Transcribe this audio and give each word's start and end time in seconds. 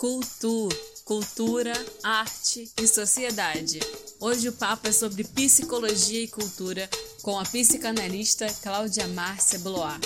Cultu, 0.00 0.70
cultura, 1.04 1.74
arte 2.02 2.72
e 2.80 2.86
sociedade. 2.86 3.80
Hoje 4.18 4.48
o 4.48 4.52
papo 4.54 4.88
é 4.88 4.92
sobre 4.92 5.24
psicologia 5.24 6.22
e 6.22 6.26
cultura 6.26 6.88
com 7.20 7.38
a 7.38 7.42
psicanalista 7.42 8.46
Cláudia 8.62 9.06
Márcia 9.08 9.58
Blois. 9.58 10.00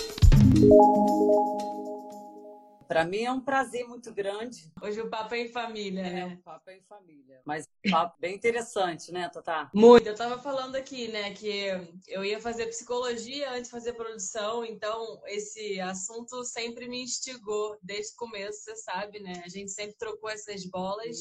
Para 2.86 3.04
mim 3.04 3.22
é 3.22 3.32
um 3.32 3.40
prazer 3.40 3.86
muito 3.86 4.12
grande. 4.12 4.72
Hoje 4.82 5.00
o 5.00 5.09
papo 5.09 5.34
é 5.34 5.40
em 5.40 5.48
família, 5.48 6.00
é, 6.00 6.11
né? 6.11 6.34
O 6.34 6.42
papo 6.42 6.70
é 6.70 6.77
em 6.77 6.82
família. 6.82 7.41
Mas 7.45 7.66
um 7.86 7.91
papo 7.91 8.16
bem 8.20 8.34
interessante, 8.34 9.10
né, 9.12 9.29
Tata? 9.29 9.70
Muito. 9.74 10.06
Eu 10.06 10.14
tava 10.14 10.38
falando 10.38 10.77
aqui, 10.77 11.09
né, 11.09 11.32
que 11.32 11.66
eu 12.09 12.24
ia 12.24 12.41
fazer 12.41 12.66
psicologia 12.66 13.50
antes 13.50 13.64
de 13.64 13.70
fazer 13.70 13.95
produção, 13.95 14.64
então 14.64 15.20
esse 15.27 15.80
assunto 15.80 16.45
sempre 16.45 16.88
me 16.88 17.02
instigou 17.02 17.77
desde 17.82 18.12
o 18.12 18.16
começo, 18.16 18.62
você 18.62 18.77
sabe, 18.77 19.20
né? 19.20 19.42
A 19.45 19.48
gente 19.48 19.70
sempre 19.70 19.96
trocou 19.96 20.30
essas 20.30 20.64
bolas. 20.66 21.16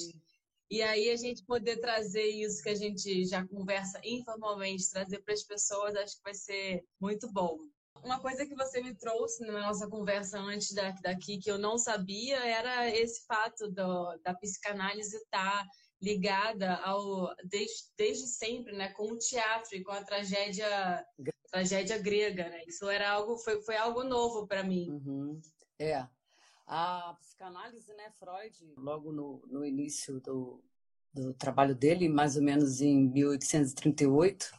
E 0.69 0.81
aí 0.81 1.11
a 1.11 1.15
gente 1.15 1.45
poder 1.45 1.77
trazer 1.77 2.25
isso 2.25 2.63
que 2.63 2.69
a 2.69 2.75
gente 2.75 3.25
já 3.25 3.45
conversa 3.45 4.01
informalmente, 4.03 4.89
trazer 4.89 5.19
para 5.19 5.33
as 5.33 5.43
pessoas, 5.43 5.95
acho 5.95 6.17
que 6.17 6.23
vai 6.23 6.33
ser 6.33 6.83
muito 6.99 7.31
bom. 7.31 7.59
Uma 8.03 8.19
coisa 8.19 8.45
que 8.45 8.55
você 8.55 8.81
me 8.81 8.93
trouxe 8.93 9.45
na 9.45 9.61
nossa 9.61 9.87
conversa 9.87 10.37
antes 10.39 10.73
daqui, 11.01 11.37
que 11.37 11.49
eu 11.49 11.57
não 11.57 11.77
sabia, 11.77 12.37
era 12.45 12.89
esse 12.89 13.25
fato 13.25 13.69
do, 13.69 14.17
da 14.23 14.33
psicanálise 14.33 15.15
estar 15.15 15.63
tá 15.63 15.69
ligada 16.01 16.75
ao 16.77 17.33
desde, 17.45 17.83
desde 17.97 18.27
sempre, 18.27 18.75
né, 18.75 18.89
com 18.89 19.13
o 19.13 19.17
teatro 19.17 19.75
e 19.75 19.83
com 19.83 19.91
a 19.91 20.03
tragédia 20.03 21.05
tragédia 21.49 21.99
grega, 21.99 22.49
né? 22.49 22.63
Isso 22.67 22.89
era 22.89 23.11
algo 23.11 23.37
foi, 23.37 23.61
foi 23.61 23.77
algo 23.77 24.03
novo 24.03 24.47
para 24.47 24.63
mim. 24.63 24.89
Uhum. 24.89 25.39
É. 25.79 26.05
A 26.65 27.15
psicanálise, 27.19 27.93
né, 27.93 28.09
Freud, 28.17 28.73
logo 28.75 29.11
no, 29.11 29.43
no 29.47 29.63
início 29.63 30.19
do, 30.19 30.63
do 31.13 31.33
trabalho 31.33 31.75
dele, 31.75 32.09
mais 32.09 32.35
ou 32.35 32.41
menos 32.41 32.81
em 32.81 33.07
1838, 33.07 34.51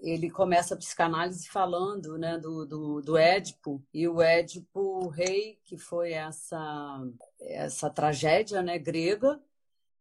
ele 0.00 0.30
começa 0.30 0.74
a 0.74 0.76
psicanálise 0.76 1.48
falando 1.48 2.16
né, 2.16 2.38
do, 2.38 2.64
do, 2.64 3.02
do 3.02 3.16
Édipo, 3.16 3.82
e 3.92 4.06
o 4.06 4.22
Édipo 4.22 5.08
rei, 5.08 5.58
que 5.64 5.76
foi 5.76 6.12
essa, 6.12 7.00
essa 7.40 7.90
tragédia 7.90 8.62
né, 8.62 8.78
grega, 8.78 9.40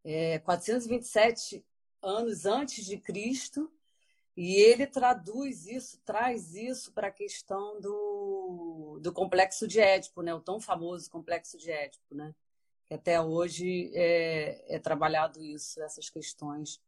é, 0.04 0.40
427 0.40 1.66
anos 2.02 2.46
antes 2.46 2.86
de 2.86 2.98
Cristo, 2.98 3.72
e 4.36 4.56
ele 4.56 4.86
traduz 4.86 5.66
isso, 5.66 6.00
traz 6.06 6.54
isso 6.54 6.92
para 6.94 7.08
a 7.08 7.12
questão 7.12 7.82
do, 7.82 9.00
do 9.02 9.12
complexo 9.12 9.68
de 9.68 9.80
Édipo, 9.80 10.22
né, 10.22 10.34
o 10.34 10.40
tão 10.40 10.60
famoso 10.60 11.10
complexo 11.10 11.58
de 11.58 11.72
Édipo, 11.72 12.14
né, 12.14 12.36
que 12.86 12.94
até 12.94 13.20
hoje 13.20 13.92
é, 13.96 14.76
é 14.76 14.80
trabalhado 14.80 15.44
isso, 15.44 15.82
essas 15.82 16.10
questões 16.10 16.80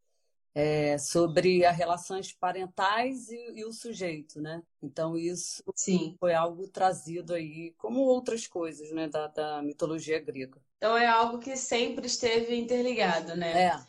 é, 0.53 0.97
sobre 0.97 1.63
as 1.65 1.77
relações 1.77 2.33
parentais 2.33 3.29
e, 3.29 3.59
e, 3.59 3.65
o 3.65 3.71
sujeito, 3.71 4.41
né? 4.41 4.61
Então 4.81 5.17
isso 5.17 5.63
Sim. 5.75 6.15
foi 6.19 6.33
algo 6.33 6.67
trazido 6.67 7.33
aí, 7.33 7.73
como 7.77 8.01
outras 8.01 8.47
coisas, 8.47 8.91
né, 8.91 9.07
da, 9.07 9.27
da, 9.27 9.61
mitologia 9.61 10.19
grega. 10.19 10.59
Então 10.77 10.97
é 10.97 11.07
algo 11.07 11.39
que 11.39 11.55
sempre 11.55 12.07
esteve 12.07 12.55
interligado, 12.55 13.35
né? 13.35 13.67
É. 13.67 13.79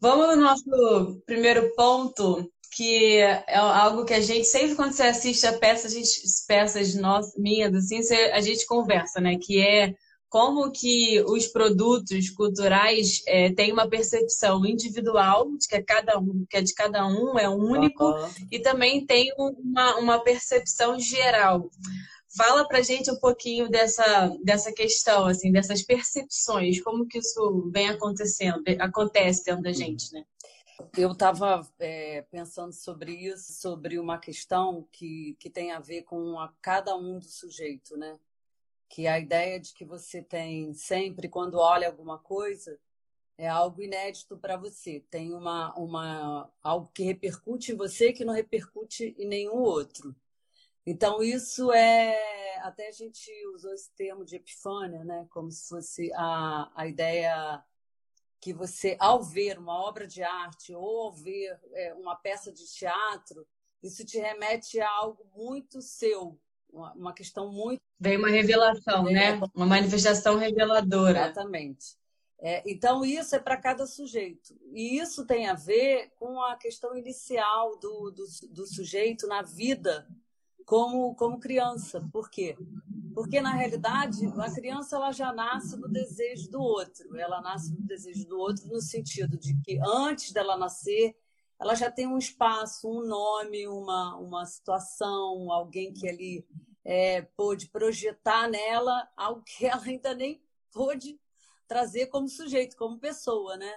Vamos 0.00 0.36
no 0.36 0.42
nosso 0.42 1.22
primeiro 1.24 1.74
ponto, 1.74 2.50
que 2.74 3.18
é 3.18 3.56
algo 3.56 4.04
que 4.04 4.12
a 4.14 4.20
gente 4.20 4.44
sempre 4.44 4.76
quando 4.76 4.92
você 4.92 5.04
assiste 5.04 5.46
a 5.46 5.58
peça, 5.58 5.88
a 5.88 5.90
gente 5.90 6.20
peças 6.46 6.94
nossas, 6.94 7.34
minhas, 7.36 7.74
assim, 7.74 8.00
a 8.32 8.40
gente 8.40 8.66
conversa, 8.66 9.20
né? 9.20 9.38
Que 9.38 9.60
é 9.60 9.94
como 10.28 10.70
que 10.70 11.22
os 11.22 11.46
produtos 11.46 12.30
culturais 12.30 13.22
é, 13.26 13.52
têm 13.52 13.72
uma 13.72 13.88
percepção 13.88 14.66
individual 14.66 15.56
de 15.56 15.68
que 15.68 15.76
é 15.76 15.82
cada 15.82 16.18
um, 16.18 16.44
que 16.48 16.56
é 16.56 16.62
de 16.62 16.74
cada 16.74 17.06
um, 17.06 17.38
é 17.38 17.48
único, 17.48 18.04
uhum. 18.04 18.28
e 18.50 18.58
também 18.58 19.06
tem 19.06 19.32
uma, 19.38 19.96
uma 19.96 20.18
percepção 20.18 20.98
geral. 20.98 21.70
Fala 22.36 22.66
pra 22.68 22.82
gente 22.82 23.10
um 23.10 23.18
pouquinho 23.18 23.68
dessa, 23.70 24.30
dessa 24.42 24.72
questão, 24.72 25.26
assim, 25.26 25.50
dessas 25.50 25.82
percepções, 25.82 26.82
como 26.82 27.06
que 27.06 27.18
isso 27.18 27.70
vem 27.72 27.88
acontecendo, 27.88 28.62
acontece 28.78 29.44
dentro 29.44 29.62
da 29.62 29.72
gente, 29.72 30.12
né? 30.12 30.24
Eu 30.98 31.12
estava 31.12 31.66
é, 31.78 32.22
pensando 32.30 32.74
sobre 32.74 33.12
isso, 33.12 33.54
sobre 33.54 33.98
uma 33.98 34.18
questão 34.18 34.86
que, 34.92 35.34
que 35.40 35.48
tem 35.48 35.72
a 35.72 35.80
ver 35.80 36.02
com 36.02 36.38
a 36.38 36.52
cada 36.60 36.94
um 36.94 37.18
do 37.18 37.24
sujeito, 37.24 37.96
né? 37.96 38.18
Que 38.88 39.06
a 39.06 39.18
ideia 39.18 39.60
de 39.60 39.72
que 39.74 39.84
você 39.84 40.22
tem 40.22 40.72
sempre 40.74 41.28
quando 41.28 41.58
olha 41.58 41.88
alguma 41.88 42.18
coisa 42.18 42.78
é 43.38 43.48
algo 43.48 43.82
inédito 43.82 44.36
para 44.38 44.56
você, 44.56 45.04
tem 45.10 45.34
uma, 45.34 45.74
uma 45.76 46.50
algo 46.62 46.90
que 46.94 47.02
repercute 47.02 47.72
em 47.72 47.76
você 47.76 48.12
que 48.12 48.24
não 48.24 48.32
repercute 48.32 49.14
em 49.18 49.26
nenhum 49.26 49.58
outro. 49.58 50.14
Então 50.86 51.22
isso 51.22 51.72
é 51.72 52.58
até 52.60 52.88
a 52.88 52.92
gente 52.92 53.30
usou 53.54 53.72
esse 53.74 53.90
termo 53.92 54.24
de 54.24 54.36
epifânia, 54.36 55.04
né, 55.04 55.26
como 55.30 55.50
se 55.50 55.68
fosse 55.68 56.10
a, 56.14 56.70
a 56.74 56.86
ideia 56.86 57.62
que 58.40 58.52
você 58.52 58.96
ao 59.00 59.22
ver 59.22 59.58
uma 59.58 59.74
obra 59.74 60.06
de 60.06 60.22
arte 60.22 60.74
ou 60.74 61.02
ao 61.02 61.12
ver 61.12 61.58
é, 61.72 61.94
uma 61.94 62.16
peça 62.16 62.52
de 62.52 62.64
teatro, 62.66 63.46
isso 63.82 64.04
te 64.04 64.18
remete 64.18 64.80
a 64.80 64.90
algo 64.90 65.24
muito 65.34 65.82
seu, 65.82 66.38
uma, 66.72 66.92
uma 66.92 67.12
questão 67.12 67.52
muito. 67.52 67.80
Vem 67.98 68.18
uma 68.18 68.28
revelação, 68.28 69.04
né? 69.04 69.40
Uma 69.54 69.66
manifestação 69.66 70.36
reveladora. 70.36 71.20
Exatamente. 71.20 71.96
É, 72.38 72.62
então, 72.70 73.04
isso 73.04 73.34
é 73.34 73.38
para 73.38 73.56
cada 73.56 73.86
sujeito. 73.86 74.54
E 74.72 74.98
isso 74.98 75.24
tem 75.24 75.48
a 75.48 75.54
ver 75.54 76.12
com 76.16 76.40
a 76.42 76.56
questão 76.56 76.96
inicial 76.96 77.78
do, 77.78 78.10
do, 78.10 78.24
do, 78.50 78.66
sujeito 78.66 79.26
na 79.26 79.42
vida 79.42 80.06
como, 80.66 81.14
como 81.14 81.40
criança. 81.40 82.06
Por 82.12 82.28
quê? 82.28 82.56
Porque, 83.14 83.40
na 83.40 83.52
realidade, 83.52 84.26
a 84.26 84.54
criança 84.54 84.96
ela 84.96 85.12
já 85.12 85.32
nasce 85.32 85.80
do 85.80 85.88
desejo 85.88 86.50
do 86.50 86.60
outro. 86.60 87.16
Ela 87.16 87.40
nasce 87.40 87.74
do 87.74 87.82
desejo 87.82 88.26
do 88.28 88.38
outro 88.38 88.68
no 88.68 88.82
sentido 88.82 89.38
de 89.38 89.58
que, 89.62 89.78
antes 89.82 90.32
dela 90.32 90.58
nascer, 90.58 91.16
ela 91.58 91.74
já 91.74 91.90
tem 91.90 92.06
um 92.06 92.18
espaço, 92.18 92.88
um 92.88 93.06
nome, 93.06 93.66
uma, 93.66 94.16
uma 94.16 94.44
situação, 94.44 95.50
alguém 95.50 95.92
que 95.92 96.08
ali 96.08 96.46
é, 96.84 97.22
pôde 97.36 97.68
projetar 97.68 98.48
nela 98.48 99.08
algo 99.16 99.42
que 99.42 99.66
ela 99.66 99.82
ainda 99.82 100.14
nem 100.14 100.42
pôde 100.72 101.18
trazer 101.66 102.06
como 102.06 102.28
sujeito, 102.28 102.76
como 102.76 102.98
pessoa, 102.98 103.56
né? 103.56 103.72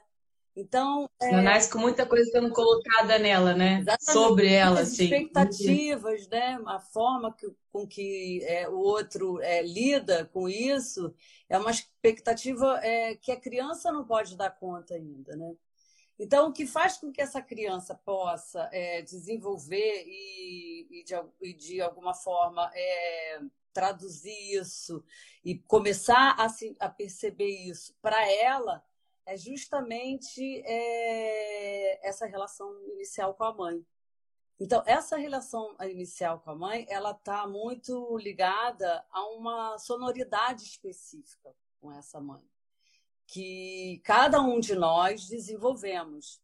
Então. 0.56 1.10
É... 1.22 1.32
Ela 1.32 1.42
nasce 1.42 1.72
com 1.72 1.80
muita 1.80 2.06
coisa 2.06 2.30
sendo 2.32 2.52
colocada 2.52 3.18
nela, 3.18 3.54
né? 3.54 3.80
Exatamente. 3.80 4.12
Sobre 4.12 4.54
ela, 4.54 4.82
assim. 4.82 5.06
expectativas, 5.06 6.28
né? 6.28 6.60
A 6.68 6.80
forma 6.80 7.34
que, 7.34 7.48
com 7.72 7.88
que 7.88 8.44
é, 8.44 8.68
o 8.68 8.78
outro 8.78 9.42
é, 9.42 9.62
lida 9.62 10.26
com 10.26 10.50
isso 10.50 11.14
é 11.48 11.58
uma 11.58 11.72
expectativa 11.72 12.80
é, 12.84 13.16
que 13.16 13.32
a 13.32 13.40
criança 13.40 13.92
não 13.92 14.06
pode 14.06 14.36
dar 14.36 14.52
conta 14.52 14.96
ainda, 14.96 15.36
né? 15.36 15.56
Então, 16.20 16.50
o 16.50 16.54
que 16.54 16.68
faz 16.68 16.98
com 16.98 17.14
que 17.14 17.22
essa 17.22 17.42
criança 17.42 17.96
possa 17.96 18.70
é, 18.74 19.02
desenvolver 19.02 20.04
e, 20.06 20.88
e, 20.92 21.04
de, 21.06 21.14
e, 21.42 21.54
de, 21.54 21.82
alguma 21.82 22.14
forma, 22.14 22.70
é, 22.76 23.40
traduzir 23.72 24.60
isso 24.60 25.02
e 25.46 25.58
começar 25.60 26.36
a, 26.38 26.50
se, 26.50 26.76
a 26.78 26.90
perceber 26.90 27.50
isso 27.66 27.96
para 28.02 28.30
ela 28.30 28.84
é 29.26 29.38
justamente 29.38 30.62
é, 30.66 32.06
essa 32.06 32.26
relação 32.26 32.70
inicial 32.90 33.34
com 33.34 33.46
a 33.46 33.54
mãe. 33.54 33.86
Então, 34.60 34.84
essa 34.86 35.16
relação 35.16 35.74
inicial 35.84 36.42
com 36.42 36.52
a 36.52 36.56
mãe, 36.56 36.86
ela 36.90 37.12
está 37.12 37.48
muito 37.48 38.18
ligada 38.18 39.06
a 39.10 39.26
uma 39.30 39.78
sonoridade 39.78 40.64
específica 40.64 41.56
com 41.80 41.94
essa 41.94 42.20
mãe 42.20 42.44
que 43.32 44.02
cada 44.04 44.42
um 44.42 44.60
de 44.60 44.74
nós 44.74 45.28
desenvolvemos. 45.28 46.42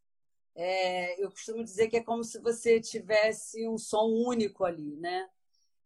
É, 0.54 1.22
eu 1.22 1.32
costumo 1.32 1.64
dizer 1.64 1.88
que 1.90 1.98
é 1.98 2.04
como 2.04 2.24
se 2.24 2.40
você 2.40 2.80
tivesse 2.80 3.68
um 3.68 3.78
som 3.78 4.06
único 4.06 4.64
ali, 4.64 4.96
né? 4.98 5.28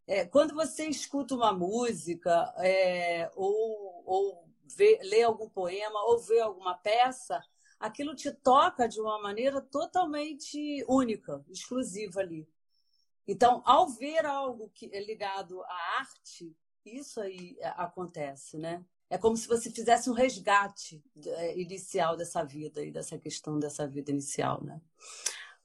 É, 0.06 0.26
quando 0.26 0.54
você 0.54 0.86
escuta 0.86 1.34
uma 1.34 1.52
música 1.52 2.52
é, 2.58 3.30
ou, 3.34 4.02
ou 4.04 4.48
vê, 4.76 5.00
lê 5.02 5.22
algum 5.22 5.48
poema 5.48 6.04
ou 6.04 6.18
vê 6.18 6.40
alguma 6.40 6.76
peça, 6.76 7.42
aquilo 7.78 8.14
te 8.14 8.30
toca 8.30 8.86
de 8.86 9.00
uma 9.00 9.20
maneira 9.22 9.60
totalmente 9.62 10.84
única, 10.86 11.42
exclusiva 11.48 12.20
ali. 12.20 12.46
Então, 13.26 13.62
ao 13.64 13.88
ver 13.88 14.26
algo 14.26 14.70
que 14.74 14.90
é 14.92 15.00
ligado 15.00 15.62
à 15.62 15.98
arte, 15.98 16.54
isso 16.84 17.20
aí 17.20 17.56
acontece, 17.62 18.58
né? 18.58 18.84
É 19.10 19.18
como 19.18 19.36
se 19.36 19.46
você 19.46 19.70
fizesse 19.70 20.08
um 20.08 20.14
resgate 20.14 21.02
é, 21.26 21.60
inicial 21.60 22.16
dessa 22.16 22.42
vida 22.42 22.82
e 22.82 22.90
dessa 22.90 23.18
questão 23.18 23.58
dessa 23.58 23.86
vida 23.86 24.10
inicial, 24.10 24.62
né? 24.64 24.80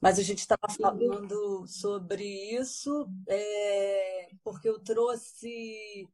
Mas 0.01 0.19
a 0.19 0.24
gente 0.24 0.39
estava 0.39 0.68
falando 0.69 1.65
sobre 1.68 2.25
isso 2.53 3.07
é, 3.30 4.30
porque 4.44 4.68
eu 4.68 4.80
trouxe 4.80 6.09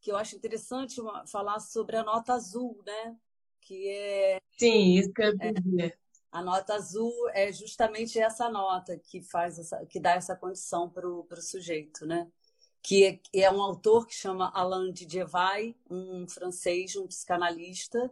que 0.00 0.12
eu 0.12 0.16
acho 0.16 0.36
interessante 0.36 1.00
uma, 1.00 1.26
falar 1.26 1.58
sobre 1.60 1.96
a 1.96 2.02
nota 2.02 2.34
azul, 2.34 2.82
né? 2.84 3.16
que 3.64 3.88
é. 3.88 4.38
Sim, 4.58 4.94
isso 4.94 5.12
que 5.12 5.22
eu 5.22 5.32
é, 5.40 5.96
A 6.30 6.42
nota 6.42 6.74
azul 6.74 7.12
é 7.30 7.50
justamente 7.50 8.18
essa 8.18 8.48
nota 8.48 8.96
que 8.98 9.20
faz 9.22 9.58
essa, 9.58 9.84
que 9.86 9.98
dá 9.98 10.12
essa 10.12 10.36
condição 10.36 10.88
para 10.88 11.08
o 11.08 11.26
sujeito, 11.42 12.06
né? 12.06 12.30
Que 12.86 13.20
é, 13.32 13.40
é, 13.40 13.50
um 13.50 13.62
autor 13.62 14.06
que 14.06 14.14
chama 14.14 14.52
Alain 14.54 14.92
Didier 14.92 15.26
um 15.90 16.28
francês, 16.28 16.94
um 16.96 17.06
psicanalista, 17.06 18.10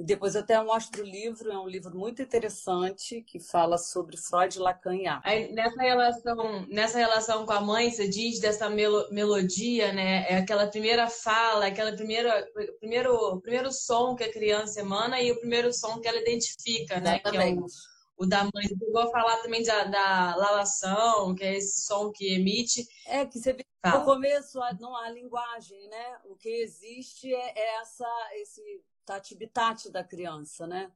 e 0.00 0.02
depois 0.02 0.34
eu 0.34 0.40
até 0.40 0.58
mostro 0.62 1.02
o 1.02 1.06
livro, 1.06 1.52
é 1.52 1.58
um 1.58 1.68
livro 1.68 1.94
muito 1.94 2.22
interessante 2.22 3.20
que 3.20 3.38
fala 3.38 3.76
sobre 3.76 4.16
Freud, 4.16 4.58
Lacan 4.58 4.96
e 4.96 5.06
A. 5.06 5.20
Aí, 5.22 5.52
nessa 5.52 5.78
relação, 5.78 6.66
nessa 6.70 6.98
relação 6.98 7.44
com 7.44 7.52
a 7.52 7.60
mãe, 7.60 7.90
você 7.90 8.08
diz 8.08 8.40
dessa 8.40 8.70
melo, 8.70 9.06
melodia, 9.12 9.92
né? 9.92 10.24
É 10.26 10.38
aquela 10.38 10.66
primeira 10.68 11.06
fala, 11.10 11.66
aquela 11.66 11.92
primeira 11.92 12.48
primeiro 12.80 13.42
primeiro 13.42 13.70
som 13.70 14.16
que 14.16 14.24
a 14.24 14.32
criança 14.32 14.80
emana 14.80 15.20
e 15.20 15.32
o 15.32 15.38
primeiro 15.38 15.70
som 15.70 16.00
que 16.00 16.08
ela 16.08 16.18
identifica, 16.18 16.98
né? 16.98 17.20
Exatamente. 17.22 17.70
O, 18.20 18.26
da 18.26 18.44
mãe. 18.44 18.68
Vou 18.92 19.10
falar 19.10 19.38
também 19.38 19.62
da, 19.62 19.84
da 19.84 20.36
lalação, 20.36 21.34
que 21.34 21.42
é 21.42 21.56
esse 21.56 21.86
som 21.86 22.10
que 22.12 22.34
emite. 22.34 22.86
É 23.06 23.24
que 23.24 23.38
você 23.38 23.56
no 23.84 24.04
começo 24.04 24.58
não 24.78 24.94
há 24.94 25.08
linguagem, 25.08 25.88
né? 25.88 26.20
O 26.26 26.36
que 26.36 26.48
existe 26.48 27.34
é, 27.34 27.58
é 27.58 27.80
essa 27.80 28.06
esse 28.34 28.84
tati-bitate 29.06 29.90
da 29.90 30.04
criança, 30.04 30.66
né? 30.66 30.92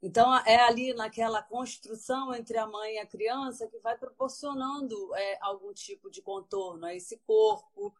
Então, 0.00 0.32
é 0.46 0.56
ali 0.60 0.94
naquela 0.94 1.42
construção 1.42 2.32
entre 2.32 2.56
a 2.56 2.66
mãe 2.66 2.94
e 2.94 2.98
a 2.98 3.06
criança 3.06 3.66
que 3.66 3.78
vai 3.80 3.98
proporcionando 3.98 5.14
é, 5.16 5.38
algum 5.40 5.72
tipo 5.72 6.08
de 6.08 6.22
contorno 6.22 6.86
a 6.86 6.94
esse 6.94 7.18
corpo. 7.26 7.92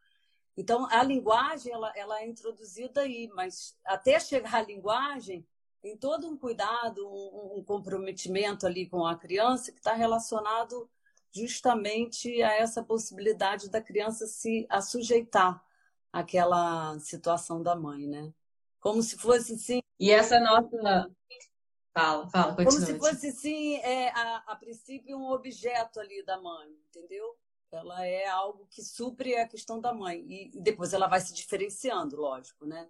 Então, 0.56 0.86
a 0.90 1.02
linguagem 1.02 1.72
ela, 1.72 1.92
ela 1.96 2.20
é 2.20 2.26
introduzida 2.26 3.00
aí, 3.00 3.28
mas 3.34 3.76
até 3.84 4.20
chegar 4.20 4.54
à 4.54 4.62
linguagem, 4.62 5.44
tem 5.80 5.96
todo 5.96 6.28
um 6.28 6.36
cuidado, 6.36 7.06
um, 7.06 7.58
um 7.58 7.64
comprometimento 7.64 8.66
ali 8.66 8.88
com 8.88 9.06
a 9.06 9.16
criança 9.16 9.72
que 9.72 9.78
está 9.78 9.94
relacionado 9.94 10.88
justamente 11.32 12.42
a 12.42 12.54
essa 12.54 12.82
possibilidade 12.82 13.70
da 13.70 13.80
criança 13.80 14.26
se 14.26 14.66
assujeitar 14.68 15.62
àquela 16.12 16.98
situação 17.00 17.62
da 17.62 17.76
mãe, 17.76 18.06
né? 18.06 18.32
Como 18.80 19.02
se 19.02 19.16
fosse 19.16 19.58
sim. 19.58 19.80
E 19.98 20.10
essa 20.10 20.40
nossa. 20.40 21.10
Fala, 21.92 22.28
fala, 22.28 22.54
continua. 22.54 22.64
Como 22.64 22.86
se 22.86 22.98
fosse 22.98 23.32
sim, 23.32 23.76
é, 23.78 24.10
a, 24.10 24.36
a 24.46 24.56
princípio, 24.56 25.18
um 25.18 25.30
objeto 25.30 25.98
ali 25.98 26.24
da 26.24 26.40
mãe, 26.40 26.70
entendeu? 26.88 27.36
Ela 27.70 28.06
é 28.06 28.26
algo 28.28 28.66
que 28.70 28.82
supre 28.82 29.36
a 29.36 29.46
questão 29.46 29.80
da 29.80 29.92
mãe. 29.92 30.20
E, 30.20 30.56
e 30.56 30.60
depois 30.60 30.92
ela 30.92 31.08
vai 31.08 31.20
se 31.20 31.34
diferenciando, 31.34 32.16
lógico, 32.16 32.64
né? 32.64 32.88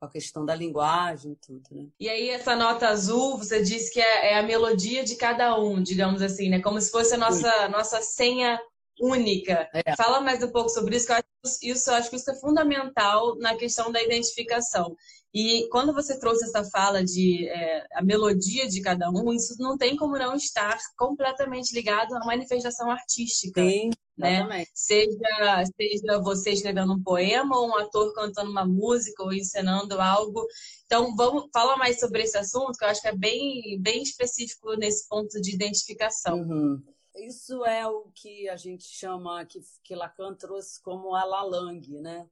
Com 0.00 0.06
a 0.06 0.10
questão 0.10 0.46
da 0.46 0.54
linguagem 0.54 1.36
tudo, 1.46 1.62
né? 1.70 1.86
E 2.00 2.08
aí 2.08 2.30
essa 2.30 2.56
nota 2.56 2.88
azul, 2.88 3.36
você 3.36 3.62
disse 3.62 3.92
que 3.92 4.00
é, 4.00 4.32
é, 4.32 4.38
a 4.38 4.42
melodia 4.42 5.04
de 5.04 5.14
cada 5.14 5.58
um, 5.60 5.82
digamos 5.82 6.22
assim, 6.22 6.48
né? 6.48 6.60
Como 6.60 6.80
se 6.80 6.90
fosse 6.90 7.14
a 7.14 7.18
nossa, 7.18 7.68
nossa 7.68 8.00
senha 8.00 8.58
única. 8.98 9.68
É. 9.74 9.94
Fala 9.96 10.20
mais 10.20 10.42
um 10.42 10.50
pouco 10.50 10.70
sobre 10.70 10.96
isso, 10.96 11.06
que 11.06 11.12
eu 11.12 11.16
acho, 11.16 11.58
isso, 11.62 11.90
eu 11.90 11.94
acho 11.94 12.08
que 12.08 12.16
isso 12.16 12.30
é 12.30 12.34
fundamental 12.34 13.36
na 13.36 13.54
questão 13.56 13.92
da 13.92 14.02
identificação. 14.02 14.96
E 15.34 15.68
quando 15.70 15.92
você 15.92 16.18
trouxe 16.18 16.44
essa 16.44 16.64
fala 16.64 17.04
de 17.04 17.46
é, 17.48 17.86
a 17.92 18.02
melodia 18.02 18.66
de 18.66 18.80
cada 18.80 19.10
um, 19.10 19.32
isso 19.34 19.54
não 19.58 19.76
tem 19.76 19.96
como 19.96 20.18
não 20.18 20.34
estar 20.34 20.78
completamente 20.96 21.74
ligado 21.74 22.14
à 22.14 22.24
manifestação 22.24 22.90
artística. 22.90 23.60
Sim, 23.60 23.90
né? 24.20 24.64
Seja, 24.74 25.64
seja 25.76 26.18
você 26.20 26.50
escrevendo 26.50 26.92
um 26.92 27.02
poema, 27.02 27.58
ou 27.58 27.68
um 27.68 27.76
ator 27.76 28.12
cantando 28.14 28.50
uma 28.50 28.64
música, 28.64 29.22
ou 29.22 29.32
encenando 29.32 30.00
algo. 30.00 30.46
Então, 30.86 31.14
vamos 31.16 31.48
fala 31.52 31.76
mais 31.76 31.98
sobre 31.98 32.22
esse 32.22 32.36
assunto, 32.36 32.78
que 32.78 32.84
eu 32.84 32.88
acho 32.88 33.00
que 33.00 33.08
é 33.08 33.16
bem, 33.16 33.80
bem 33.80 34.02
específico 34.02 34.74
nesse 34.74 35.08
ponto 35.08 35.40
de 35.40 35.54
identificação. 35.54 36.40
Uhum. 36.40 36.82
Isso 37.16 37.64
é 37.64 37.86
o 37.86 38.10
que 38.14 38.48
a 38.48 38.56
gente 38.56 38.84
chama, 38.84 39.44
que, 39.44 39.60
que 39.82 39.94
Lacan 39.94 40.34
trouxe 40.34 40.80
como 40.80 41.14
a 41.14 41.24
Lalang, 41.24 42.00
né? 42.00 42.26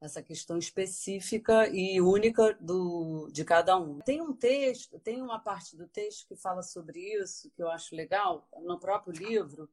essa 0.00 0.22
questão 0.22 0.58
específica 0.58 1.68
e 1.68 2.00
única 2.00 2.56
do, 2.60 3.28
de 3.32 3.44
cada 3.44 3.76
um. 3.76 3.98
Tem 4.00 4.20
um 4.20 4.32
texto, 4.32 4.98
tem 5.00 5.20
uma 5.20 5.40
parte 5.40 5.76
do 5.76 5.88
texto 5.88 6.26
que 6.28 6.36
fala 6.36 6.62
sobre 6.62 7.00
isso, 7.00 7.50
que 7.50 7.62
eu 7.62 7.68
acho 7.68 7.96
legal, 7.96 8.48
no 8.62 8.78
próprio 8.78 9.12
livro. 9.12 9.68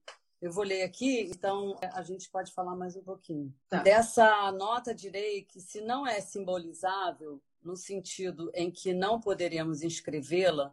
Eu 0.45 0.51
vou 0.51 0.63
ler 0.63 0.83
aqui, 0.83 1.21
então 1.21 1.75
a 1.91 2.03
gente 2.03 2.29
pode 2.29 2.53
falar 2.53 2.75
mais 2.75 2.95
um 2.95 3.01
pouquinho. 3.01 3.51
Tá. 3.67 3.81
Dessa 3.81 4.51
nota 4.51 4.93
direi 4.93 5.41
que, 5.41 5.59
se 5.59 5.81
não 5.81 6.05
é 6.05 6.21
simbolizável, 6.21 7.41
no 7.63 7.75
sentido 7.75 8.51
em 8.53 8.69
que 8.69 8.93
não 8.93 9.19
poderíamos 9.19 9.81
inscrevê-la, 9.81 10.71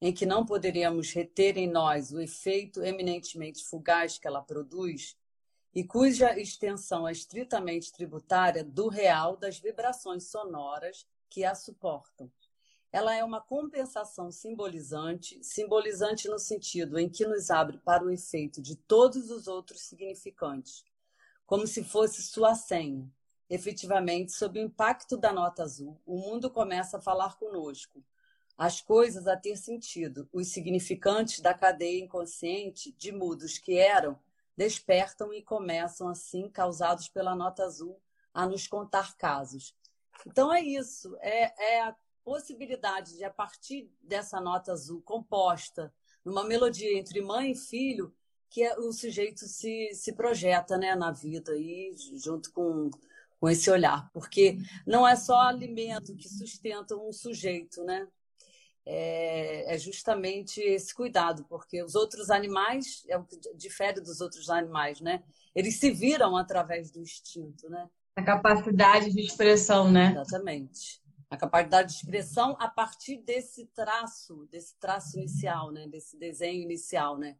em 0.00 0.12
que 0.12 0.26
não 0.26 0.44
poderíamos 0.44 1.12
reter 1.12 1.56
em 1.56 1.70
nós 1.70 2.10
o 2.10 2.20
efeito 2.20 2.82
eminentemente 2.82 3.62
fugaz 3.62 4.18
que 4.18 4.26
ela 4.26 4.42
produz, 4.42 5.16
e 5.72 5.84
cuja 5.84 6.36
extensão 6.36 7.06
é 7.06 7.12
estritamente 7.12 7.92
tributária 7.92 8.64
do 8.64 8.88
real 8.88 9.36
das 9.36 9.56
vibrações 9.56 10.24
sonoras 10.24 11.06
que 11.30 11.44
a 11.44 11.54
suportam. 11.54 12.28
Ela 12.92 13.16
é 13.16 13.24
uma 13.24 13.40
compensação 13.40 14.30
simbolizante, 14.30 15.42
simbolizante 15.42 16.28
no 16.28 16.38
sentido 16.38 16.98
em 16.98 17.08
que 17.08 17.26
nos 17.26 17.50
abre 17.50 17.78
para 17.78 18.04
o 18.04 18.10
efeito 18.10 18.60
de 18.60 18.76
todos 18.76 19.30
os 19.30 19.48
outros 19.48 19.80
significantes, 19.80 20.84
como 21.46 21.66
se 21.66 21.82
fosse 21.82 22.22
sua 22.22 22.54
senha. 22.54 23.10
Efetivamente, 23.48 24.32
sob 24.32 24.60
o 24.60 24.62
impacto 24.62 25.16
da 25.16 25.32
nota 25.32 25.62
azul, 25.62 25.98
o 26.04 26.18
mundo 26.18 26.50
começa 26.50 26.98
a 26.98 27.00
falar 27.00 27.38
conosco, 27.38 28.04
as 28.58 28.80
coisas 28.80 29.26
a 29.26 29.36
ter 29.36 29.56
sentido, 29.56 30.28
os 30.32 30.48
significantes 30.48 31.40
da 31.40 31.54
cadeia 31.54 32.02
inconsciente 32.02 32.92
de 32.92 33.10
mudos 33.10 33.58
que 33.58 33.78
eram 33.78 34.18
despertam 34.56 35.32
e 35.32 35.42
começam, 35.42 36.08
assim, 36.08 36.48
causados 36.48 37.08
pela 37.08 37.34
nota 37.34 37.64
azul, 37.64 38.00
a 38.34 38.46
nos 38.46 38.66
contar 38.66 39.16
casos. 39.16 39.74
Então 40.26 40.52
é 40.52 40.60
isso, 40.60 41.16
é, 41.20 41.76
é 41.76 41.80
a 41.82 41.96
possibilidade 42.24 43.16
de, 43.16 43.24
a 43.24 43.30
partir 43.30 43.90
dessa 44.02 44.40
nota 44.40 44.72
azul 44.72 45.02
composta, 45.02 45.92
numa 46.24 46.44
melodia 46.44 46.98
entre 46.98 47.20
mãe 47.20 47.52
e 47.52 47.56
filho, 47.56 48.14
que 48.48 48.62
é, 48.62 48.78
o 48.78 48.92
sujeito 48.92 49.40
se, 49.46 49.90
se 49.94 50.12
projeta 50.12 50.76
né, 50.76 50.94
na 50.94 51.10
vida 51.10 51.56
e 51.56 51.94
junto 52.16 52.52
com, 52.52 52.90
com 53.40 53.48
esse 53.48 53.70
olhar. 53.70 54.10
Porque 54.12 54.58
não 54.86 55.06
é 55.06 55.16
só 55.16 55.40
alimento 55.40 56.14
que 56.16 56.28
sustenta 56.28 56.96
um 56.96 57.12
sujeito, 57.12 57.82
né? 57.84 58.06
é, 58.84 59.74
é, 59.74 59.78
justamente 59.78 60.60
esse 60.60 60.94
cuidado, 60.94 61.44
porque 61.48 61.82
os 61.82 61.94
outros 61.94 62.30
animais, 62.30 63.04
é 63.08 63.16
o 63.16 63.24
que 63.24 63.38
difere 63.54 64.00
dos 64.00 64.20
outros 64.20 64.50
animais, 64.50 65.00
né? 65.00 65.22
Eles 65.54 65.78
se 65.78 65.90
viram 65.90 66.36
através 66.36 66.90
do 66.90 67.00
instinto, 67.00 67.68
né? 67.68 67.88
A 68.16 68.22
capacidade 68.22 69.10
de 69.10 69.20
expressão, 69.20 69.90
né? 69.90 70.12
Exatamente. 70.12 71.01
A 71.32 71.36
capacidade 71.38 71.88
de 71.88 71.94
expressão 71.94 72.54
a 72.60 72.68
partir 72.68 73.16
desse 73.16 73.64
traço, 73.74 74.46
desse 74.50 74.78
traço 74.78 75.18
inicial, 75.18 75.72
né? 75.72 75.88
Desse 75.88 76.18
desenho 76.18 76.60
inicial, 76.60 77.16
né? 77.16 77.36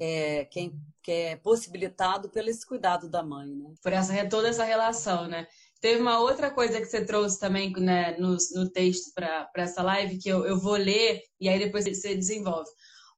É, 0.00 0.46
que, 0.46 0.72
que 1.02 1.12
é 1.12 1.36
possibilitado 1.36 2.30
pelo 2.30 2.48
esse 2.48 2.66
cuidado 2.66 3.10
da 3.10 3.22
mãe, 3.22 3.54
né? 3.54 3.74
Por 3.82 3.92
essa 3.92 4.26
toda 4.26 4.48
essa 4.48 4.64
relação, 4.64 5.28
né? 5.28 5.46
Teve 5.82 6.00
uma 6.00 6.18
outra 6.18 6.50
coisa 6.50 6.80
que 6.80 6.86
você 6.86 7.04
trouxe 7.04 7.38
também 7.38 7.70
né, 7.74 8.16
no, 8.16 8.38
no 8.54 8.70
texto 8.70 9.12
para 9.14 9.50
essa 9.56 9.82
live, 9.82 10.18
que 10.18 10.30
eu, 10.30 10.46
eu 10.46 10.58
vou 10.58 10.76
ler 10.76 11.20
e 11.38 11.46
aí 11.46 11.58
depois 11.58 11.84
você 11.84 12.14
desenvolve. 12.14 12.70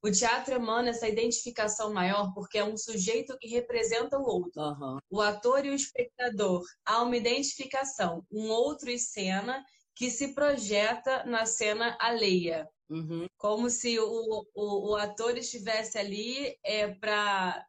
O 0.02 0.10
teatro 0.10 0.54
emana 0.54 0.90
essa 0.90 1.08
identificação 1.08 1.92
maior 1.92 2.32
porque 2.34 2.58
é 2.58 2.64
um 2.64 2.76
sujeito 2.76 3.36
que 3.38 3.48
representa 3.48 4.18
o 4.18 4.24
outro. 4.24 4.60
Uhum. 4.60 4.98
O 5.08 5.20
ator 5.20 5.64
e 5.64 5.70
o 5.70 5.74
espectador. 5.74 6.64
Há 6.84 7.02
uma 7.02 7.16
identificação, 7.16 8.24
um 8.30 8.48
outro 8.48 8.90
em 8.90 8.98
cena 8.98 9.64
que 9.98 10.12
se 10.12 10.32
projeta 10.32 11.24
na 11.24 11.44
cena 11.44 11.96
alheia. 12.00 12.70
Uhum. 12.88 13.26
Como 13.36 13.68
se 13.68 13.98
o, 13.98 14.46
o, 14.54 14.92
o, 14.92 14.96
ator 14.96 15.36
estivesse 15.36 15.98
ali 15.98 16.56
é, 16.64 16.94
para 16.94 17.66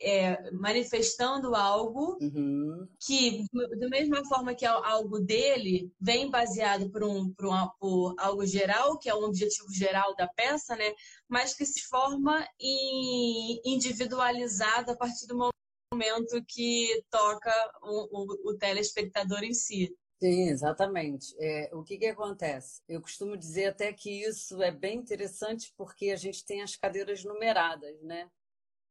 é, 0.00 0.52
manifestando 0.52 1.54
algo 1.56 2.16
uhum. 2.20 2.88
que, 3.04 3.44
da 3.52 3.88
mesma 3.88 4.24
forma 4.24 4.54
que 4.54 4.64
algo 4.64 5.18
dele 5.18 5.92
vem 6.00 6.30
baseado 6.30 6.88
por, 6.90 7.02
um, 7.02 7.34
por, 7.34 7.46
um, 7.46 7.68
por 7.80 8.14
algo 8.18 8.46
geral, 8.46 8.96
que 8.96 9.10
é 9.10 9.14
um 9.14 9.24
objetivo 9.24 9.70
geral 9.74 10.14
da 10.14 10.28
peça, 10.28 10.76
né? 10.76 10.94
mas 11.28 11.54
que 11.54 11.66
se 11.66 11.82
forma 11.88 12.46
em, 12.58 13.60
individualizado 13.64 14.92
a 14.92 14.96
partir 14.96 15.26
do 15.26 15.50
momento 15.92 16.42
que 16.46 17.02
toca 17.10 17.52
o, 17.82 18.22
o, 18.22 18.50
o 18.52 18.56
telespectador 18.56 19.42
em 19.42 19.52
si. 19.52 19.92
Sim, 20.18 20.48
exatamente. 20.48 21.34
É, 21.38 21.70
o 21.72 21.82
que, 21.82 21.98
que 21.98 22.06
acontece? 22.06 22.82
Eu 22.88 23.00
costumo 23.00 23.36
dizer 23.36 23.66
até 23.66 23.92
que 23.92 24.22
isso 24.24 24.62
é 24.62 24.70
bem 24.70 24.98
interessante 24.98 25.72
porque 25.76 26.10
a 26.10 26.16
gente 26.16 26.44
tem 26.44 26.62
as 26.62 26.76
cadeiras 26.76 27.24
numeradas, 27.24 28.00
né? 28.02 28.30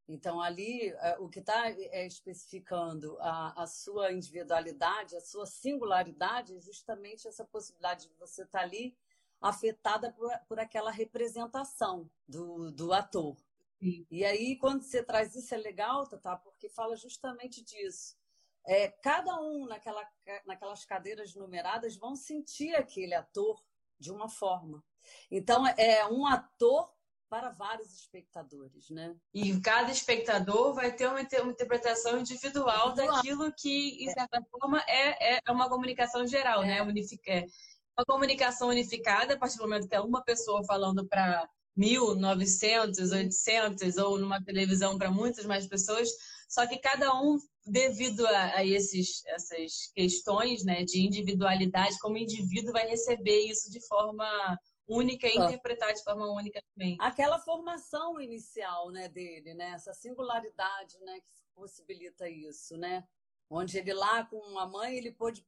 Então, 0.07 0.41
ali, 0.41 0.89
é, 0.89 1.17
o 1.19 1.29
que 1.29 1.39
está 1.39 1.69
é, 1.69 2.05
especificando 2.05 3.17
a, 3.19 3.63
a, 3.63 3.67
sua 3.67 4.11
individualidade, 4.11 5.15
a 5.15 5.21
sua 5.21 5.45
singularidade, 5.45 6.55
é 6.55 6.59
justamente 6.59 7.27
essa 7.27 7.45
possibilidade 7.45 8.07
de 8.07 8.13
você 8.15 8.43
estar 8.43 8.59
tá 8.59 8.65
ali 8.65 8.95
afetada 9.41 10.11
por, 10.11 10.29
por 10.47 10.59
aquela 10.59 10.91
representação 10.91 12.09
do, 12.27 12.69
do 12.71 12.93
ator. 12.93 13.37
Sim. 13.79 14.05
E 14.11 14.25
aí, 14.25 14.57
quando 14.57 14.83
você 14.83 15.01
traz 15.01 15.35
isso, 15.35 15.53
é 15.55 15.57
legal, 15.57 16.05
tá? 16.07 16.35
porque 16.35 16.69
fala 16.69 16.95
justamente 16.95 17.63
disso. 17.63 18.17
É, 18.65 18.89
cada 19.01 19.39
um 19.41 19.65
naquela, 19.65 20.07
naquelas 20.45 20.85
cadeiras 20.85 21.35
numeradas 21.35 21.95
vão 21.95 22.15
sentir 22.15 22.75
aquele 22.75 23.13
ator 23.13 23.61
de 23.99 24.11
uma 24.11 24.29
forma. 24.29 24.83
Então, 25.29 25.67
é 25.67 26.05
um 26.07 26.25
ator 26.25 26.89
para 27.29 27.49
vários 27.49 27.91
espectadores, 27.93 28.89
né? 28.91 29.15
E 29.33 29.59
cada 29.59 29.91
espectador 29.91 30.73
vai 30.73 30.95
ter 30.95 31.07
uma, 31.07 31.19
uma 31.19 31.51
interpretação 31.51 32.19
individual, 32.19 32.91
individual, 32.91 33.15
daquilo 33.15 33.51
que, 33.53 34.03
em 34.03 34.09
é. 34.09 34.13
certa 34.13 34.37
é. 34.37 34.41
forma, 34.51 34.79
é, 34.87 35.39
é 35.43 35.51
uma 35.51 35.67
comunicação 35.67 36.27
geral, 36.27 36.63
é. 36.63 36.67
né? 36.67 36.81
Unific... 36.83 37.21
É 37.27 37.45
uma 37.97 38.05
comunicação 38.05 38.69
unificada, 38.69 39.33
a 39.33 39.37
partir 39.37 39.57
do 39.57 39.63
momento 39.63 39.87
que 39.87 39.95
é 39.95 39.99
uma 39.99 40.23
pessoa 40.23 40.63
falando 40.63 41.07
para 41.07 41.47
mil, 41.75 42.15
novecentos, 42.15 43.11
oitocentos, 43.11 43.97
ou 43.97 44.19
numa 44.19 44.43
televisão 44.43 44.97
para 44.97 45.09
muitas 45.09 45.45
mais 45.45 45.67
pessoas, 45.67 46.09
só 46.47 46.67
que 46.67 46.77
cada 46.77 47.13
um, 47.19 47.37
devido 47.65 48.25
a, 48.27 48.57
a 48.57 48.65
esses, 48.65 49.25
essas 49.27 49.91
questões 49.95 50.63
né, 50.63 50.83
de 50.83 51.05
individualidade, 51.05 51.99
como 51.99 52.17
indivíduo 52.17 52.73
vai 52.73 52.87
receber 52.87 53.45
isso 53.45 53.71
de 53.71 53.85
forma 53.87 54.59
única 54.87 55.27
e 55.27 55.37
interpretar 55.37 55.93
de 55.93 56.03
forma 56.03 56.29
única 56.31 56.61
também. 56.73 56.97
Aquela 56.99 57.39
formação 57.39 58.19
inicial, 58.19 58.91
né, 58.91 59.07
dele, 59.07 59.53
né, 59.53 59.71
essa 59.71 59.93
singularidade, 59.93 60.99
né, 61.01 61.19
que 61.19 61.43
possibilita 61.55 62.29
isso, 62.29 62.77
né, 62.77 63.07
onde 63.49 63.77
ele 63.77 63.93
lá 63.93 64.25
com 64.25 64.59
a 64.59 64.67
mãe 64.67 64.97
ele 64.97 65.11
pôde 65.11 65.45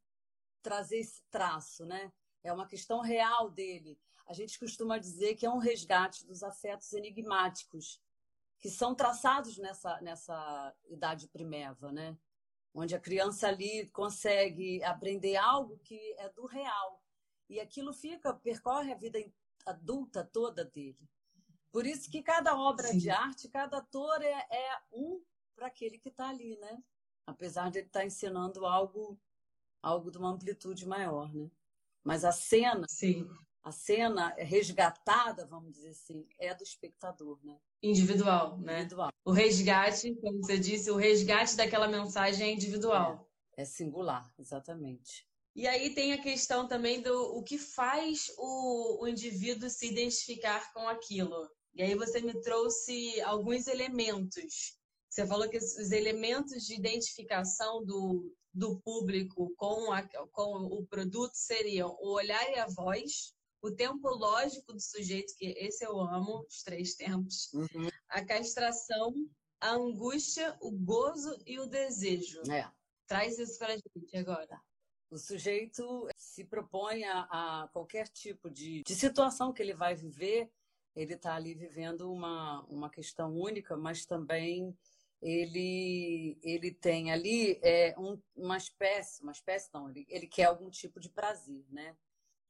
trazer 0.61 0.99
esse 0.99 1.21
traço, 1.29 1.85
né, 1.85 2.11
é 2.43 2.53
uma 2.53 2.67
questão 2.67 3.01
real 3.01 3.49
dele. 3.49 3.99
A 4.27 4.33
gente 4.33 4.57
costuma 4.57 4.97
dizer 4.97 5.35
que 5.35 5.45
é 5.45 5.49
um 5.49 5.59
resgate 5.59 6.25
dos 6.25 6.41
afetos 6.41 6.93
enigmáticos 6.93 8.01
que 8.65 8.71
são 8.71 8.95
traçados 8.95 9.59
nessa 9.59 10.01
nessa 10.01 10.75
idade 10.89 11.27
primeva, 11.27 11.91
né, 11.91 12.17
onde 12.73 12.95
a 12.95 12.99
criança 12.99 13.47
ali 13.47 13.87
consegue 13.91 14.83
aprender 14.83 15.35
algo 15.35 15.77
que 15.83 15.99
é 16.17 16.29
do 16.29 16.47
real 16.47 16.99
e 17.47 17.59
aquilo 17.59 17.93
fica, 17.93 18.33
percorre 18.33 18.91
a 18.91 18.95
vida 18.95 19.19
adulta 19.67 20.23
toda 20.23 20.65
dele. 20.65 21.07
Por 21.71 21.85
isso 21.85 22.09
que 22.09 22.23
cada 22.23 22.57
obra 22.57 22.87
Sim. 22.87 22.97
de 22.97 23.11
arte, 23.11 23.49
cada 23.49 23.77
ator 23.77 24.19
é, 24.23 24.47
é 24.49 24.81
um 24.91 25.23
para 25.55 25.67
aquele 25.67 25.99
que 25.99 26.09
está 26.09 26.29
ali, 26.29 26.57
né? 26.57 26.83
Apesar 27.27 27.69
de 27.69 27.77
ele 27.77 27.87
estar 27.87 27.99
tá 27.99 28.05
ensinando 28.07 28.65
algo, 28.65 29.15
algo 29.79 30.09
de 30.09 30.17
uma 30.17 30.31
amplitude 30.31 30.87
maior, 30.87 31.31
né? 31.31 31.51
Mas 32.03 32.25
a 32.25 32.31
cena, 32.31 32.87
Sim. 32.89 33.29
A 33.65 33.71
cena 33.71 34.29
resgatada, 34.37 35.47
vamos 35.47 35.73
dizer 35.73 35.89
assim, 35.89 36.27
é 36.37 36.53
do 36.53 36.63
espectador, 36.63 37.39
né? 37.43 37.57
Individual, 37.81 38.59
né? 38.59 38.81
Individual. 38.81 39.09
O 39.25 39.31
resgate, 39.31 40.13
como 40.21 40.37
você 40.37 40.59
disse, 40.59 40.91
o 40.91 40.95
resgate 40.95 41.55
daquela 41.55 41.87
mensagem 41.87 42.47
é 42.47 42.53
individual. 42.53 43.27
É, 43.57 43.63
é 43.63 43.65
singular, 43.65 44.31
exatamente. 44.37 45.27
E 45.55 45.67
aí 45.67 45.95
tem 45.95 46.13
a 46.13 46.21
questão 46.21 46.67
também 46.67 47.01
do 47.01 47.35
o 47.35 47.41
que 47.41 47.57
faz 47.57 48.27
o, 48.37 49.03
o 49.03 49.07
indivíduo 49.07 49.67
se 49.67 49.87
identificar 49.87 50.71
com 50.71 50.87
aquilo. 50.87 51.49
E 51.73 51.81
aí 51.81 51.95
você 51.95 52.21
me 52.21 52.39
trouxe 52.41 53.19
alguns 53.21 53.65
elementos. 53.65 54.77
Você 55.09 55.25
falou 55.25 55.49
que 55.49 55.57
os 55.57 55.91
elementos 55.91 56.65
de 56.65 56.75
identificação 56.75 57.83
do, 57.83 58.31
do 58.53 58.79
público 58.81 59.51
com, 59.57 59.91
a, 59.91 60.03
com 60.31 60.67
o 60.67 60.85
produto 60.85 61.33
seriam 61.33 61.97
o 61.99 62.13
olhar 62.13 62.47
e 62.51 62.59
a 62.59 62.67
voz, 62.67 63.33
o 63.65 63.75
tempo 63.75 64.07
lógico 64.09 64.73
do 64.73 64.79
sujeito, 64.79 65.35
que 65.35 65.47
esse 65.57 65.83
eu 65.83 65.99
amo, 65.99 66.45
os 66.47 66.61
três 66.61 66.93
tempos, 66.93 67.51
uhum. 67.53 67.89
a 68.09 68.23
castração, 68.23 69.13
a 69.59 69.71
angústia, 69.71 70.55
o 70.61 70.71
gozo 70.71 71.35
e 71.47 71.59
o 71.59 71.65
desejo. 71.65 72.41
É. 72.51 72.69
Traz 73.07 73.39
isso 73.39 73.57
para 73.57 73.73
a 73.73 73.77
gente 73.77 74.17
agora. 74.17 74.61
O 75.09 75.17
sujeito 75.17 76.07
se 76.15 76.43
propõe 76.43 77.03
a, 77.05 77.21
a 77.63 77.67
qualquer 77.69 78.07
tipo 78.07 78.49
de, 78.49 78.83
de 78.83 78.95
situação 78.95 79.51
que 79.51 79.63
ele 79.63 79.73
vai 79.73 79.95
viver, 79.95 80.51
ele 80.95 81.13
está 81.13 81.35
ali 81.35 81.55
vivendo 81.55 82.11
uma, 82.11 82.63
uma 82.65 82.89
questão 82.89 83.35
única, 83.35 83.75
mas 83.75 84.05
também 84.05 84.77
ele, 85.21 86.37
ele 86.43 86.71
tem 86.71 87.11
ali 87.11 87.59
é, 87.63 87.95
um, 87.97 88.21
uma 88.35 88.57
espécie, 88.57 89.23
uma 89.23 89.31
espécie 89.31 89.69
não, 89.73 89.89
ele, 89.89 90.05
ele 90.07 90.27
quer 90.27 90.45
algum 90.45 90.69
tipo 90.69 90.99
de 90.99 91.09
prazer, 91.09 91.65
né? 91.69 91.95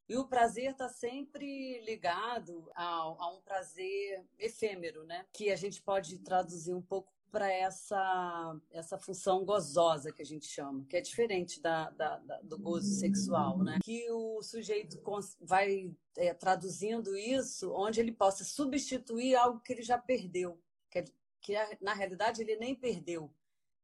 E 0.08 0.16
o 0.18 0.28
prazer 0.28 0.72
está 0.72 0.88
sempre 0.88 1.80
ligado 1.82 2.70
a, 2.76 2.86
a, 2.86 3.34
um 3.34 3.42
prazer 3.42 4.24
efêmero, 4.38 5.04
né? 5.04 5.26
Que 5.34 5.52
a 5.52 5.56
gente 5.56 5.82
pode 5.82 6.20
traduzir 6.20 6.74
um 6.74 6.82
pouco 6.82 7.12
para 7.32 7.52
essa, 7.52 8.58
essa 8.72 8.98
função 8.98 9.44
gozosa 9.44 10.14
que 10.14 10.22
a 10.22 10.26
gente 10.26 10.46
chama, 10.46 10.86
que 10.88 10.96
é 10.96 11.02
diferente 11.02 11.60
da, 11.60 11.90
da, 11.90 12.18
da 12.20 12.40
do 12.42 12.58
gozo 12.58 12.94
sexual, 12.94 13.58
né? 13.62 13.80
Que 13.84 14.10
o 14.10 14.42
sujeito 14.42 15.02
vai 15.42 15.94
é, 16.16 16.34
traduzindo 16.34 17.18
isso 17.18 17.74
onde 17.74 18.00
ele 18.00 18.14
possa 18.14 18.46
substituir 18.46 19.36
algo 19.36 19.60
que 19.60 19.74
ele 19.74 19.82
já 19.82 19.98
perdeu, 19.98 20.62
que, 20.90 21.04
que 21.42 21.56
na 21.82 21.94
realidade 21.94 22.42
ele 22.42 22.56
nem 22.56 22.74
perdeu, 22.74 23.30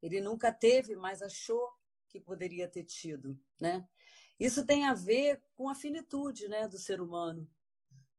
ele 0.01 0.21
nunca 0.21 0.51
teve, 0.53 0.95
mas 0.95 1.21
achou 1.21 1.73
que 2.07 2.21
poderia 2.21 2.67
ter 2.67 2.83
tido, 2.83 3.37
né? 3.59 3.85
Isso 4.41 4.65
tem 4.65 4.87
a 4.87 4.95
ver 4.95 5.39
com 5.55 5.69
a 5.69 5.75
finitude, 5.75 6.47
né, 6.47 6.67
do 6.67 6.79
ser 6.79 6.99
humano. 6.99 7.47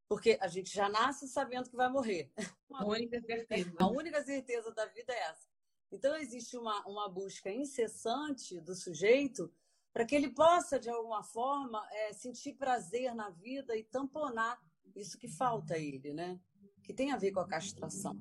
Porque 0.09 0.39
a 0.41 0.47
gente 0.47 0.73
já 0.73 0.89
nasce 0.89 1.27
sabendo 1.27 1.69
que 1.69 1.75
vai 1.75 1.91
morrer. 1.91 2.31
A 2.73 2.87
única 2.87 3.21
certeza. 3.21 3.75
A 3.77 3.89
única 3.89 4.23
certeza 4.23 4.71
da 4.73 4.87
vida 4.87 5.13
é 5.13 5.19
essa. 5.31 5.49
Então, 5.91 6.15
existe 6.17 6.57
uma, 6.57 6.87
uma 6.87 7.09
busca 7.09 7.51
incessante 7.51 8.61
do 8.61 8.73
sujeito 8.73 9.53
para 9.93 10.07
que 10.07 10.15
ele 10.15 10.31
possa, 10.31 10.79
de 10.79 10.89
alguma 10.89 11.25
forma, 11.25 11.85
é, 11.91 12.13
sentir 12.13 12.55
prazer 12.55 13.13
na 13.17 13.29
vida 13.31 13.77
e 13.77 13.83
tamponar 13.83 14.59
isso 14.95 15.19
que 15.19 15.29
falta 15.29 15.75
a 15.75 15.79
ele, 15.79 16.15
né? 16.15 16.41
Que 16.85 16.95
tem 16.95 17.11
a 17.11 17.17
ver 17.17 17.33
com 17.33 17.41
a 17.41 17.49
castração. 17.49 18.17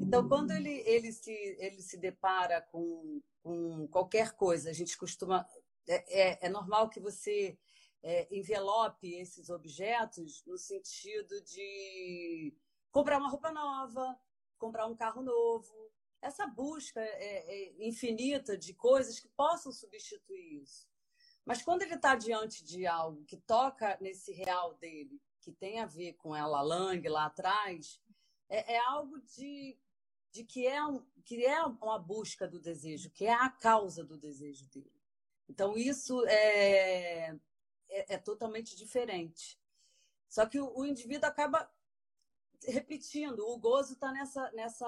Então, 0.00 0.28
quando 0.28 0.52
ele, 0.52 0.82
ele, 0.86 1.12
se, 1.12 1.32
ele 1.58 1.82
se 1.82 1.96
depara 1.96 2.62
com, 2.62 3.20
com 3.42 3.88
qualquer 3.88 4.32
coisa, 4.32 4.70
a 4.70 4.72
gente 4.72 4.96
costuma. 4.96 5.46
É, 5.88 6.20
é, 6.20 6.46
é 6.46 6.48
normal 6.48 6.88
que 6.88 7.00
você 7.00 7.58
é, 8.02 8.28
envelope 8.34 9.12
esses 9.14 9.50
objetos 9.50 10.44
no 10.46 10.56
sentido 10.56 11.40
de 11.42 12.54
comprar 12.90 13.18
uma 13.18 13.28
roupa 13.28 13.52
nova, 13.52 14.18
comprar 14.58 14.86
um 14.86 14.96
carro 14.96 15.22
novo. 15.22 15.90
Essa 16.22 16.46
busca 16.46 17.00
é, 17.00 17.78
é 17.78 17.86
infinita 17.86 18.56
de 18.56 18.74
coisas 18.74 19.18
que 19.18 19.28
possam 19.28 19.72
substituir 19.72 20.62
isso. 20.62 20.88
Mas 21.44 21.62
quando 21.62 21.82
ele 21.82 21.94
está 21.94 22.14
diante 22.14 22.62
de 22.64 22.86
algo 22.86 23.24
que 23.24 23.36
toca 23.36 23.96
nesse 24.00 24.32
real 24.32 24.74
dele, 24.74 25.20
que 25.40 25.50
tem 25.50 25.80
a 25.80 25.86
ver 25.86 26.14
com 26.14 26.36
ela 26.36 26.60
Lang 26.60 27.08
lá 27.08 27.26
atrás, 27.26 28.00
é, 28.48 28.74
é 28.74 28.78
algo 28.78 29.18
de, 29.20 29.78
de 30.30 30.44
que, 30.44 30.66
é 30.66 30.84
um, 30.84 31.04
que 31.24 31.44
é 31.44 31.62
uma 31.62 31.98
busca 31.98 32.46
do 32.46 32.60
desejo, 32.60 33.10
que 33.10 33.24
é 33.24 33.32
a 33.32 33.48
causa 33.48 34.04
do 34.04 34.18
desejo 34.18 34.68
dele. 34.68 34.99
Então, 35.50 35.76
isso 35.76 36.24
é, 36.26 37.36
é, 37.88 38.14
é 38.14 38.18
totalmente 38.18 38.76
diferente. 38.76 39.58
Só 40.28 40.46
que 40.46 40.60
o, 40.60 40.72
o, 40.78 40.86
indivíduo 40.86 41.28
acaba 41.28 41.68
repetindo, 42.64 43.40
o 43.40 43.58
gozo 43.58 43.94
está 43.94 44.12
nessa, 44.12 44.48
nessa 44.52 44.86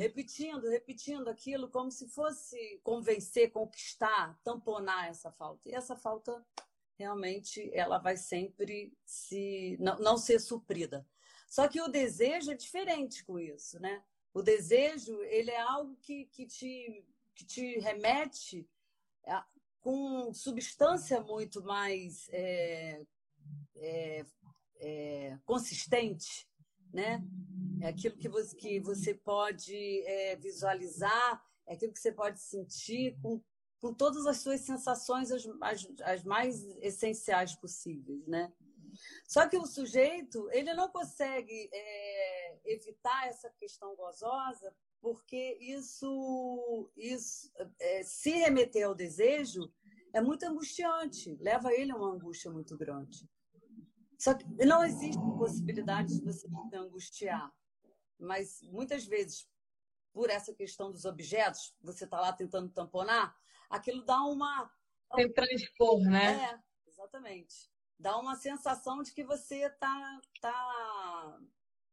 repetindo, 0.00 0.68
repetindo 0.68 1.28
aquilo 1.28 1.68
como 1.68 1.90
se 1.90 2.08
fosse 2.08 2.80
convencer, 2.82 3.52
conquistar, 3.52 4.36
tamponar 4.42 5.08
essa 5.08 5.30
falta. 5.30 5.68
E 5.68 5.74
essa 5.74 5.94
falta 5.94 6.44
realmente 6.98 7.70
ela 7.72 7.98
vai 7.98 8.16
sempre 8.16 8.92
se 9.04 9.76
não, 9.78 9.96
não 10.00 10.18
ser 10.18 10.40
suprida. 10.40 11.06
Só 11.48 11.68
que 11.68 11.80
o 11.80 11.86
desejo 11.86 12.50
é 12.50 12.56
diferente 12.56 13.24
com 13.24 13.38
isso, 13.38 13.78
né? 13.78 14.02
O 14.32 14.42
desejo 14.42 15.22
ele 15.22 15.52
é 15.52 15.60
algo 15.60 15.96
que, 16.02 16.24
que, 16.24 16.44
te, 16.44 17.06
que 17.36 17.44
te 17.44 17.78
remete 17.78 18.68
com 19.84 20.32
substância 20.32 21.20
muito 21.20 21.62
mais 21.62 22.26
é, 22.32 23.02
é, 23.76 24.24
é, 24.80 25.38
consistente, 25.44 26.48
né? 26.90 27.22
É 27.82 27.88
aquilo 27.88 28.16
que 28.16 28.28
você, 28.28 28.56
que 28.56 28.80
você 28.80 29.14
pode 29.14 30.02
é, 30.06 30.36
visualizar, 30.36 31.44
é 31.66 31.74
aquilo 31.74 31.92
que 31.92 32.00
você 32.00 32.12
pode 32.12 32.40
sentir 32.40 33.14
com, 33.20 33.42
com 33.78 33.92
todas 33.92 34.26
as 34.26 34.38
suas 34.38 34.62
sensações 34.62 35.30
as, 35.30 35.46
as, 35.60 35.86
as 36.00 36.24
mais 36.24 36.64
essenciais 36.80 37.54
possíveis, 37.54 38.26
né? 38.26 38.50
Só 39.28 39.46
que 39.46 39.58
o 39.58 39.66
sujeito 39.66 40.48
ele 40.50 40.72
não 40.72 40.88
consegue 40.88 41.68
é, 41.70 42.58
evitar 42.64 43.26
essa 43.26 43.50
questão 43.58 43.94
gozosa 43.96 44.74
porque 45.04 45.58
isso, 45.60 46.90
isso 46.96 47.52
é, 47.78 48.02
se 48.02 48.30
remeter 48.30 48.86
ao 48.86 48.94
desejo 48.94 49.70
é 50.14 50.20
muito 50.22 50.44
angustiante, 50.44 51.36
leva 51.42 51.74
ele 51.74 51.92
a 51.92 51.96
uma 51.96 52.14
angústia 52.14 52.50
muito 52.50 52.74
grande. 52.74 53.28
Só 54.18 54.32
que 54.32 54.46
não 54.64 54.82
existe 54.82 55.20
possibilidade 55.36 56.18
de 56.18 56.24
você 56.24 56.48
se 56.48 56.76
angustiar. 56.76 57.52
Mas 58.18 58.62
muitas 58.62 59.04
vezes, 59.04 59.46
por 60.10 60.30
essa 60.30 60.54
questão 60.54 60.90
dos 60.90 61.04
objetos, 61.04 61.76
você 61.82 62.04
está 62.04 62.18
lá 62.18 62.32
tentando 62.32 62.70
tamponar, 62.70 63.36
aquilo 63.68 64.02
dá 64.06 64.22
uma. 64.22 64.72
Tem 65.14 65.30
transpor, 65.30 66.00
né? 66.00 66.50
É, 66.50 66.88
exatamente. 66.88 67.70
Dá 67.98 68.16
uma 68.16 68.36
sensação 68.36 69.02
de 69.02 69.12
que 69.12 69.22
você 69.22 69.66
está 69.66 70.20
tá, 70.40 71.40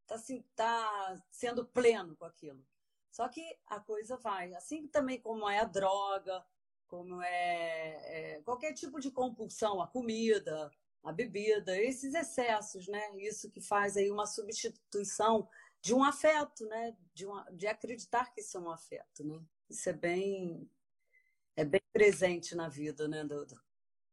tá, 0.08 0.15
assim, 0.15 0.46
tá 0.56 1.22
sendo 1.30 1.65
pleno 1.65 2.15
com 2.15 2.24
aquilo. 2.24 2.65
Só 3.12 3.27
que 3.27 3.44
a 3.68 3.80
coisa 3.80 4.18
vai. 4.18 4.53
Assim 4.56 4.88
também 4.88 5.20
como 5.20 5.50
é 5.50 5.60
a 5.60 5.65
droga, 5.65 6.44
como 6.88 7.22
é, 7.22 8.36
é 8.38 8.41
qualquer 8.44 8.74
tipo 8.74 9.00
de 9.00 9.12
compulsão, 9.12 9.82
a 9.82 9.88
comida, 9.88 10.72
a 11.03 11.12
bebida, 11.12 11.80
esses 11.80 12.13
excessos, 12.13 12.88
né? 12.88 13.18
Isso 13.18 13.50
que 13.51 13.62
faz 13.62 13.98
aí 13.98 14.10
uma 14.10 14.25
substituição 14.25 15.48
de 15.82 15.94
um 15.94 16.03
afeto, 16.03 16.65
né? 16.65 16.96
De, 17.13 17.25
uma, 17.25 17.44
de 17.51 17.68
acreditar 17.68 18.34
que 18.34 18.41
isso 18.41 18.58
é 18.58 18.62
um 18.62 18.72
afeto, 18.72 19.24
né? 19.24 19.39
Isso 19.70 19.89
é 19.89 19.94
bem 19.94 20.70
é 21.56 21.65
bem 21.65 21.82
presente 21.91 22.56
na 22.56 22.70
vida, 22.70 23.08
né, 23.08 23.24
do, 23.24 23.46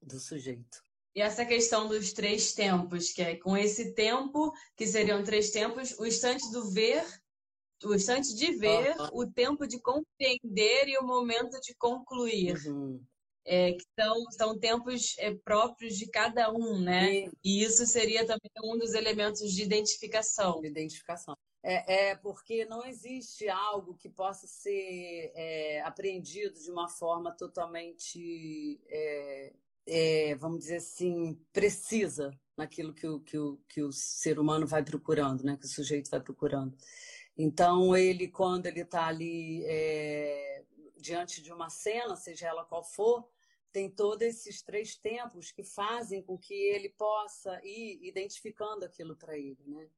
do 0.02 0.18
sujeito. 0.18 0.82
E 1.14 1.20
essa 1.20 1.44
questão 1.44 1.88
dos 1.88 2.12
três 2.12 2.52
tempos, 2.52 3.10
que 3.10 3.22
é 3.22 3.36
com 3.36 3.56
esse 3.56 3.92
tempo, 3.92 4.52
que 4.76 4.86
seriam 4.86 5.22
três 5.24 5.50
tempos, 5.50 5.98
o 5.98 6.06
instante 6.06 6.50
do 6.52 6.70
ver, 6.70 7.04
o 7.84 7.94
instante 7.94 8.34
de 8.34 8.52
ver, 8.52 8.96
o 9.12 9.26
tempo 9.26 9.66
de 9.66 9.80
compreender 9.80 10.88
e 10.88 10.98
o 10.98 11.06
momento 11.06 11.60
de 11.60 11.74
concluir. 11.74 12.56
Uhum 12.66 13.00
é, 13.48 13.72
que 13.72 13.84
são, 13.98 14.30
são 14.30 14.58
tempos 14.58 15.16
é, 15.18 15.34
próprios 15.34 15.96
de 15.96 16.06
cada 16.06 16.52
um, 16.52 16.78
né? 16.78 17.20
E, 17.20 17.30
e, 17.42 17.62
isso 17.64 17.86
seria 17.86 18.26
também 18.26 18.50
um 18.62 18.76
dos 18.76 18.92
elementos 18.92 19.54
de 19.54 19.62
identificação. 19.62 20.60
De 20.60 20.68
identificação. 20.68 21.34
É, 21.62 22.10
é 22.10 22.16
porque 22.16 22.66
não 22.66 22.84
existe 22.84 23.48
algo 23.48 23.96
que 23.96 24.08
possa 24.08 24.46
ser 24.46 25.32
é, 25.34 25.80
apreendido 25.80 26.60
de 26.60 26.70
uma 26.70 26.88
forma 26.88 27.32
totalmente, 27.32 28.78
é, 28.86 29.52
é, 29.86 30.34
vamos 30.36 30.60
dizer 30.60 30.76
assim, 30.76 31.34
precisa 31.50 32.30
naquilo 32.54 32.92
que 32.92 33.06
o, 33.06 33.20
que, 33.20 33.38
o, 33.38 33.58
que 33.66 33.82
o 33.82 33.90
ser 33.90 34.38
humano 34.38 34.66
vai 34.66 34.84
procurando, 34.84 35.42
né? 35.42 35.56
Que 35.56 35.64
o 35.64 35.70
sujeito 35.70 36.10
vai 36.10 36.20
procurando. 36.20 36.76
Então, 37.40 37.96
ele, 37.96 38.26
quando 38.26 38.66
ele 38.66 38.80
está 38.80 39.06
ali 39.06 39.64
é, 39.64 40.64
diante 40.96 41.40
de 41.40 41.52
uma 41.52 41.70
cena, 41.70 42.16
seja 42.16 42.48
ela 42.48 42.64
qual 42.64 42.82
for, 42.82 43.30
tem 43.70 43.88
todos 43.88 44.22
esses 44.22 44.60
três 44.60 44.96
tempos 44.96 45.52
que 45.52 45.62
fazem 45.62 46.20
com 46.20 46.36
que 46.36 46.52
ele 46.52 46.88
possa 46.88 47.60
ir 47.64 48.00
identificando 48.02 48.84
aquilo 48.84 49.16
para 49.16 49.38
ele, 49.38 49.62
né? 49.66 49.88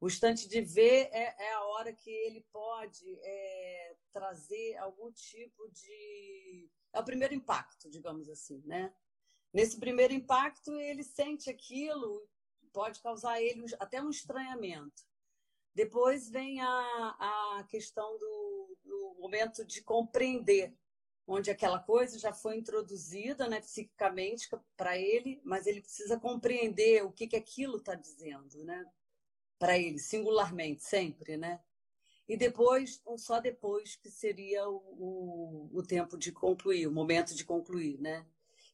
O 0.00 0.06
instante 0.06 0.48
de 0.48 0.60
ver 0.60 1.08
é, 1.12 1.34
é 1.38 1.52
a 1.54 1.64
hora 1.64 1.92
que 1.92 2.10
ele 2.10 2.46
pode 2.52 3.18
é, 3.22 3.96
trazer 4.12 4.76
algum 4.78 5.10
tipo 5.12 5.68
de. 5.70 6.70
É 6.92 7.00
o 7.00 7.04
primeiro 7.04 7.34
impacto, 7.34 7.90
digamos 7.90 8.28
assim, 8.28 8.62
né? 8.64 8.94
Nesse 9.52 9.78
primeiro 9.78 10.12
impacto, 10.12 10.78
ele 10.78 11.02
sente 11.02 11.48
aquilo, 11.48 12.28
pode 12.72 13.00
causar 13.00 13.40
ele 13.40 13.64
até 13.78 14.02
um 14.02 14.10
estranhamento. 14.10 15.05
Depois 15.76 16.30
vem 16.30 16.58
a, 16.62 17.58
a 17.58 17.64
questão 17.68 18.18
do, 18.18 18.78
do 18.82 19.16
momento 19.20 19.62
de 19.62 19.82
compreender 19.82 20.74
onde 21.26 21.50
aquela 21.50 21.78
coisa 21.78 22.18
já 22.18 22.32
foi 22.32 22.56
introduzida 22.56 23.46
né, 23.46 23.60
psiquicamente 23.60 24.48
para 24.74 24.96
ele, 24.96 25.38
mas 25.44 25.66
ele 25.66 25.82
precisa 25.82 26.18
compreender 26.18 27.04
o 27.04 27.12
que, 27.12 27.26
que 27.26 27.36
aquilo 27.36 27.76
está 27.76 27.94
dizendo, 27.94 28.64
né? 28.64 28.90
Para 29.58 29.76
ele, 29.76 29.98
singularmente, 29.98 30.82
sempre, 30.82 31.36
né? 31.36 31.60
E 32.26 32.38
depois, 32.38 33.02
só 33.18 33.38
depois 33.38 33.96
que 33.96 34.10
seria 34.10 34.66
o, 34.66 34.76
o, 34.78 35.70
o, 35.74 35.82
tempo 35.82 36.16
de 36.16 36.32
concluir, 36.32 36.86
o 36.86 36.92
momento 36.92 37.34
de 37.34 37.44
concluir, 37.44 38.00
né? 38.00 38.24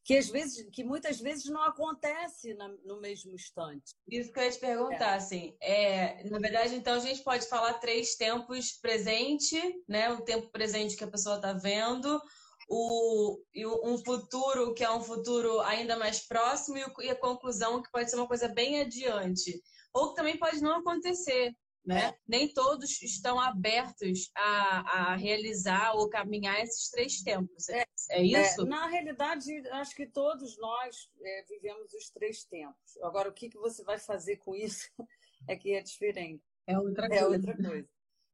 Que 0.05 0.17
às 0.17 0.29
vezes, 0.29 0.69
que 0.73 0.83
muitas 0.83 1.21
vezes 1.21 1.45
não 1.45 1.63
acontece 1.63 2.55
na, 2.55 2.69
no 2.85 3.01
mesmo 3.01 3.33
instante. 3.33 3.95
Isso 4.09 4.33
que 4.33 4.41
eu 4.41 4.45
ia 4.45 4.51
te 4.51 4.59
perguntar, 4.59 5.13
é. 5.13 5.17
assim, 5.17 5.57
é, 5.61 6.25
na 6.29 6.39
verdade, 6.39 6.75
então 6.75 6.95
a 6.95 6.99
gente 6.99 7.23
pode 7.23 7.47
falar 7.49 7.75
três 7.75 8.17
tempos 8.17 8.73
presente, 8.73 9.57
né? 9.89 10.11
O 10.11 10.23
tempo 10.23 10.51
presente 10.51 10.97
que 10.97 11.05
a 11.05 11.11
pessoa 11.11 11.37
está 11.37 11.53
vendo, 11.53 12.21
o, 12.69 13.39
um 13.85 13.99
futuro 13.99 14.75
que 14.75 14.83
é 14.83 14.91
um 14.91 15.03
futuro 15.03 15.61
ainda 15.61 15.97
mais 15.97 16.21
próximo 16.21 16.79
e 17.01 17.11
a 17.11 17.15
conclusão 17.15 17.83
que 17.83 17.91
pode 17.91 18.11
ser 18.11 18.17
uma 18.17 18.29
coisa 18.29 18.49
bem 18.49 18.81
adiante. 18.81 19.63
Ou 19.93 20.11
que 20.11 20.17
também 20.17 20.39
pode 20.39 20.61
não 20.63 20.79
acontecer, 20.79 21.55
né? 21.85 22.07
É. 22.07 22.19
Nem 22.27 22.53
todos 22.53 23.03
estão 23.03 23.41
abertos 23.41 24.31
a, 24.37 25.13
a, 25.13 25.17
realizar 25.17 25.95
ou 25.95 26.09
caminhar 26.09 26.61
esses 26.61 26.91
três 26.91 27.23
tempos. 27.23 27.69
É, 27.69 27.85
é 28.11 28.23
isso? 28.23 28.63
É, 28.63 28.65
na 28.65 28.87
realidade, 28.87 29.51
acho 29.71 29.95
que 29.95 30.07
todos 30.07 30.57
nós 30.59 31.11
é, 31.21 31.45
vivemos 31.49 31.93
os 31.93 32.11
três 32.11 32.45
tempos. 32.45 32.97
Agora, 33.03 33.29
o 33.29 33.33
que, 33.33 33.49
que 33.49 33.59
você 33.59 33.83
vai 33.83 33.99
fazer 33.99 34.37
com 34.37 34.55
isso 34.55 34.89
é 35.49 35.57
que 35.57 35.73
é 35.73 35.83
diferente. 35.83 36.43
É 36.67 36.79
outra 36.79 37.09
coisa. 37.09 37.25
É 37.25 37.29
outra 37.29 37.57
coisa. 37.57 37.89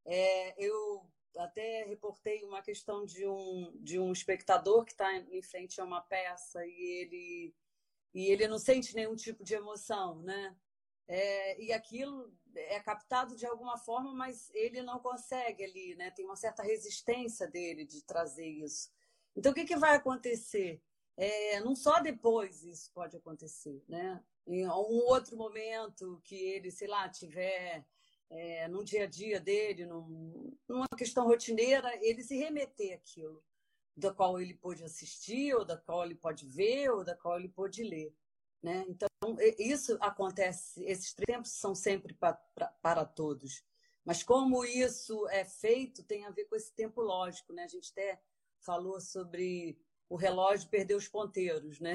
É, 0.06 0.64
eu 0.64 1.06
até 1.36 1.84
reportei 1.84 2.44
uma 2.44 2.62
questão 2.62 3.04
de 3.04 3.26
um, 3.26 3.72
de 3.80 3.98
um 3.98 4.12
espectador 4.12 4.84
que 4.84 4.92
está 4.92 5.14
em 5.16 5.42
frente 5.42 5.80
a 5.80 5.84
uma 5.84 6.00
peça 6.00 6.64
e 6.66 7.02
ele, 7.02 7.54
e 8.14 8.26
ele 8.26 8.48
não 8.48 8.58
sente 8.58 8.94
nenhum 8.94 9.14
tipo 9.14 9.44
de 9.44 9.54
emoção, 9.54 10.22
né? 10.22 10.56
É, 11.08 11.60
e 11.60 11.72
aquilo 11.72 12.30
é 12.54 12.78
captado 12.80 13.34
de 13.34 13.46
alguma 13.46 13.78
forma, 13.78 14.12
mas 14.14 14.50
ele 14.54 14.82
não 14.82 14.98
consegue 14.98 15.64
ali, 15.64 15.94
né? 15.94 16.10
Tem 16.10 16.24
uma 16.24 16.36
certa 16.36 16.62
resistência 16.62 17.46
dele 17.46 17.86
de 17.86 18.02
trazer 18.04 18.46
isso. 18.46 18.90
Então, 19.34 19.52
o 19.52 19.54
que, 19.54 19.64
que 19.64 19.76
vai 19.76 19.96
acontecer? 19.96 20.82
É, 21.16 21.60
não 21.60 21.74
só 21.74 22.00
depois 22.00 22.62
isso 22.62 22.92
pode 22.92 23.16
acontecer, 23.16 23.82
né? 23.88 24.22
Em 24.46 24.66
um 24.66 24.70
outro 25.06 25.36
momento 25.36 26.20
que 26.24 26.34
ele, 26.34 26.70
sei 26.70 26.88
lá, 26.88 27.08
tiver 27.08 27.84
é, 28.30 28.68
no 28.68 28.84
dia 28.84 29.04
a 29.04 29.06
dia 29.06 29.40
dele, 29.40 29.86
num, 29.86 30.56
numa 30.68 30.86
questão 30.96 31.26
rotineira, 31.26 31.90
ele 32.02 32.22
se 32.22 32.36
remeter 32.36 32.94
àquilo 32.94 33.42
da 33.96 34.14
qual 34.14 34.40
ele 34.40 34.54
pôde 34.54 34.84
assistir, 34.84 35.54
ou 35.54 35.64
da 35.64 35.76
qual 35.76 36.04
ele 36.04 36.14
pode 36.14 36.46
ver, 36.46 36.90
ou 36.90 37.02
da 37.02 37.16
qual 37.16 37.38
ele 37.38 37.48
pôde 37.48 37.82
ler. 37.82 38.14
Né? 38.62 38.84
Então, 38.88 39.07
isso 39.58 39.96
acontece, 40.00 40.84
esses 40.84 41.12
tempos 41.12 41.52
são 41.52 41.74
sempre 41.74 42.14
pra, 42.14 42.32
pra, 42.32 42.68
para 42.82 43.04
todos. 43.04 43.62
Mas 44.04 44.22
como 44.22 44.64
isso 44.64 45.28
é 45.28 45.44
feito, 45.44 46.02
tem 46.02 46.24
a 46.24 46.30
ver 46.30 46.46
com 46.46 46.56
esse 46.56 46.72
tempo 46.72 47.02
lógico. 47.02 47.52
Né? 47.52 47.64
A 47.64 47.68
gente 47.68 47.90
até 47.92 48.20
falou 48.60 49.00
sobre 49.00 49.78
o 50.08 50.16
relógio 50.16 50.70
perder 50.70 50.94
os 50.94 51.06
ponteiros, 51.06 51.78
né? 51.78 51.94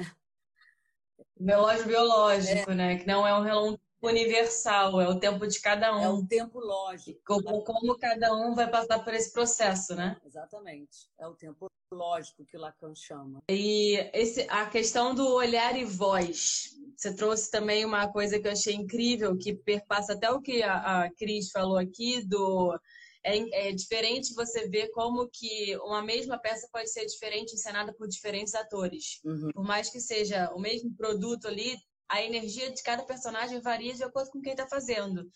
Relógio 1.40 1.86
biológico, 1.86 2.70
é. 2.70 2.74
né? 2.74 2.98
Que 2.98 3.06
não 3.06 3.26
é 3.26 3.36
um 3.36 3.42
relógio 3.42 3.80
universal, 4.00 5.00
é 5.00 5.08
o 5.08 5.18
tempo 5.18 5.46
de 5.46 5.60
cada 5.60 5.96
um. 5.96 6.02
É 6.02 6.08
o 6.08 6.26
tempo 6.26 6.60
lógico. 6.60 7.20
Como, 7.24 7.64
como 7.64 7.98
cada 7.98 8.32
um 8.34 8.54
vai 8.54 8.70
passar 8.70 9.02
por 9.02 9.14
esse 9.14 9.32
processo, 9.32 9.94
né? 9.94 10.20
Exatamente. 10.24 11.10
É 11.18 11.26
o 11.26 11.34
tempo 11.34 11.68
lógico 11.94 12.44
que 12.44 12.58
Lacan 12.58 12.94
chama. 12.94 13.42
E 13.48 13.94
esse, 14.12 14.46
a 14.50 14.66
questão 14.66 15.14
do 15.14 15.26
olhar 15.34 15.76
e 15.76 15.84
voz. 15.84 16.74
Você 16.96 17.14
trouxe 17.14 17.50
também 17.50 17.84
uma 17.84 18.10
coisa 18.12 18.38
que 18.38 18.46
eu 18.46 18.52
achei 18.52 18.74
incrível, 18.74 19.36
que 19.36 19.54
perpassa 19.54 20.12
até 20.12 20.30
o 20.30 20.40
que 20.40 20.62
a, 20.62 21.04
a 21.04 21.14
Cris 21.14 21.50
falou 21.50 21.76
aqui, 21.76 22.24
do 22.24 22.78
é, 23.24 23.68
é, 23.68 23.72
diferente 23.72 24.34
você 24.34 24.68
ver 24.68 24.90
como 24.90 25.28
que 25.28 25.76
uma 25.78 26.02
mesma 26.02 26.38
peça 26.38 26.68
pode 26.70 26.90
ser 26.90 27.06
diferente 27.06 27.54
encenada 27.54 27.92
por 27.94 28.06
diferentes 28.06 28.54
atores. 28.54 29.20
Uhum. 29.24 29.50
Por 29.52 29.64
mais 29.64 29.88
que 29.88 29.98
seja 29.98 30.50
o 30.54 30.60
mesmo 30.60 30.94
produto 30.94 31.48
ali, 31.48 31.76
a 32.08 32.22
energia 32.22 32.70
de 32.70 32.82
cada 32.82 33.02
personagem 33.02 33.60
varia 33.60 33.94
de 33.94 34.04
acordo 34.04 34.30
com 34.30 34.42
quem 34.42 34.52
está 34.52 34.68
fazendo. 34.68 35.26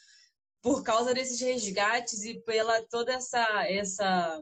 Por 0.60 0.82
causa 0.82 1.14
desses 1.14 1.40
resgates 1.40 2.24
e 2.24 2.40
pela 2.42 2.82
toda 2.88 3.14
essa, 3.14 3.66
essa 3.66 4.40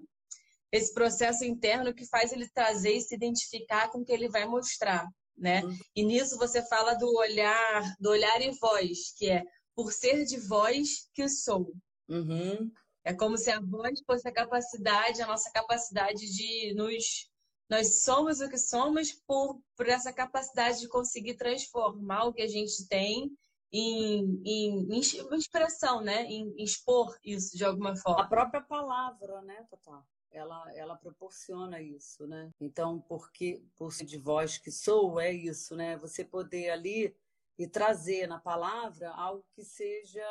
esse 0.72 0.92
processo 0.92 1.44
interno 1.44 1.94
que 1.94 2.06
faz 2.06 2.32
ele 2.32 2.48
trazer 2.50 2.96
e 2.96 3.00
se 3.00 3.14
identificar 3.14 3.88
com 3.90 3.98
o 3.98 4.04
que 4.04 4.12
ele 4.12 4.28
vai 4.28 4.46
mostrar, 4.46 5.06
né? 5.36 5.62
Uhum. 5.64 5.78
E 5.94 6.04
nisso 6.04 6.38
você 6.38 6.66
fala 6.66 6.94
do 6.94 7.08
olhar, 7.16 7.96
do 8.00 8.10
olhar 8.10 8.40
e 8.40 8.50
voz, 8.58 9.12
que 9.16 9.30
é 9.30 9.42
por 9.74 9.92
ser 9.92 10.24
de 10.24 10.38
voz 10.38 11.08
que 11.14 11.28
sou. 11.28 11.72
Uhum. 12.08 12.70
É 13.04 13.14
como 13.14 13.36
se 13.38 13.50
a 13.50 13.60
voz 13.60 14.00
fosse 14.04 14.28
a 14.28 14.32
capacidade, 14.32 15.22
a 15.22 15.26
nossa 15.26 15.50
capacidade 15.52 16.26
de 16.26 16.74
nos 16.74 17.28
nós 17.68 18.02
somos 18.02 18.40
o 18.40 18.48
que 18.48 18.58
somos 18.58 19.12
por, 19.26 19.60
por 19.76 19.88
essa 19.88 20.12
capacidade 20.12 20.80
de 20.80 20.88
conseguir 20.88 21.34
transformar 21.34 22.24
o 22.24 22.32
que 22.32 22.42
a 22.42 22.48
gente 22.48 22.86
tem 22.86 23.30
em, 23.72 24.40
em, 24.44 24.94
em 24.94 24.98
expressão, 25.36 26.00
né? 26.00 26.24
Em, 26.26 26.54
em, 26.56 26.62
expor 26.62 27.12
isso 27.24 27.56
de 27.56 27.64
alguma 27.64 27.96
forma. 27.96 28.22
A 28.22 28.28
própria 28.28 28.62
palavra, 28.62 29.42
né, 29.42 29.66
Tata? 29.68 30.04
Ela, 30.30 30.72
ela 30.74 30.96
proporciona 30.96 31.80
isso, 31.80 32.26
né? 32.26 32.50
Então, 32.60 33.00
porque 33.00 33.62
por 33.76 33.92
ser 33.92 34.04
de 34.04 34.18
voz 34.18 34.58
que 34.58 34.70
sou, 34.70 35.20
é 35.20 35.32
isso, 35.32 35.74
né? 35.74 35.96
Você 35.98 36.24
poder 36.24 36.70
ali 36.70 37.16
e 37.58 37.66
trazer 37.66 38.26
na 38.26 38.38
palavra 38.38 39.10
algo 39.10 39.44
que 39.54 39.64
seja 39.64 40.22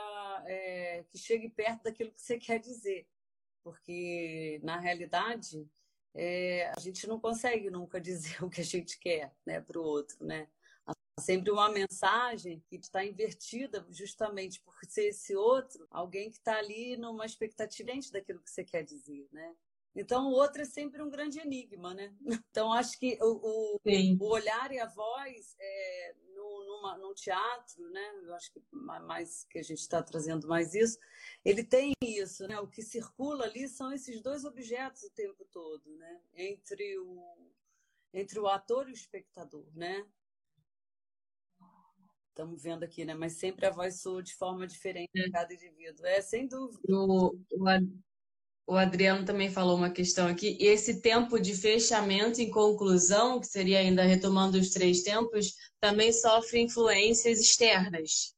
é, 0.45 1.03
que 1.09 1.17
chegue 1.17 1.49
perto 1.49 1.83
daquilo 1.83 2.11
que 2.11 2.21
você 2.21 2.37
quer 2.39 2.59
dizer, 2.59 3.07
porque 3.63 4.59
na 4.63 4.79
realidade 4.79 5.67
é, 6.13 6.69
a 6.69 6.79
gente 6.79 7.07
não 7.07 7.19
consegue 7.19 7.69
nunca 7.69 7.99
dizer 8.01 8.43
o 8.43 8.49
que 8.49 8.61
a 8.61 8.65
gente 8.65 8.97
quer, 8.99 9.33
né, 9.45 9.59
para 9.59 9.79
o 9.79 9.83
outro, 9.83 10.23
né? 10.25 10.47
Sempre 11.17 11.49
uma 11.49 11.69
mensagem 11.69 12.61
que 12.67 12.75
está 12.75 13.03
invertida 13.03 13.85
justamente 13.89 14.61
por 14.61 14.75
ser 14.85 15.07
esse 15.07 15.33
outro, 15.33 15.87
alguém 15.89 16.29
que 16.29 16.37
está 16.37 16.57
ali 16.57 16.97
numa 16.97 17.25
expectativa 17.25 17.89
diferente 17.89 18.11
daquilo 18.11 18.41
que 18.41 18.51
você 18.51 18.65
quer 18.65 18.83
dizer, 18.83 19.25
né? 19.31 19.55
Então, 19.95 20.27
o 20.27 20.31
outro 20.31 20.61
é 20.61 20.65
sempre 20.65 21.01
um 21.01 21.09
grande 21.09 21.39
enigma, 21.39 21.93
né? 21.93 22.13
Então, 22.51 22.73
acho 22.73 22.99
que 22.99 23.17
o, 23.21 23.77
o, 23.77 23.79
o 24.19 24.29
olhar 24.29 24.71
e 24.71 24.79
a 24.79 24.87
voz 24.87 25.55
é, 25.59 26.15
no, 26.35 26.65
numa, 26.65 26.97
num 26.97 27.13
teatro, 27.13 27.89
né? 27.89 28.11
Eu 28.23 28.35
acho 28.35 28.51
que 28.51 28.61
mais 28.71 29.45
que 29.45 29.57
a 29.57 29.63
gente 29.63 29.79
está 29.79 30.03
trazendo 30.03 30.47
mais 30.47 30.73
isso, 30.73 30.99
ele 31.43 31.63
tem 31.63 31.93
isso, 32.01 32.45
né? 32.47 32.59
O 32.59 32.67
que 32.67 32.81
circula 32.81 33.45
ali 33.45 33.67
são 33.69 33.91
esses 33.93 34.21
dois 34.21 34.43
objetos 34.43 35.03
o 35.03 35.11
tempo 35.11 35.45
todo, 35.45 35.95
né? 35.97 36.21
Entre 36.35 36.97
o, 36.99 37.49
entre 38.13 38.39
o 38.39 38.47
ator 38.47 38.89
e 38.89 38.91
o 38.91 38.93
espectador, 38.93 39.65
né? 39.73 40.05
Estamos 42.29 42.63
vendo 42.63 42.83
aqui, 42.83 43.05
né? 43.05 43.13
Mas 43.13 43.33
sempre 43.33 43.65
a 43.65 43.71
voz 43.71 44.01
soa 44.01 44.21
de 44.21 44.35
forma 44.35 44.67
diferente 44.67 45.11
em 45.15 45.27
é. 45.27 45.31
cada 45.31 45.53
indivíduo. 45.53 46.05
É, 46.05 46.21
sem 46.21 46.47
dúvida. 46.47 46.81
O, 46.89 47.33
o, 47.51 47.67
o 48.67 48.75
Adriano 48.75 49.25
também 49.25 49.49
falou 49.49 49.77
uma 49.77 49.91
questão 49.91 50.27
aqui. 50.27 50.57
Esse 50.59 51.01
tempo 51.01 51.39
de 51.39 51.55
fechamento 51.55 52.41
e 52.41 52.49
conclusão, 52.49 53.39
que 53.39 53.47
seria 53.47 53.79
ainda 53.79 54.03
retomando 54.03 54.57
os 54.57 54.71
três 54.71 55.03
tempos, 55.03 55.55
também 55.79 56.11
sofre 56.11 56.61
influências 56.61 57.39
externas. 57.39 58.35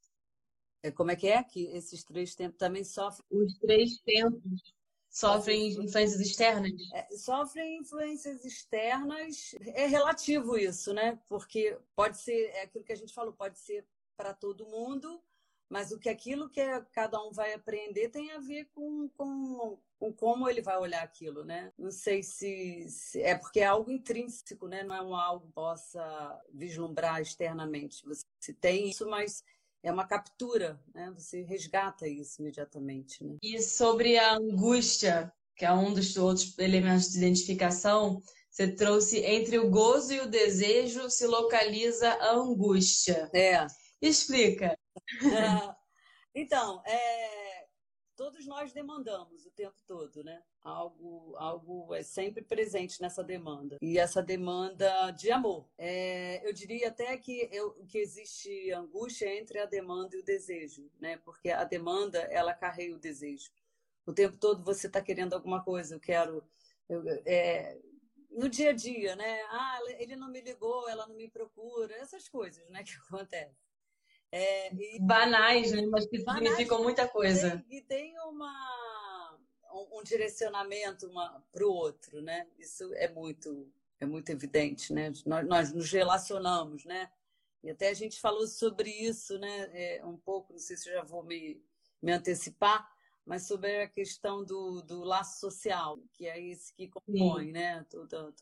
É, 0.84 0.92
como 0.92 1.12
é 1.12 1.16
que 1.16 1.28
é 1.28 1.42
que 1.44 1.66
esses 1.68 2.04
três 2.04 2.36
tempos 2.36 2.58
também 2.58 2.84
sofrem? 2.84 3.26
Os 3.32 3.58
três 3.58 4.00
tempos 4.00 4.74
sofrem 5.10 5.70
influências 5.70 6.20
externas? 6.20 6.74
É, 6.94 7.08
sofrem 7.18 7.80
influências 7.80 8.44
externas. 8.44 9.56
É 9.74 9.88
relativo 9.88 10.58
isso, 10.58 10.94
né? 10.94 11.18
Porque 11.28 11.78
pode 11.96 12.18
ser, 12.18 12.50
é 12.54 12.64
aquilo 12.64 12.84
que 12.84 12.94
a 12.94 12.98
gente 12.98 13.14
falou, 13.14 13.34
pode 13.34 13.58
ser 13.60 13.86
para 14.16 14.34
todo 14.34 14.68
mundo, 14.68 15.22
mas 15.70 15.92
o 15.92 16.00
que 16.00 16.10
aquilo 16.10 16.50
que 16.50 16.62
cada 16.92 17.22
um 17.24 17.32
vai 17.32 17.54
aprender 17.54 18.10
tem 18.10 18.32
a 18.32 18.40
ver 18.40 18.66
com, 18.74 19.10
com, 19.10 19.80
com 20.00 20.14
como 20.14 20.48
ele 20.48 20.62
vai 20.62 20.78
olhar 20.78 21.04
aquilo, 21.04 21.44
né? 21.44 21.72
Não 21.78 21.92
sei 21.92 22.22
se, 22.22 22.86
se, 22.90 23.22
é 23.22 23.36
porque 23.36 23.60
é 23.60 23.66
algo 23.66 23.92
intrínseco, 23.92 24.68
né? 24.68 24.84
Não 24.84 24.96
é 24.96 25.02
um 25.02 25.16
algo 25.16 25.48
que 25.48 25.54
possa 25.54 26.42
vislumbrar 26.54 27.22
externamente. 27.22 28.06
Você 28.06 28.54
tem 28.54 28.90
isso, 28.90 29.08
mas 29.10 29.44
é 29.84 29.92
uma 29.92 30.08
captura, 30.08 30.80
né? 30.94 31.12
Você 31.18 31.42
resgata 31.42 32.08
isso 32.08 32.42
imediatamente, 32.42 33.24
né? 33.24 33.38
E 33.42 33.62
sobre 33.62 34.18
a 34.18 34.36
angústia, 34.36 35.32
que 35.56 35.66
é 35.66 35.74
um 35.74 35.94
dos 35.94 36.16
outros 36.18 36.58
elementos 36.60 37.10
de 37.12 37.18
identificação, 37.18 38.22
você 38.50 38.68
trouxe 38.68 39.20
entre 39.20 39.60
o 39.60 39.70
gozo 39.70 40.14
e 40.14 40.20
o 40.20 40.30
desejo 40.30 41.10
se 41.10 41.26
localiza 41.28 42.10
a 42.10 42.34
angústia. 42.34 43.30
É. 43.34 43.66
Explica. 44.02 44.78
então, 46.34 46.82
é, 46.86 47.37
todos 48.18 48.48
nós 48.48 48.74
demandamos 48.74 49.46
o 49.46 49.52
tempo 49.52 49.78
todo, 49.86 50.24
né? 50.24 50.42
Algo, 50.64 51.36
algo 51.38 51.94
é 51.94 52.02
sempre 52.02 52.44
presente 52.44 53.00
nessa 53.00 53.24
demanda. 53.24 53.78
E 53.80 54.00
essa 54.00 54.22
demanda 54.22 55.12
de 55.12 55.32
amor. 55.32 55.70
É, 55.78 56.46
eu 56.46 56.52
diria 56.52 56.90
até 56.90 57.16
que, 57.16 57.48
eu, 57.52 57.74
que 57.88 58.00
existe 58.00 58.72
angústia 58.72 59.34
entre 59.40 59.60
a 59.60 59.66
demanda 59.66 60.16
e 60.18 60.20
o 60.20 60.26
desejo, 60.26 60.90
né? 61.00 61.18
Porque 61.18 61.52
a 61.52 61.64
demanda, 61.64 62.20
ela 62.32 62.54
carrega 62.54 62.96
o 62.96 63.00
desejo. 63.00 63.52
O 64.06 64.12
tempo 64.12 64.36
todo 64.38 64.64
você 64.64 64.88
está 64.88 65.02
querendo 65.02 65.34
alguma 65.34 65.64
coisa, 65.64 65.96
eu 65.96 66.00
quero. 66.00 66.44
Eu, 66.90 67.04
é, 67.26 67.80
no 68.32 68.50
dia 68.50 68.72
a 68.72 68.74
dia, 68.74 69.16
né? 69.16 69.42
Ah, 69.50 69.80
ele 70.00 70.16
não 70.16 70.30
me 70.30 70.42
ligou, 70.42 70.90
ela 70.90 71.06
não 71.08 71.16
me 71.16 71.30
procura, 71.30 71.96
essas 71.96 72.28
coisas, 72.28 72.68
né, 72.70 72.84
que 72.84 72.96
acontecem. 73.08 73.67
É, 74.32 74.74
e, 74.74 75.00
banais, 75.00 75.72
né? 75.72 75.86
mas 75.86 76.06
que 76.06 76.24
banais, 76.24 76.50
significam 76.50 76.84
muita 76.84 77.08
coisa. 77.08 77.64
Tem, 77.68 77.78
e 77.78 77.82
tem 77.82 78.20
uma, 78.22 79.40
um, 79.74 80.00
um 80.00 80.04
direcionamento 80.04 81.10
para 81.52 81.66
o 81.66 81.72
outro, 81.72 82.22
né? 82.22 82.48
Isso 82.58 82.94
é 82.96 83.08
muito, 83.08 83.72
é 84.00 84.06
muito 84.06 84.30
evidente, 84.30 84.94
né? 84.94 85.12
Nós, 85.26 85.48
nós 85.48 85.74
nos 85.74 85.92
relacionamos, 85.92 86.84
né? 86.86 87.10
E 87.64 87.70
até 87.70 87.90
a 87.90 87.94
gente 87.94 88.20
falou 88.20 88.48
sobre 88.48 88.90
isso, 88.90 89.38
né? 89.40 89.70
É, 89.74 90.06
um 90.06 90.18
pouco, 90.18 90.54
não 90.54 90.60
sei 90.60 90.78
se 90.78 90.90
eu 90.90 90.94
já 90.94 91.04
vou 91.04 91.24
me, 91.24 91.62
me 92.02 92.12
antecipar, 92.12 92.90
mas 93.28 93.46
sobre 93.46 93.82
a 93.82 93.90
questão 93.90 94.44
do, 94.44 94.82
do 94.82 95.04
laço 95.04 95.42
social, 95.42 96.00
que 96.14 96.26
é 96.26 96.42
esse 96.42 96.74
que 96.74 96.88
compõe, 96.88 97.48
Sim. 97.48 97.52
né? 97.52 97.86
Toda, 97.90 98.34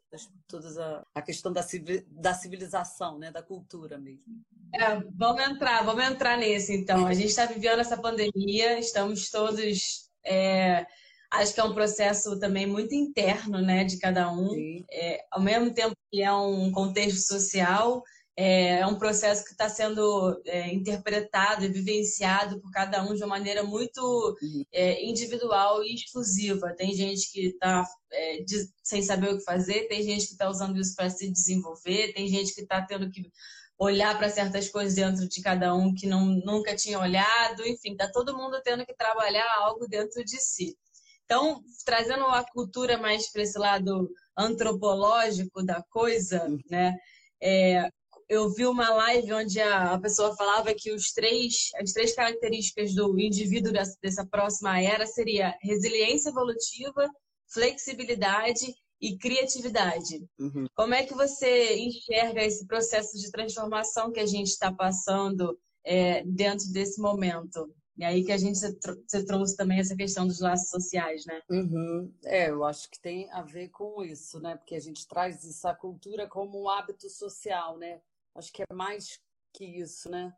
toda, 0.48 1.04
a, 1.14 1.20
a 1.20 1.22
questão 1.24 1.52
da, 1.52 1.66
da 2.08 2.34
civilização, 2.36 3.18
né? 3.18 3.32
Da 3.32 3.42
cultura 3.42 3.98
mesmo. 3.98 4.46
É, 4.76 5.00
vamos 5.16 5.42
entrar, 5.42 5.84
vamos 5.84 6.06
entrar 6.06 6.38
nesse 6.38 6.72
então. 6.74 7.08
A 7.08 7.16
gente 7.16 7.30
está 7.30 7.48
vivendo 7.48 7.80
essa 7.80 7.98
pandemia, 7.98 8.78
estamos 8.78 9.32
todos. 9.32 10.08
É, 10.24 10.86
acho 11.32 11.54
que 11.54 11.60
é 11.60 11.64
um 11.64 11.74
processo 11.74 12.40
também 12.40 12.68
muito 12.68 12.94
interno, 12.94 13.60
né, 13.62 13.84
de 13.84 13.98
cada 13.98 14.32
um. 14.32 14.50
É, 14.92 15.26
ao 15.32 15.42
mesmo 15.42 15.74
tempo 15.74 15.96
que 16.12 16.22
é 16.22 16.32
um 16.32 16.72
contexto 16.72 17.22
social, 17.22 18.04
é, 18.38 18.80
é 18.80 18.88
um 18.88 18.98
processo 18.98 19.46
que 19.46 19.52
está 19.52 19.70
sendo 19.70 20.42
é, 20.46 20.74
interpretado 20.74 21.64
e 21.64 21.70
vivenciado 21.70 22.60
por 22.60 22.70
cada 22.72 23.02
um 23.02 23.14
de 23.14 23.24
uma 23.24 23.36
maneira 23.36 23.64
muito 23.64 24.36
é, 24.74 25.06
individual 25.06 25.84
e 25.84 25.96
exclusiva. 25.96 26.76
Tem 26.76 26.94
gente 26.94 27.32
que 27.32 27.48
está 27.48 27.88
é, 28.12 28.44
sem 28.84 29.02
saber 29.02 29.30
o 29.34 29.38
que 29.38 29.44
fazer, 29.44 29.88
tem 29.88 30.04
gente 30.04 30.28
que 30.28 30.34
está 30.34 30.50
usando 30.50 30.80
isso 30.80 30.96
para 30.96 31.10
se 31.10 31.32
desenvolver, 31.32 32.14
tem 32.14 32.28
gente 32.28 32.54
que 32.54 32.62
está 32.62 32.82
tendo 32.82 33.10
que 33.10 33.32
olhar 33.78 34.18
para 34.18 34.30
certas 34.30 34.70
coisas 34.70 34.96
dentro 34.96 35.28
de 35.28 35.42
cada 35.42 35.74
um 35.74 35.94
que 35.94 36.08
não, 36.08 36.26
nunca 36.26 36.76
tinha 36.76 37.00
olhado, 37.00 37.66
enfim, 37.66 37.92
está 37.92 38.10
todo 38.12 38.36
mundo 38.36 38.62
tendo 38.64 38.86
que 38.86 38.96
trabalhar 38.96 39.48
algo 39.60 39.88
dentro 39.88 40.24
de 40.24 40.40
si. 40.40 40.78
Então, 41.26 41.62
trazendo 41.84 42.26
a 42.26 42.44
cultura 42.44 42.98
mais 42.98 43.32
para 43.32 43.42
esse 43.42 43.58
lado 43.58 44.10
antropológico 44.38 45.64
da 45.64 45.82
coisa, 45.90 46.48
né? 46.70 46.96
É, 47.42 47.90
eu 48.28 48.50
vi 48.50 48.66
uma 48.66 48.90
live 48.90 49.34
onde 49.34 49.62
a, 49.62 50.00
pessoa 50.00 50.36
falava 50.36 50.74
que 50.74 50.92
os 50.92 51.12
três, 51.12 51.70
as 51.76 51.92
três 51.92 52.14
características 52.14 52.94
do 52.94 53.20
indivíduo 53.20 53.72
dessa, 53.72 53.98
dessa 54.02 54.26
próxima 54.26 54.82
era 54.82 55.06
seria 55.06 55.56
resiliência 55.62 56.30
evolutiva, 56.30 57.08
flexibilidade 57.48 58.74
e 59.00 59.18
criatividade. 59.18 60.26
Uhum. 60.40 60.66
Como 60.76 60.94
é 60.94 61.04
que 61.04 61.14
você 61.14 61.76
enxerga 61.78 62.44
esse 62.44 62.66
processo 62.66 63.18
de 63.18 63.30
transformação 63.30 64.12
que 64.12 64.20
a 64.20 64.26
gente 64.26 64.48
está 64.48 64.72
passando 64.72 65.58
é, 65.84 66.24
dentro 66.24 66.72
desse 66.72 67.00
momento? 67.00 67.72
E 67.98 68.04
aí 68.04 68.26
que 68.26 68.32
a 68.32 68.38
gente 68.38 68.58
você 68.58 69.24
trouxe 69.24 69.56
também 69.56 69.80
essa 69.80 69.96
questão 69.96 70.28
dos 70.28 70.42
laços 70.42 70.70
sociais, 70.70 71.26
né? 71.26 71.42
Uhum. 71.50 72.12
É, 72.26 72.50
eu 72.50 72.66
acho 72.66 72.90
que 72.90 73.00
tem 73.00 73.32
a 73.32 73.42
ver 73.42 73.70
com 73.70 74.04
isso, 74.04 74.40
né? 74.40 74.58
Porque 74.58 74.76
a 74.76 74.80
gente 74.82 75.08
traz 75.08 75.48
essa 75.48 75.74
cultura 75.74 76.28
como 76.28 76.62
um 76.62 76.70
hábito 76.70 77.10
social, 77.10 77.78
né? 77.78 78.02
Acho 78.36 78.52
que 78.52 78.64
é 78.64 78.74
mais 78.74 79.20
que 79.54 79.66
isso, 79.66 80.10
né? 80.10 80.36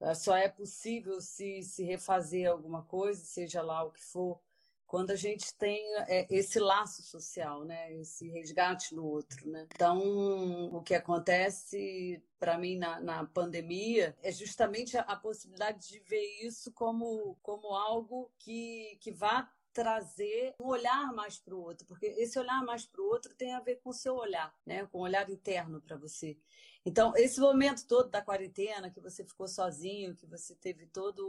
É, 0.00 0.14
só 0.14 0.36
é 0.36 0.48
possível 0.48 1.20
se, 1.20 1.62
se 1.62 1.84
refazer 1.84 2.50
alguma 2.50 2.82
coisa, 2.82 3.24
seja 3.24 3.62
lá 3.62 3.84
o 3.84 3.92
que 3.92 4.02
for, 4.02 4.40
quando 4.86 5.10
a 5.10 5.16
gente 5.16 5.54
tem 5.56 5.82
é, 6.06 6.26
esse 6.30 6.58
laço 6.58 7.02
social, 7.02 7.64
né? 7.64 7.92
Esse 7.94 8.28
resgate 8.30 8.94
no 8.94 9.04
outro, 9.04 9.48
né? 9.48 9.66
Então, 9.74 10.72
o 10.72 10.82
que 10.82 10.94
acontece 10.94 12.22
para 12.38 12.58
mim 12.58 12.76
na, 12.76 13.00
na, 13.00 13.24
pandemia 13.24 14.16
é 14.22 14.30
justamente 14.30 14.96
a, 14.96 15.00
a, 15.02 15.16
possibilidade 15.16 15.88
de 15.88 15.98
ver 16.00 16.24
isso 16.42 16.70
como, 16.72 17.36
como 17.42 17.74
algo 17.74 18.30
que, 18.38 18.96
que 19.00 19.10
vá 19.10 19.50
trazer 19.72 20.54
um 20.60 20.66
olhar 20.66 21.12
mais 21.12 21.38
para 21.38 21.54
o 21.54 21.60
outro, 21.60 21.84
porque 21.86 22.06
esse 22.06 22.38
olhar 22.38 22.62
mais 22.62 22.86
para 22.86 23.02
o 23.02 23.06
outro 23.06 23.34
tem 23.34 23.52
a 23.52 23.60
ver 23.60 23.80
com 23.80 23.90
o 23.90 23.94
seu 23.94 24.14
olhar, 24.14 24.54
né? 24.64 24.86
Com 24.86 24.98
o 24.98 25.02
olhar 25.02 25.28
interno 25.28 25.80
para 25.80 25.96
você. 25.96 26.38
Então, 26.84 27.12
esse 27.16 27.40
momento 27.40 27.86
todo 27.86 28.10
da 28.10 28.20
quarentena, 28.20 28.90
que 28.90 29.00
você 29.00 29.24
ficou 29.24 29.48
sozinho, 29.48 30.14
que 30.14 30.26
você 30.26 30.54
teve 30.54 30.86
toda 30.86 31.22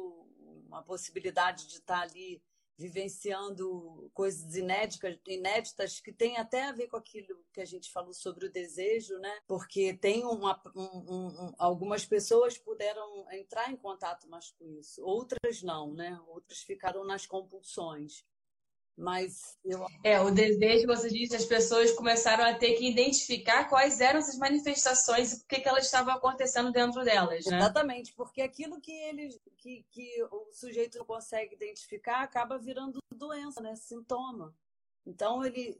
uma 0.67 0.83
possibilidade 0.83 1.67
de 1.67 1.75
estar 1.75 2.01
ali 2.01 2.41
vivenciando 2.77 4.09
coisas 4.13 4.55
inéditas, 4.55 5.17
inéditas 5.27 5.99
que 6.01 6.11
tem 6.11 6.37
até 6.37 6.65
a 6.65 6.73
ver 6.73 6.87
com 6.87 6.97
aquilo 6.97 7.41
que 7.53 7.61
a 7.61 7.65
gente 7.65 7.89
falou 7.89 8.13
sobre 8.13 8.47
o 8.47 8.51
desejo, 8.51 9.17
né? 9.19 9.39
Porque 9.47 9.93
tem 9.93 10.25
uma, 10.25 10.61
um, 10.75 10.81
um, 10.83 11.53
algumas 11.57 12.05
pessoas 12.05 12.57
puderam 12.57 13.25
entrar 13.31 13.71
em 13.71 13.77
contato 13.77 14.27
mais 14.27 14.51
com 14.51 14.69
isso, 14.73 15.01
outras 15.05 15.63
não, 15.63 15.93
né? 15.93 16.19
Outras 16.27 16.59
ficaram 16.59 17.05
nas 17.05 17.25
compulsões. 17.25 18.25
Mas 18.97 19.57
eu... 19.65 19.85
É, 20.03 20.21
o 20.21 20.31
desejo, 20.31 20.87
você 20.87 21.09
disse, 21.09 21.35
as 21.35 21.45
pessoas 21.45 21.91
começaram 21.91 22.45
a 22.45 22.53
ter 22.53 22.75
que 22.75 22.89
identificar 22.89 23.67
quais 23.67 23.99
eram 23.99 24.19
essas 24.19 24.37
manifestações 24.37 25.33
e 25.33 25.39
por 25.41 25.47
que, 25.47 25.67
elas 25.67 25.85
estavam 25.85 26.13
acontecendo 26.13 26.71
dentro 26.71 27.03
delas, 27.03 27.45
né? 27.45 27.57
Exatamente, 27.57 28.13
porque 28.13 28.41
aquilo 28.41 28.79
que 28.79 28.91
ele, 28.91 29.29
que, 29.57 29.85
que 29.91 30.23
o 30.31 30.49
sujeito 30.53 30.97
não 30.97 31.05
consegue 31.05 31.55
identificar 31.55 32.21
acaba 32.21 32.57
virando 32.57 32.99
doença, 33.13 33.61
né? 33.61 33.75
Sintoma. 33.75 34.55
Então 35.05 35.43
ele 35.45 35.77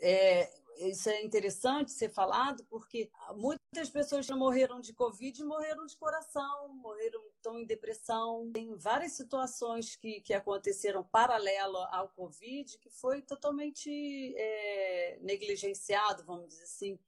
é, 0.00 0.50
isso 0.78 1.08
é 1.08 1.22
interessante 1.22 1.90
ser 1.90 2.08
falado, 2.08 2.64
porque 2.70 3.10
muitas 3.36 3.90
pessoas 3.90 4.28
morreram 4.30 4.80
de 4.80 4.92
Covid 4.92 5.42
morreram 5.44 5.86
de 5.86 5.96
coração, 5.96 6.68
morreram 6.74 7.20
estão 7.38 7.58
em 7.58 7.66
depressão. 7.66 8.50
Tem 8.52 8.74
várias 8.76 9.12
situações 9.12 9.96
que, 9.96 10.20
que 10.20 10.34
aconteceram 10.34 11.02
paralelo 11.04 11.78
ao 11.90 12.08
Covid 12.10 12.78
que 12.78 12.90
foi 12.90 13.22
totalmente 13.22 14.34
é, 14.36 15.18
negligenciado, 15.22 16.24
vamos 16.24 16.48
dizer 16.48 16.64
assim 16.64 16.98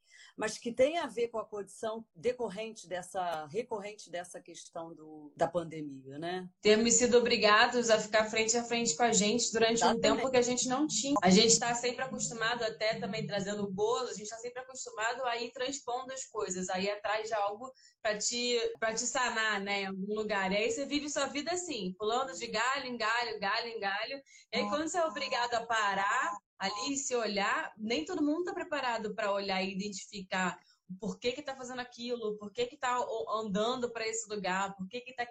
mas 0.40 0.56
que 0.56 0.72
tem 0.72 0.96
a 0.96 1.06
ver 1.06 1.28
com 1.28 1.38
a 1.38 1.44
condição 1.44 2.02
decorrente 2.16 2.88
dessa, 2.88 3.44
recorrente 3.52 4.10
dessa 4.10 4.40
questão 4.40 4.94
do, 4.94 5.30
da 5.36 5.46
pandemia, 5.46 6.18
né? 6.18 6.48
Temos 6.62 6.94
sido 6.94 7.18
obrigados 7.18 7.90
a 7.90 7.98
ficar 7.98 8.24
frente 8.24 8.56
a 8.56 8.64
frente 8.64 8.96
com 8.96 9.02
a 9.02 9.12
gente 9.12 9.52
durante 9.52 9.82
Exatamente. 9.82 9.98
um 9.98 10.16
tempo 10.16 10.30
que 10.30 10.38
a 10.38 10.42
gente 10.42 10.66
não 10.66 10.86
tinha. 10.86 11.14
A 11.20 11.28
gente 11.28 11.48
está 11.48 11.74
sempre 11.74 12.02
acostumado, 12.02 12.62
até 12.62 12.94
também 12.94 13.26
trazendo 13.26 13.64
o 13.64 13.70
bolo, 13.70 14.08
a 14.08 14.14
gente 14.14 14.22
está 14.22 14.38
sempre 14.38 14.62
acostumado 14.62 15.22
a 15.26 15.36
ir 15.36 15.52
transpondo 15.52 16.10
as 16.10 16.24
coisas, 16.24 16.70
aí 16.70 16.88
atrás 16.88 17.28
de 17.28 17.34
algo 17.34 17.70
para 18.00 18.16
te, 18.16 18.58
pra 18.78 18.94
te 18.94 19.02
sanar, 19.02 19.60
né, 19.60 19.82
em 19.82 19.86
algum 19.88 20.14
lugar. 20.14 20.50
E 20.52 20.56
aí 20.56 20.70
você 20.70 20.86
vive 20.86 21.10
sua 21.10 21.26
vida 21.26 21.52
assim, 21.52 21.94
pulando 21.98 22.32
de 22.32 22.46
galho 22.46 22.86
em 22.86 22.96
galho, 22.96 23.38
galho 23.38 23.66
em 23.66 23.78
galho. 23.78 24.22
E 24.54 24.56
aí 24.56 24.68
quando 24.70 24.88
você 24.88 24.96
é 24.96 25.04
obrigado 25.04 25.52
a 25.52 25.66
parar, 25.66 26.38
ali 26.60 26.96
se 26.98 27.16
olhar, 27.16 27.72
nem 27.78 28.04
todo 28.04 28.22
mundo 28.22 28.40
está 28.40 28.52
preparado 28.52 29.14
para 29.14 29.32
olhar 29.32 29.62
e 29.62 29.72
identificar 29.72 30.60
por 30.98 31.18
que 31.18 31.32
que 31.32 31.40
está 31.40 31.56
fazendo 31.56 31.80
aquilo, 31.80 32.36
por 32.36 32.52
que 32.52 32.66
que 32.66 32.74
está 32.74 32.98
andando 33.32 33.90
para 33.90 34.06
esse 34.06 34.28
lugar, 34.28 34.76
por 34.76 34.86
que 34.86 35.00
que 35.00 35.12
está 35.12 35.24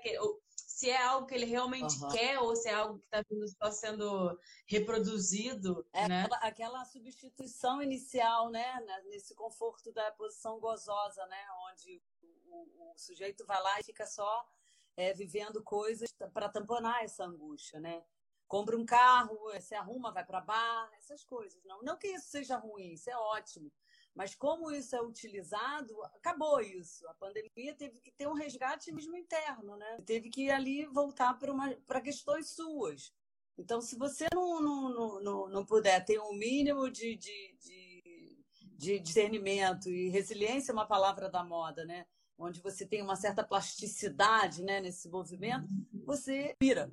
se 0.55 0.89
é 0.89 0.97
algo 0.97 1.27
que 1.27 1.35
ele 1.35 1.45
realmente 1.45 2.01
uhum. 2.01 2.09
quer 2.09 2.39
ou 2.39 2.55
se 2.55 2.69
é 2.69 2.73
algo 2.73 2.99
que 2.99 3.05
está 3.05 3.23
só 3.61 3.71
sendo 3.71 4.39
reproduzido, 4.65 5.85
é 5.93 6.07
né? 6.07 6.21
Aquela, 6.23 6.37
aquela, 6.37 6.85
substituição 6.85 7.81
inicial, 7.81 8.49
né, 8.49 8.79
nesse 9.09 9.35
conforto 9.35 9.91
da 9.91 10.09
posição 10.13 10.59
gozosa, 10.59 11.25
né, 11.27 11.45
onde 11.69 12.01
o, 12.47 12.91
o 12.91 12.97
sujeito 12.97 13.45
vai 13.45 13.61
lá 13.61 13.79
e 13.79 13.83
fica 13.83 14.07
só 14.07 14.47
é, 14.95 15.13
vivendo 15.13 15.61
coisas 15.63 16.09
para 16.33 16.49
tamponar 16.49 17.03
essa 17.03 17.25
angústia, 17.25 17.79
né? 17.79 18.01
Compra 18.49 18.75
um 18.75 18.83
carro, 18.83 19.37
se 19.61 19.75
arruma, 19.75 20.11
vai 20.11 20.25
para 20.25 20.41
bar, 20.41 20.89
essas 20.97 21.23
coisas. 21.23 21.63
Não, 21.63 21.83
não 21.83 21.95
que 21.95 22.07
isso 22.07 22.29
seja 22.29 22.57
ruim, 22.57 22.93
isso 22.93 23.09
é 23.09 23.15
ótimo. 23.15 23.71
Mas 24.15 24.33
como 24.33 24.71
isso 24.71 24.95
é 24.95 25.01
utilizado, 25.01 25.95
acabou 26.15 26.59
isso. 26.59 27.07
A 27.07 27.13
pandemia 27.13 27.75
teve 27.77 27.99
que 27.99 28.11
ter 28.11 28.27
um 28.27 28.33
resgate 28.33 28.91
mesmo 28.91 29.15
interno, 29.15 29.77
né? 29.77 29.99
Teve 30.03 30.31
que 30.31 30.49
ali 30.49 30.87
voltar 30.87 31.37
para 31.85 32.01
questões 32.01 32.49
suas. 32.49 33.13
Então, 33.55 33.79
se 33.81 33.95
você 33.95 34.25
não, 34.33 34.59
não, 34.59 35.21
não, 35.21 35.49
não 35.49 35.65
puder 35.65 36.03
ter 36.03 36.19
um 36.19 36.33
mínimo 36.33 36.89
de, 36.89 37.15
de, 37.15 37.55
de, 37.61 38.43
de 38.63 38.99
discernimento 38.99 39.89
e 39.89 40.09
resiliência 40.09 40.71
é 40.71 40.73
uma 40.73 40.87
palavra 40.87 41.29
da 41.29 41.43
moda, 41.43 41.85
né? 41.85 42.07
Onde 42.35 42.61
você 42.61 42.85
tem 42.85 43.03
uma 43.03 43.15
certa 43.15 43.43
plasticidade 43.43 44.63
né, 44.63 44.81
nesse 44.81 45.07
movimento, 45.07 45.67
você 46.05 46.55
pira 46.57 46.89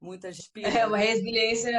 muitas 0.00 0.38
piras. 0.52 0.74
É, 0.74 0.86
uma 0.86 0.98
resiliência 0.98 1.70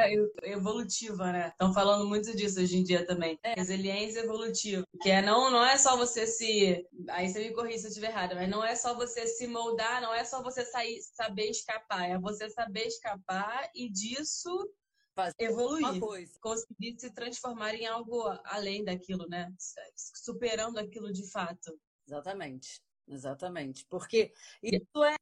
evolutiva, 0.42 1.32
né? 1.32 1.48
Estão 1.48 1.72
falando 1.72 2.06
muito 2.06 2.34
disso 2.36 2.60
hoje 2.60 2.76
em 2.76 2.84
dia 2.84 3.06
também. 3.06 3.38
É. 3.42 3.54
Resiliência 3.54 4.20
evolutiva. 4.20 4.84
Que 5.02 5.10
é 5.10 5.22
não, 5.22 5.50
não 5.50 5.64
é 5.64 5.76
só 5.76 5.96
você 5.96 6.26
se. 6.26 6.86
Aí 7.10 7.28
você 7.28 7.40
me 7.40 7.54
corrija 7.54 7.78
se 7.78 7.84
eu 7.86 7.88
estiver 7.88 8.08
errada, 8.08 8.34
mas 8.34 8.48
não 8.48 8.64
é 8.64 8.74
só 8.74 8.94
você 8.94 9.26
se 9.26 9.46
moldar, 9.46 10.00
não 10.00 10.14
é 10.14 10.24
só 10.24 10.42
você 10.42 10.64
sair, 10.64 11.00
saber 11.14 11.50
escapar. 11.50 12.10
É 12.10 12.18
você 12.18 12.48
saber 12.50 12.86
escapar 12.86 13.70
e 13.74 13.90
disso 13.90 14.70
Fazer 15.14 15.34
evoluir. 15.40 16.00
Conseguir 16.40 16.98
se 16.98 17.12
transformar 17.12 17.74
em 17.74 17.86
algo 17.86 18.22
além 18.44 18.84
daquilo, 18.84 19.26
né? 19.28 19.52
Superando 19.96 20.78
aquilo 20.78 21.12
de 21.12 21.28
fato. 21.30 21.78
Exatamente. 22.06 22.80
Exatamente. 23.10 23.84
Porque 23.86 24.32
isso 24.62 25.04
é 25.04 25.16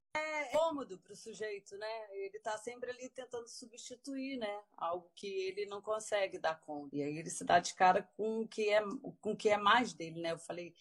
cômodo 0.51 0.99
para 0.99 1.13
o 1.13 1.15
sujeito, 1.15 1.77
né? 1.77 1.87
Ele 2.11 2.37
está 2.37 2.57
sempre 2.57 2.91
ali 2.91 3.09
tentando 3.09 3.47
substituir, 3.47 4.37
né? 4.37 4.61
Algo 4.77 5.09
que 5.15 5.27
ele 5.27 5.65
não 5.65 5.81
consegue 5.81 6.37
dar 6.37 6.59
conta. 6.59 6.95
E 6.95 7.01
aí 7.01 7.17
ele 7.17 7.29
se 7.29 7.43
dá 7.43 7.59
de 7.59 7.73
cara 7.73 8.03
com 8.15 8.41
o 8.41 8.47
que 8.47 8.69
é, 8.69 8.81
com 9.21 9.31
o 9.31 9.37
que 9.37 9.49
é 9.49 9.57
mais 9.57 9.93
dele, 9.93 10.21
né? 10.21 10.31
Eu 10.31 10.39
falei 10.39 10.73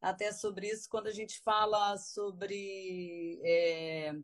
até 0.00 0.32
sobre 0.32 0.68
isso 0.68 0.88
quando 0.88 1.06
a 1.06 1.12
gente 1.12 1.40
fala 1.40 1.96
sobre 1.96 3.40
é, 3.42 4.14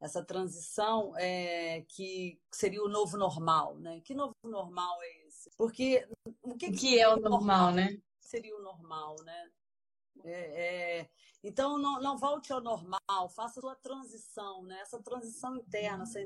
essa 0.00 0.24
transição 0.24 1.16
é, 1.16 1.82
que 1.88 2.40
seria 2.52 2.82
o 2.82 2.88
novo 2.88 3.16
normal, 3.16 3.76
né? 3.78 4.00
Que 4.00 4.14
novo 4.14 4.34
normal 4.42 5.02
é 5.02 5.26
esse? 5.26 5.50
Porque 5.56 6.06
o 6.42 6.56
que, 6.56 6.70
que, 6.70 6.76
que 6.76 6.98
é 6.98 7.08
o 7.08 7.16
normal, 7.16 7.30
normal, 7.30 7.72
né? 7.72 7.98
Seria 8.20 8.56
o 8.56 8.62
normal, 8.62 9.16
né? 9.24 9.50
É, 10.24 11.00
é, 11.00 11.08
então, 11.42 11.76
não, 11.76 12.00
não, 12.00 12.16
volte 12.16 12.50
ao 12.50 12.62
normal, 12.62 13.28
faça 13.36 13.58
a 13.58 13.62
sua 13.62 13.76
transição, 13.76 14.62
né? 14.62 14.80
essa 14.80 14.98
transição 15.02 15.56
interna, 15.56 16.04
essa, 16.04 16.18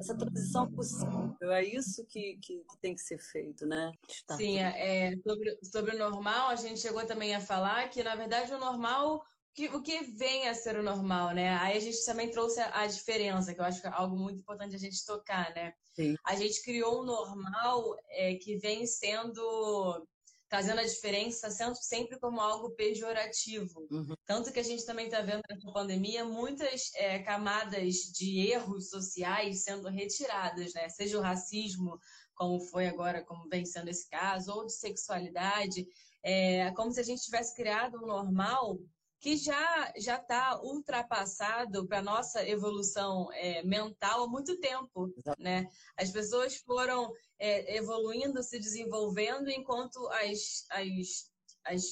essa 0.00 0.16
transição 0.16 0.72
possível. 0.72 1.52
É 1.52 1.62
isso 1.62 2.06
que, 2.06 2.38
que, 2.38 2.64
que 2.64 2.78
tem 2.80 2.94
que 2.94 3.02
ser 3.02 3.18
feito, 3.18 3.66
né? 3.66 3.92
Está 4.08 4.36
Sim, 4.36 4.58
é, 4.58 5.14
sobre, 5.22 5.58
sobre 5.62 5.96
o 5.96 5.98
normal, 5.98 6.48
a 6.48 6.56
gente 6.56 6.80
chegou 6.80 7.04
também 7.04 7.34
a 7.34 7.40
falar 7.40 7.90
que, 7.90 8.02
na 8.02 8.14
verdade, 8.14 8.54
o 8.54 8.58
normal 8.58 9.22
que, 9.58 9.66
o 9.68 9.82
que 9.82 10.04
vem 10.04 10.48
a 10.48 10.54
ser 10.54 10.78
o 10.78 10.82
normal, 10.82 11.34
né? 11.34 11.56
Aí 11.56 11.76
a 11.76 11.80
gente 11.80 12.02
também 12.04 12.30
trouxe 12.30 12.60
a, 12.60 12.82
a, 12.82 12.86
diferença, 12.86 13.52
que 13.52 13.60
eu 13.60 13.64
acho 13.64 13.80
que 13.80 13.88
é 13.88 13.90
algo 13.92 14.16
muito 14.16 14.38
importante 14.38 14.76
a 14.76 14.78
gente 14.78 15.04
tocar, 15.04 15.52
né? 15.52 15.74
Sim. 15.94 16.14
A 16.24 16.36
gente 16.36 16.62
criou 16.62 17.02
um 17.02 17.04
normal 17.04 17.96
é, 18.08 18.36
que 18.36 18.56
vem 18.56 18.86
sendo 18.86 20.06
trazendo 20.48 20.80
a 20.80 20.84
diferença 20.84 21.50
sempre 21.74 22.18
como 22.18 22.40
algo 22.40 22.70
pejorativo. 22.70 23.86
Uhum. 23.90 24.14
Tanto 24.24 24.50
que 24.52 24.58
a 24.58 24.64
gente 24.64 24.84
também 24.84 25.06
está 25.06 25.20
vendo 25.20 25.42
nessa 25.48 25.70
pandemia 25.72 26.24
muitas 26.24 26.90
é, 26.94 27.18
camadas 27.18 27.94
de 28.12 28.48
erros 28.48 28.88
sociais 28.88 29.64
sendo 29.64 29.88
retiradas, 29.88 30.72
né? 30.72 30.88
Seja 30.88 31.18
o 31.18 31.22
racismo, 31.22 31.98
como 32.34 32.60
foi 32.60 32.86
agora, 32.86 33.24
como 33.24 33.48
vem 33.48 33.66
sendo 33.66 33.88
esse 33.88 34.08
caso, 34.08 34.52
ou 34.52 34.66
de 34.66 34.72
sexualidade. 34.72 35.86
É 36.22 36.70
como 36.72 36.90
se 36.90 37.00
a 37.00 37.04
gente 37.04 37.22
tivesse 37.22 37.54
criado 37.54 37.98
um 37.98 38.06
normal 38.06 38.78
que 39.20 39.36
já 39.36 39.92
já 39.96 40.16
está 40.16 40.60
ultrapassado 40.62 41.86
para 41.86 42.02
nossa 42.02 42.46
evolução 42.48 43.28
é, 43.32 43.62
mental 43.64 44.24
há 44.24 44.28
muito 44.28 44.58
tempo, 44.60 45.12
né? 45.38 45.68
As 45.96 46.10
pessoas 46.10 46.56
foram 46.56 47.12
é, 47.38 47.76
evoluindo, 47.76 48.42
se 48.42 48.58
desenvolvendo, 48.58 49.50
enquanto 49.50 50.06
as, 50.08 50.66
as, 50.70 51.32
as, 51.64 51.82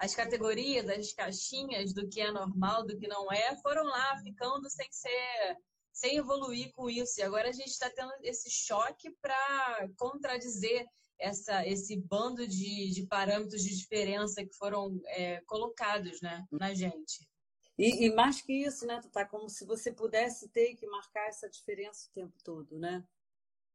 as 0.00 0.14
categorias, 0.14 0.88
as 0.88 1.12
caixinhas 1.12 1.92
do 1.92 2.08
que 2.08 2.20
é 2.20 2.30
normal, 2.32 2.84
do 2.84 2.98
que 2.98 3.06
não 3.06 3.30
é, 3.30 3.56
foram 3.62 3.84
lá 3.84 4.18
ficando 4.22 4.68
sem 4.68 4.90
ser 4.90 5.56
sem 5.92 6.16
evoluir 6.16 6.72
com 6.72 6.90
isso. 6.90 7.20
E 7.20 7.22
agora 7.22 7.48
a 7.48 7.52
gente 7.52 7.68
está 7.68 7.88
tendo 7.88 8.12
esse 8.22 8.50
choque 8.50 9.12
para 9.22 9.88
contradizer 9.96 10.84
essa, 11.18 11.66
esse 11.66 11.96
bando 11.96 12.46
de, 12.46 12.90
de 12.90 13.06
parâmetros 13.06 13.62
de 13.62 13.76
diferença 13.76 14.44
que 14.44 14.54
foram 14.54 15.00
é, 15.06 15.40
colocados 15.42 16.20
né, 16.20 16.46
na 16.50 16.74
gente. 16.74 17.28
E, 17.76 18.06
e, 18.06 18.14
mais 18.14 18.40
que 18.40 18.52
isso, 18.52 18.86
né, 18.86 19.00
como 19.30 19.48
se 19.48 19.64
você 19.64 19.92
pudesse 19.92 20.48
ter 20.48 20.74
que 20.76 20.86
marcar 20.86 21.26
essa 21.26 21.48
diferença 21.48 22.08
o 22.08 22.12
tempo 22.12 22.36
todo, 22.44 22.78
né? 22.78 23.04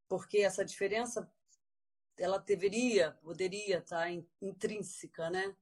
Porque 0.08 0.39
essa 0.39 0.63
diferença, 0.63 1.30
ela 2.17 2.38
deveria, 2.38 3.12
poderia 3.21 3.80
estar 3.80 4.06
tá 4.06 4.12
intrínseca, 4.41 5.30
né? 5.30 5.54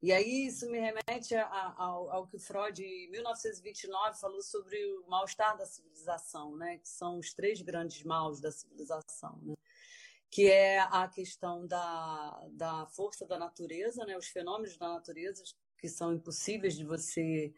E 0.00 0.12
aí 0.12 0.46
isso 0.46 0.68
me 0.68 0.78
remete 0.78 1.34
a, 1.34 1.46
a, 1.46 1.84
ao, 1.84 2.26
que 2.26 2.38
Freud, 2.38 2.82
em 2.82 3.10
1929, 3.10 4.18
falou 4.18 4.42
sobre 4.42 4.76
o 4.96 5.08
mal-estar 5.08 5.56
da 5.56 5.66
civilização, 5.66 6.56
né? 6.56 6.78
Que 6.78 6.88
são 6.88 7.18
os 7.18 7.32
três 7.34 7.62
grandes 7.62 8.02
maus 8.04 8.40
da 8.40 8.50
civilização, 8.50 9.40
né? 9.42 9.54
Que 10.32 10.50
é 10.50 10.80
a 10.80 11.06
questão 11.08 11.66
da, 11.66 12.42
da 12.52 12.86
força 12.86 13.26
da 13.26 13.38
natureza, 13.38 14.02
né? 14.06 14.16
os 14.16 14.28
fenômenos 14.28 14.78
da 14.78 14.88
natureza 14.88 15.44
que 15.76 15.90
são 15.90 16.14
impossíveis 16.14 16.74
de 16.74 16.86
você 16.86 17.52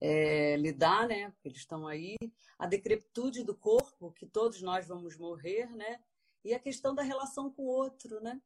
é, 0.00 0.56
lidar, 0.56 1.08
né? 1.08 1.34
Eles 1.44 1.58
estão 1.58 1.88
aí. 1.88 2.16
A 2.56 2.68
decrepitude 2.68 3.42
do 3.42 3.56
corpo, 3.56 4.12
que 4.12 4.26
todos 4.26 4.62
nós 4.62 4.86
vamos 4.86 5.16
morrer, 5.16 5.74
né? 5.74 6.00
E 6.44 6.54
a 6.54 6.60
questão 6.60 6.94
da 6.94 7.02
relação 7.02 7.50
com 7.50 7.62
o 7.64 7.68
outro, 7.68 8.20
né? 8.20 8.40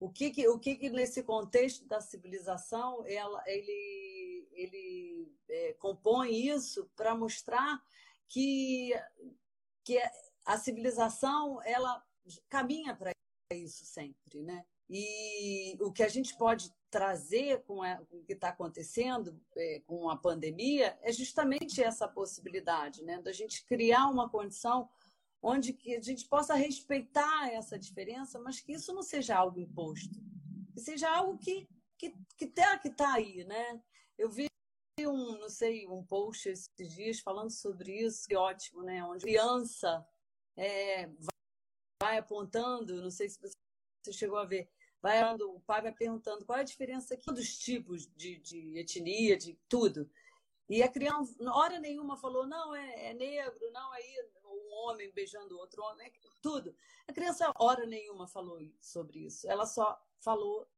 O 0.00 0.10
que 0.10 0.30
que, 0.32 0.48
o 0.48 0.58
que, 0.58 0.74
que 0.74 0.90
nesse 0.90 1.22
contexto 1.22 1.86
da 1.86 2.00
civilização 2.00 3.06
ela, 3.06 3.44
ele, 3.46 4.48
ele 4.50 5.32
é, 5.48 5.72
compõe 5.74 6.48
isso 6.48 6.90
para 6.96 7.14
mostrar 7.14 7.80
que, 8.28 8.90
que 9.84 9.98
a 10.44 10.58
civilização 10.58 11.62
ela 11.62 12.04
caminha 12.48 12.94
para 12.94 13.12
isso 13.52 13.84
sempre, 13.84 14.42
né? 14.42 14.64
E 14.88 15.76
o 15.80 15.92
que 15.92 16.02
a 16.02 16.08
gente 16.08 16.36
pode 16.36 16.72
trazer 16.90 17.62
com, 17.64 17.80
o 18.10 18.24
que 18.24 18.32
está 18.32 18.50
acontecendo 18.50 19.40
é, 19.56 19.80
com 19.80 20.08
a 20.08 20.16
pandemia 20.16 20.96
é 21.02 21.12
justamente 21.12 21.82
essa 21.82 22.06
possibilidade, 22.06 23.02
né? 23.04 23.20
Da 23.20 23.32
gente 23.32 23.64
criar 23.64 24.06
uma 24.06 24.28
condição 24.28 24.88
onde 25.42 25.72
que 25.72 25.94
a 25.94 26.00
gente 26.00 26.26
possa 26.26 26.54
respeitar 26.54 27.52
essa 27.52 27.78
diferença, 27.78 28.38
mas 28.38 28.60
que 28.60 28.72
isso 28.72 28.92
não 28.94 29.02
seja 29.02 29.36
algo 29.36 29.58
imposto, 29.58 30.20
que 30.72 30.80
seja 30.80 31.10
algo 31.10 31.38
que 31.38 31.68
que 31.98 32.14
que 32.36 32.46
tá, 32.46 32.78
que 32.78 32.90
tá 32.90 33.14
aí, 33.14 33.44
né? 33.44 33.82
Eu 34.16 34.30
vi 34.30 34.46
um, 35.00 35.38
não 35.38 35.48
sei, 35.48 35.86
um 35.86 36.04
post 36.04 36.48
esses 36.48 36.94
dias 36.94 37.20
falando 37.20 37.50
sobre 37.50 37.92
isso, 37.92 38.26
que 38.26 38.36
ótimo, 38.36 38.82
né? 38.82 39.04
Onde 39.04 39.24
criança 39.24 40.06
é, 40.56 41.10
vai 42.06 42.18
apontando, 42.18 43.02
não 43.02 43.10
sei 43.10 43.28
se 43.28 43.38
você 43.40 44.12
chegou 44.12 44.38
a 44.38 44.44
ver, 44.44 44.68
vai 45.02 45.22
o 45.34 45.60
pai 45.60 45.82
vai 45.82 45.92
perguntando 45.92 46.44
qual 46.44 46.58
é 46.58 46.60
a 46.60 46.64
diferença 46.64 47.14
aqui 47.14 47.32
dos 47.32 47.58
tipos 47.58 48.08
de, 48.16 48.38
de 48.38 48.78
etnia, 48.78 49.36
de 49.36 49.58
tudo. 49.68 50.08
E 50.68 50.82
a 50.82 50.88
criança, 50.88 51.34
hora 51.50 51.78
nenhuma, 51.78 52.16
falou: 52.16 52.46
não, 52.46 52.74
é, 52.74 53.10
é 53.10 53.14
negro, 53.14 53.70
não, 53.72 53.94
é 53.94 54.00
um 54.44 54.74
homem 54.84 55.12
beijando 55.12 55.58
outro 55.58 55.82
homem, 55.82 56.06
é 56.06 56.12
tudo. 56.42 56.74
A 57.08 57.12
criança, 57.12 57.52
hora 57.58 57.86
nenhuma, 57.86 58.26
falou 58.26 58.58
sobre 58.80 59.26
isso. 59.26 59.48
Ela 59.48 59.66
só 59.66 60.00
falou 60.20 60.68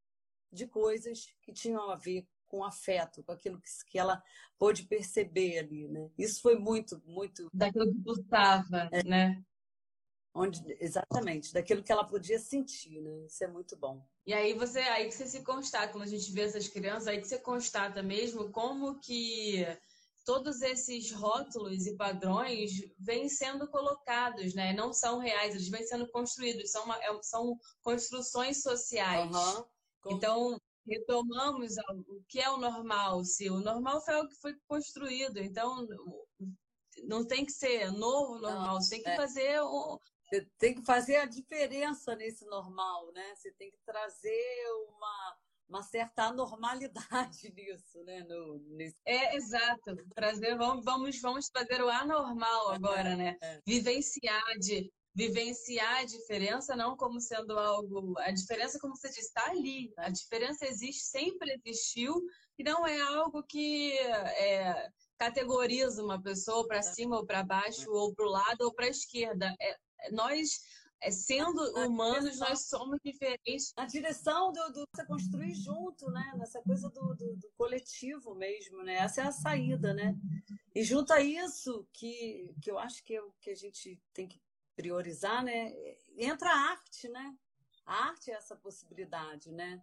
de 0.51 0.67
coisas 0.67 1.35
que 1.43 1.53
tinham 1.53 1.91
a 1.91 1.97
ver 1.97 2.27
com 2.47 2.65
afeto, 2.65 3.23
com 3.23 3.33
aquilo 3.33 3.61
que, 3.61 3.69
que 3.91 3.99
ela 3.99 4.23
pôde 4.59 4.85
perceber 4.85 5.59
ali, 5.59 5.87
né? 5.89 6.11
Isso 6.17 6.41
foi 6.41 6.59
muito, 6.59 7.01
muito... 7.05 7.49
Daquilo 7.53 7.93
que 7.93 8.01
gostava, 8.01 8.89
é, 8.91 9.03
né? 9.05 9.45
Onde, 10.35 10.63
exatamente, 10.81 11.53
daquilo 11.53 11.83
que 11.83 11.91
ela 11.91 12.05
podia 12.05 12.39
sentir, 12.39 13.01
né? 13.01 13.27
Isso 13.27 13.43
é 13.43 13.49
muito 13.49 13.77
bom. 13.77 14.07
E 14.27 14.33
aí 14.33 14.53
você, 14.53 14.81
aí 14.81 15.09
que 15.09 15.15
você 15.15 15.27
se 15.27 15.43
constata, 15.43 15.91
quando 15.91 16.05
a 16.05 16.09
gente 16.09 16.31
vê 16.33 16.43
essas 16.43 16.69
crianças, 16.69 17.09
aí 17.09 17.21
que 17.21 17.27
você 17.27 17.39
constata 17.39 18.03
mesmo 18.03 18.51
como 18.51 19.01
que 19.01 19.67
todos 20.29 20.61
esses 20.61 21.11
rótulos 21.11 21.87
e 21.87 21.97
padrões 21.97 22.73
vêm 22.99 23.31
sendo 23.31 23.67
colocados, 23.67 24.55
né? 24.55 24.75
Não 24.75 24.93
são 24.93 25.19
reais, 25.19 25.55
eles 25.55 25.71
vêm 25.71 25.87
sendo 25.87 26.07
construídos, 26.11 26.71
são, 26.71 26.85
uma, 26.85 27.03
é, 27.03 27.23
são 27.23 27.59
construções 27.83 28.63
sociais. 28.63 29.35
Uhum. 29.35 29.65
Então, 30.09 30.61
retomamos 30.87 31.77
o 32.07 32.23
que 32.29 32.41
é 32.41 32.51
o 32.51 32.59
normal, 32.59 33.25
se 33.25 33.49
o 33.49 33.61
normal 33.61 34.03
foi 34.05 34.17
o 34.17 34.29
que 34.29 34.35
foi 34.37 34.55
construído, 34.67 35.39
então 35.39 35.87
não 37.05 37.27
tem 37.27 37.47
que 37.47 37.53
ser 37.53 37.91
novo 37.91 38.39
normal, 38.39 38.75
não, 38.75 38.81
você 38.83 38.97
tem 38.97 39.03
que 39.03 39.11
é. 39.11 39.17
fazer 39.17 39.61
o, 39.63 39.99
você 40.29 40.47
tem 40.59 40.75
que 40.75 40.83
fazer 40.83 41.17
a 41.17 41.25
diferença 41.25 42.15
nesse 42.15 42.45
normal, 42.45 43.11
né? 43.13 43.35
Você 43.35 43.51
tem 43.53 43.71
que 43.71 43.79
trazer 43.85 44.65
uma, 44.89 45.37
uma 45.69 45.83
certa 45.83 46.25
anormalidade 46.25 47.51
nisso, 47.57 48.05
né? 48.05 48.23
No, 48.25 48.59
nesse... 48.77 49.01
É, 49.07 49.37
exato. 49.37 49.97
Trazer, 50.15 50.57
vamos, 50.57 50.85
vamos, 50.85 51.21
vamos 51.21 51.49
fazer 51.49 51.83
o 51.83 51.89
anormal 51.89 52.73
agora, 52.73 53.17
né? 53.17 53.39
É. 53.41 53.61
Vivenciar 53.67 54.59
de 54.59 54.93
vivenciar 55.15 55.99
a 55.99 56.05
diferença 56.05 56.77
não 56.77 56.97
como 56.97 57.21
sendo 57.21 57.59
algo. 57.59 58.17
A 58.19 58.31
diferença, 58.31 58.79
como 58.79 58.95
você 58.97 59.09
está 59.09 59.51
ali. 59.51 59.93
A 59.97 60.11
diferença 60.11 60.65
existe, 60.65 61.03
sempre 61.03 61.61
existiu, 61.65 62.23
e 62.57 62.63
não 62.63 62.87
é 62.87 63.01
algo 63.01 63.43
que 63.43 63.99
é, 63.99 64.89
categoriza 65.19 66.05
uma 66.05 66.23
pessoa 66.23 66.67
para 66.69 66.83
cima 66.83 67.17
ou 67.17 67.27
para 67.27 67.43
baixo, 67.43 67.91
ou 67.91 68.15
para 68.15 68.27
o 68.27 68.31
lado 68.31 68.61
ou 68.63 68.73
para 68.73 68.87
a 68.87 68.91
esquerda. 68.91 69.53
É, 69.61 69.77
nós 70.11 70.61
é, 71.01 71.11
sendo 71.11 71.63
humanos, 71.77 72.39
nós 72.41 72.67
somos 72.67 72.99
diferentes. 73.05 73.73
A 73.77 73.87
direção 73.87 74.53
do, 74.53 74.73
do 74.73 74.85
você 74.93 75.07
construir 75.07 75.55
junto, 75.55 76.11
né? 76.11 76.33
Nessa 76.37 76.61
coisa 76.63 76.89
do, 76.89 77.15
do, 77.15 77.37
do, 77.37 77.51
coletivo 77.57 78.35
mesmo, 78.35 78.83
né? 78.83 78.95
Essa 78.95 79.23
é 79.23 79.25
a 79.25 79.33
saída, 79.33 79.95
né? 79.95 80.17
E 80.75 80.83
junto 80.83 81.13
a 81.13 81.21
isso, 81.21 81.87
que, 81.93 82.53
que 82.61 82.71
eu 82.71 82.79
acho 82.79 83.05
que 83.05 83.15
é 83.15 83.23
o 83.23 83.33
que 83.41 83.51
a 83.51 83.55
gente 83.55 84.01
tem 84.13 84.27
que 84.27 84.41
priorizar, 84.75 85.45
né? 85.45 85.73
Entra 86.17 86.51
a 86.51 86.71
arte, 86.71 87.09
né? 87.09 87.37
A 87.87 88.09
arte 88.09 88.31
é 88.31 88.35
essa 88.35 88.57
possibilidade, 88.57 89.53
né? 89.53 89.81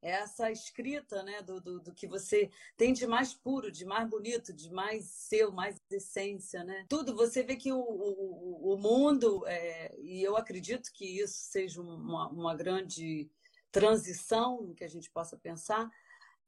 Essa 0.00 0.50
escrita 0.50 1.22
né, 1.22 1.42
do, 1.42 1.60
do, 1.60 1.80
do, 1.80 1.94
que 1.94 2.06
você 2.06 2.50
tem 2.76 2.92
de 2.92 3.06
mais 3.06 3.34
puro, 3.34 3.70
de 3.70 3.84
mais 3.84 4.08
bonito, 4.08 4.52
de 4.52 4.70
mais 4.70 5.06
seu, 5.06 5.50
mais 5.50 5.76
essência. 5.90 6.62
Né? 6.62 6.86
Tudo, 6.88 7.14
você 7.14 7.42
vê 7.42 7.56
que 7.56 7.72
o, 7.72 7.80
o, 7.80 8.74
o 8.74 8.76
mundo, 8.78 9.44
é, 9.46 9.96
e 9.98 10.22
eu 10.22 10.36
acredito 10.36 10.92
que 10.92 11.20
isso 11.20 11.38
seja 11.50 11.80
uma, 11.80 12.28
uma 12.28 12.54
grande 12.54 13.28
transição 13.70 14.72
que 14.74 14.84
a 14.84 14.88
gente 14.88 15.10
possa 15.10 15.36
pensar, 15.36 15.90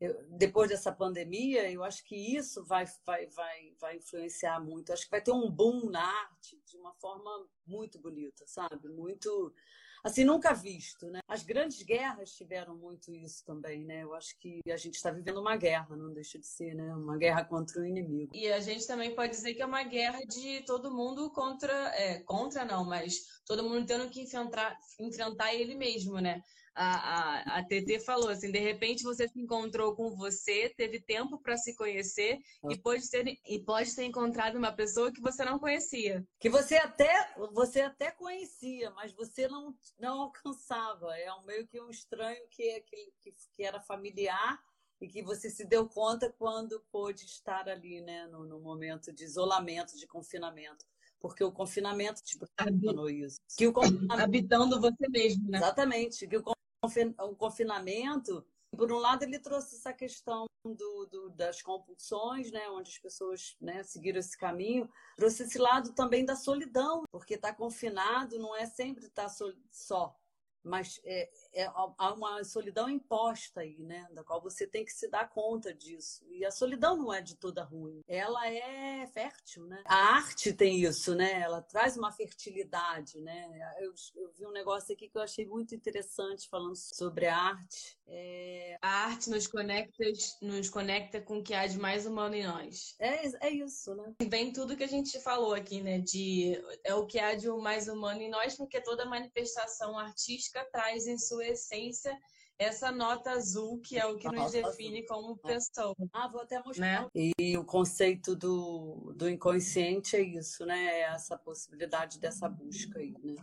eu, 0.00 0.16
depois 0.30 0.70
dessa 0.70 0.90
pandemia, 0.90 1.70
eu 1.70 1.84
acho 1.84 2.02
que 2.04 2.16
isso 2.16 2.64
vai, 2.64 2.86
vai, 3.04 3.26
vai, 3.26 3.74
vai 3.78 3.96
influenciar 3.96 4.58
muito. 4.58 4.92
Acho 4.92 5.04
que 5.04 5.10
vai 5.10 5.20
ter 5.20 5.32
um 5.32 5.50
boom 5.50 5.90
na 5.90 6.02
arte 6.02 6.58
de 6.64 6.78
uma 6.78 6.94
forma 6.94 7.46
muito 7.66 7.98
bonita, 7.98 8.46
sabe? 8.46 8.88
Muito 8.88 9.54
assim, 10.02 10.24
nunca 10.24 10.52
visto, 10.52 11.06
né? 11.10 11.20
As 11.28 11.42
grandes 11.42 11.82
guerras 11.82 12.32
tiveram 12.32 12.76
muito 12.76 13.12
isso 13.12 13.44
também, 13.44 13.84
né? 13.84 14.02
Eu 14.02 14.14
acho 14.14 14.38
que 14.38 14.60
a 14.70 14.76
gente 14.76 14.94
está 14.94 15.10
vivendo 15.10 15.40
uma 15.40 15.56
guerra, 15.56 15.96
não 15.96 16.12
deixa 16.12 16.38
de 16.38 16.46
ser, 16.46 16.74
né? 16.74 16.94
Uma 16.94 17.16
guerra 17.16 17.44
contra 17.44 17.80
o 17.80 17.86
inimigo. 17.86 18.34
E 18.34 18.50
a 18.52 18.60
gente 18.60 18.86
também 18.86 19.14
pode 19.14 19.32
dizer 19.32 19.54
que 19.54 19.62
é 19.62 19.66
uma 19.66 19.82
guerra 19.82 20.20
de 20.26 20.62
todo 20.64 20.90
mundo 20.94 21.30
contra, 21.30 21.72
é, 21.96 22.20
contra 22.20 22.64
não, 22.64 22.84
mas 22.84 23.42
todo 23.46 23.62
mundo 23.62 23.86
tendo 23.86 24.08
que 24.08 24.22
enfrentar, 24.22 24.76
enfrentar 24.98 25.54
ele 25.54 25.74
mesmo, 25.74 26.18
né? 26.18 26.42
A, 26.74 27.54
a, 27.54 27.58
a 27.58 27.64
TT 27.64 28.00
falou, 28.00 28.28
assim, 28.28 28.50
de 28.50 28.58
repente 28.58 29.02
você 29.02 29.28
se 29.28 29.40
encontrou 29.40 29.94
com 29.94 30.16
você, 30.16 30.72
teve 30.76 31.00
tempo 31.00 31.38
para 31.38 31.56
se 31.56 31.74
conhecer 31.74 32.38
e 32.68 32.78
pode, 32.78 33.08
ter, 33.10 33.38
e 33.46 33.58
pode 33.58 33.94
ter 33.94 34.04
encontrado 34.04 34.56
uma 34.56 34.72
pessoa 34.72 35.12
que 35.12 35.20
você 35.20 35.44
não 35.44 35.58
conhecia. 35.58 36.24
Que 36.38 36.48
você 36.48 36.76
até, 36.76 37.34
você 37.52 37.82
até 37.82 38.10
conhecia, 38.10 38.90
mas 38.92 39.12
você 39.12 39.48
não, 39.48 39.74
não 39.98 40.22
alcançava. 40.22 41.16
É 41.16 41.32
um 41.34 41.44
meio 41.44 41.66
que 41.66 41.80
um 41.80 41.90
estranho 41.90 42.46
que, 42.50 42.80
que, 42.82 43.34
que 43.54 43.64
era 43.64 43.80
familiar 43.80 44.58
e 45.00 45.08
que 45.08 45.22
você 45.22 45.50
se 45.50 45.64
deu 45.64 45.88
conta 45.88 46.32
quando 46.38 46.84
pôde 46.92 47.24
estar 47.24 47.68
ali, 47.68 48.00
né, 48.00 48.26
no, 48.26 48.44
no 48.44 48.60
momento 48.60 49.12
de 49.12 49.24
isolamento, 49.24 49.96
de 49.96 50.06
confinamento 50.06 50.84
porque 51.20 51.44
o 51.44 51.52
confinamento 51.52 52.22
te 52.22 52.38
proporcionou 52.38 53.10
isso. 53.10 53.38
Que 53.54 53.66
o 53.66 53.72
confinamento... 53.74 54.22
Habitando 54.22 54.80
você 54.80 55.06
mesmo, 55.10 55.50
né? 55.50 55.58
Exatamente. 55.58 56.26
Que 56.26 56.38
o 56.38 56.42
o 56.82 57.36
confinamento, 57.36 58.44
por 58.76 58.90
um 58.90 58.98
lado, 58.98 59.24
ele 59.24 59.38
trouxe 59.38 59.76
essa 59.76 59.92
questão 59.92 60.46
do, 60.64 61.06
do, 61.06 61.30
das 61.30 61.60
compulsões, 61.60 62.50
né, 62.50 62.68
onde 62.70 62.90
as 62.90 62.98
pessoas 62.98 63.56
né, 63.60 63.82
seguiram 63.82 64.18
esse 64.18 64.36
caminho, 64.36 64.88
trouxe 65.16 65.42
esse 65.42 65.58
lado 65.58 65.92
também 65.92 66.24
da 66.24 66.36
solidão, 66.36 67.02
porque 67.10 67.34
estar 67.34 67.48
tá 67.48 67.54
confinado 67.54 68.38
não 68.38 68.56
é 68.56 68.66
sempre 68.66 69.06
estar 69.06 69.26
tá 69.26 69.34
só, 69.70 70.16
mas 70.62 71.00
é, 71.04 71.30
é, 71.54 71.64
há 71.66 72.12
uma 72.14 72.42
solidão 72.44 72.88
imposta 72.88 73.60
aí, 73.60 73.78
né? 73.78 74.06
Da 74.12 74.22
qual 74.22 74.40
você 74.40 74.66
tem 74.66 74.84
que 74.84 74.92
se 74.92 75.08
dar 75.08 75.28
conta 75.28 75.72
disso. 75.72 76.24
E 76.30 76.44
a 76.44 76.50
solidão 76.50 76.96
não 76.96 77.12
é 77.12 77.20
de 77.20 77.36
toda 77.36 77.64
ruim. 77.64 78.02
Ela 78.06 78.48
é 78.48 79.06
fértil, 79.08 79.66
né? 79.66 79.82
A 79.86 80.16
arte 80.16 80.52
tem 80.52 80.82
isso, 80.82 81.14
né? 81.14 81.40
Ela 81.40 81.62
traz 81.62 81.96
uma 81.96 82.12
fertilidade, 82.12 83.20
né? 83.20 83.48
Eu, 83.80 83.92
eu 84.16 84.32
vi 84.32 84.46
um 84.46 84.52
negócio 84.52 84.92
aqui 84.92 85.08
que 85.08 85.16
eu 85.16 85.22
achei 85.22 85.46
muito 85.46 85.74
interessante 85.74 86.48
falando 86.48 86.76
sobre 86.76 87.26
a 87.26 87.36
arte. 87.36 87.98
É... 88.06 88.78
A 88.82 89.04
arte 89.06 89.30
nos 89.30 89.46
conecta, 89.46 90.04
nos 90.42 90.68
conecta 90.68 91.20
com 91.20 91.38
o 91.38 91.42
que 91.42 91.54
há 91.54 91.66
de 91.66 91.78
mais 91.78 92.06
humano 92.06 92.34
em 92.34 92.46
nós. 92.46 92.94
É, 92.98 93.46
é 93.46 93.50
isso, 93.50 93.94
né? 93.94 94.14
Vem 94.28 94.52
tudo 94.52 94.76
que 94.76 94.84
a 94.84 94.88
gente 94.88 95.20
falou 95.20 95.54
aqui, 95.54 95.80
né? 95.80 95.98
De 95.98 96.60
é 96.84 96.94
o 96.94 97.06
que 97.06 97.18
há 97.18 97.34
de 97.34 97.48
mais 97.48 97.88
humano 97.88 98.20
em 98.20 98.30
nós, 98.30 98.56
porque 98.56 98.80
toda 98.80 99.04
manifestação 99.04 99.98
artística 99.98 100.49
traz 100.72 101.06
em 101.06 101.18
sua 101.18 101.46
essência 101.46 102.16
essa 102.60 102.92
nota 102.92 103.30
azul 103.30 103.80
que 103.80 103.98
é 103.98 104.04
o 104.04 104.18
que 104.18 104.28
nos 104.28 104.52
define 104.52 105.02
como 105.06 105.34
pessoa. 105.38 105.96
Ah, 106.12 106.28
vou 106.28 106.42
até 106.42 106.62
mostrar. 106.62 107.04
Né? 107.04 107.32
E 107.38 107.56
o 107.56 107.64
conceito 107.64 108.36
do, 108.36 109.14
do 109.16 109.30
inconsciente 109.30 110.14
é 110.14 110.20
isso, 110.20 110.66
né? 110.66 110.84
É 110.84 111.00
essa 111.04 111.38
possibilidade 111.38 112.20
dessa 112.20 112.48
busca 112.50 112.98
aí, 112.98 113.14
né? 113.22 113.34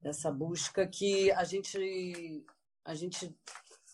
Dessa 0.00 0.32
busca 0.32 0.88
que 0.88 1.30
a 1.32 1.44
gente 1.44 2.46
a 2.82 2.94
gente 2.94 3.36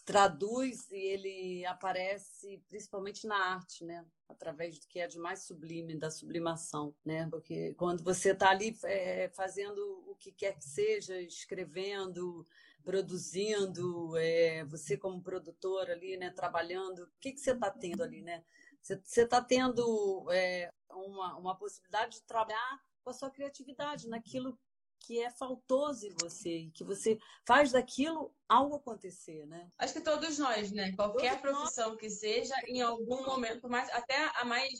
traduz 0.05 0.91
e 0.93 0.97
ele 0.97 1.66
aparece 1.66 2.62
principalmente 2.68 3.26
na 3.26 3.36
arte, 3.36 3.84
né? 3.84 4.07
Através 4.29 4.79
do 4.79 4.87
que 4.87 5.01
é 5.01 5.07
de 5.07 5.18
mais 5.18 5.45
sublime, 5.45 5.99
da 5.99 6.11
sublimação, 6.11 6.95
né? 7.05 7.26
Porque 7.31 7.74
quando 7.74 8.05
você 8.05 8.33
está 8.33 8.51
ali 8.51 8.76
é, 8.85 9.29
fazendo 9.31 9.79
o 10.07 10.14
que 10.16 10.31
quer 10.33 10.57
que 10.57 10.64
seja, 10.64 11.20
escrevendo, 11.20 12.47
produzindo, 12.85 14.16
é, 14.16 14.64
você 14.64 14.97
como 14.97 15.22
produtor 15.22 15.91
ali, 15.91 16.16
né? 16.16 16.31
Trabalhando, 16.31 17.05
o 17.05 17.11
que, 17.20 17.33
que 17.33 17.41
você 17.41 17.53
está 17.53 17.70
tendo 17.70 18.03
ali, 18.03 18.20
né? 18.22 18.45
Você 18.83 19.22
está 19.22 19.43
tendo 19.43 20.26
é, 20.31 20.70
uma, 20.91 21.37
uma 21.37 21.57
possibilidade 21.57 22.16
de 22.16 22.22
trabalhar 22.22 22.81
com 23.03 23.11
a 23.11 23.14
sua 23.14 23.31
criatividade, 23.31 24.09
naquilo 24.09 24.59
que 25.01 25.22
é 25.22 25.30
faltoso 25.30 26.07
em 26.07 26.14
você 26.20 26.59
e 26.59 26.70
que 26.70 26.84
você 26.84 27.18
faz 27.46 27.72
daquilo 27.72 28.34
algo 28.49 28.76
acontecer, 28.76 29.46
né? 29.46 29.70
Acho 29.78 29.94
que 29.94 30.01
todos 30.01 30.38
nós, 30.38 30.72
né? 30.72 30.92
Qualquer 30.92 31.40
todos 31.40 31.59
profissão 31.59 31.90
nós... 31.90 31.99
que 31.99 32.11
seja, 32.11 32.55
em 32.66 32.80
algum 32.80 33.24
momento, 33.24 33.68
mais, 33.68 33.88
até 33.90 34.30
a 34.34 34.44
mais 34.44 34.78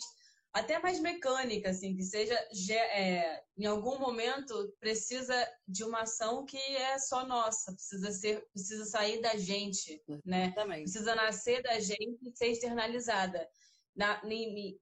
até 0.53 0.79
mais 0.79 0.99
mecânica, 0.99 1.71
assim, 1.71 1.95
que 1.95 2.03
seja 2.03 2.35
é, 2.75 3.43
em 3.57 3.67
algum 3.67 3.99
momento 3.99 4.75
precisa 4.81 5.35
de 5.67 5.85
uma 5.85 6.03
ação 6.03 6.45
que 6.45 6.57
é 6.57 6.99
só 6.99 7.27
nossa, 7.27 7.73
precisa 7.73 8.11
ser, 8.11 8.45
precisa 8.53 8.85
sair 8.87 9.21
da 9.21 9.37
gente, 9.37 10.03
né? 10.25 10.51
Também. 10.53 10.83
Precisa 10.83 11.15
nascer 11.15 11.63
da 11.63 11.79
gente 11.79 12.19
e 12.23 12.37
ser 12.37 12.49
externalizada. 12.49 13.47
Na, 13.97 14.23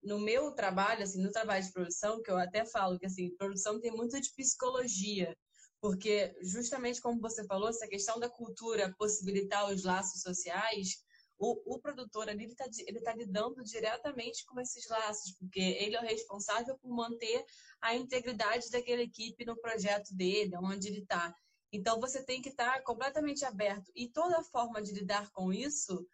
no 0.02 0.18
meu 0.18 0.52
trabalho, 0.52 1.02
assim, 1.02 1.22
no 1.22 1.32
trabalho 1.32 1.64
de 1.64 1.72
produção, 1.72 2.22
que 2.22 2.30
eu 2.30 2.36
até 2.36 2.66
falo 2.66 2.98
que 2.98 3.06
assim, 3.06 3.34
produção 3.36 3.80
tem 3.80 3.90
muito 3.90 4.20
de 4.20 4.30
psicologia, 4.34 5.34
porque 5.80 6.34
justamente 6.42 7.00
como 7.00 7.20
você 7.20 7.44
falou, 7.46 7.68
essa 7.68 7.88
questão 7.88 8.18
da 8.18 8.28
cultura 8.28 8.94
possibilitar 8.98 9.70
os 9.70 9.84
laços 9.84 10.20
sociais, 10.20 11.06
o, 11.38 11.74
o 11.74 11.78
produtor 11.80 12.28
ali 12.28 12.46
está 12.46 12.64
ele 12.86 13.00
tá 13.00 13.14
lidando 13.14 13.62
diretamente 13.62 14.44
com 14.46 14.60
esses 14.60 14.88
laços, 14.88 15.32
porque 15.38 15.60
ele 15.60 15.96
é 15.96 16.00
o 16.00 16.04
responsável 16.04 16.78
por 16.78 16.90
manter 16.94 17.44
a 17.80 17.94
integridade 17.94 18.70
daquela 18.70 19.02
equipe 19.02 19.44
no 19.44 19.58
projeto 19.60 20.14
dele, 20.14 20.56
onde 20.56 20.88
ele 20.88 21.00
está. 21.00 21.34
Então 21.72 22.00
você 22.00 22.24
tem 22.24 22.40
que 22.40 22.48
estar 22.48 22.74
tá 22.74 22.82
completamente 22.82 23.44
aberto. 23.44 23.90
E 23.94 24.08
toda 24.08 24.42
forma 24.44 24.80
de 24.80 24.92
lidar 24.92 25.30
com 25.32 25.52
isso 25.52 26.06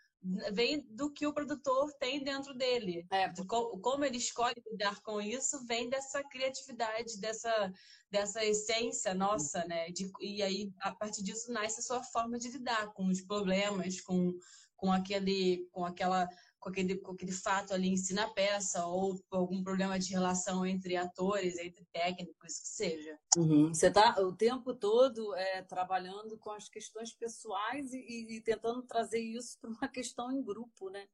vem 0.52 0.80
do 0.90 1.10
que 1.10 1.26
o 1.26 1.32
produtor 1.32 1.92
tem 1.94 2.22
dentro 2.22 2.54
dele. 2.54 3.06
É. 3.10 3.32
Como 3.46 4.04
ele 4.04 4.16
escolhe 4.16 4.62
lidar 4.70 5.00
com 5.02 5.20
isso, 5.20 5.64
vem 5.66 5.88
dessa 5.88 6.22
criatividade, 6.22 7.20
dessa, 7.20 7.72
dessa 8.10 8.44
essência 8.44 9.14
nossa, 9.14 9.64
né? 9.64 9.90
De, 9.90 10.10
e 10.20 10.42
aí, 10.42 10.72
a 10.80 10.94
partir 10.94 11.22
disso, 11.22 11.52
nasce 11.52 11.80
a 11.80 11.82
sua 11.82 12.02
forma 12.02 12.38
de 12.38 12.48
lidar 12.48 12.92
com 12.92 13.06
os 13.06 13.20
problemas, 13.20 14.00
com 14.00 14.32
com 14.82 14.90
aquele, 14.90 15.68
com 15.70 15.84
aquela, 15.84 16.28
com 16.62 16.68
aquele, 16.68 16.96
com 16.96 17.12
aquele 17.12 17.32
fato 17.32 17.74
ali 17.74 17.88
em 17.88 17.96
si 17.96 18.14
na 18.14 18.28
peça 18.28 18.86
ou 18.86 19.20
algum 19.32 19.64
problema 19.64 19.98
de 19.98 20.12
relação 20.12 20.64
entre 20.64 20.96
atores, 20.96 21.58
entre 21.58 21.84
técnicos, 21.92 22.60
que 22.60 22.68
seja. 22.68 23.18
Uhum. 23.36 23.74
Você 23.74 23.88
está 23.88 24.14
o 24.20 24.32
tempo 24.32 24.72
todo 24.72 25.34
é, 25.34 25.62
trabalhando 25.62 26.38
com 26.38 26.52
as 26.52 26.68
questões 26.68 27.12
pessoais 27.12 27.92
e, 27.92 28.36
e 28.36 28.40
tentando 28.40 28.80
trazer 28.82 29.18
isso 29.18 29.58
para 29.60 29.70
uma 29.70 29.88
questão 29.90 30.30
em 30.30 30.40
grupo, 30.40 30.88
né? 30.88 31.04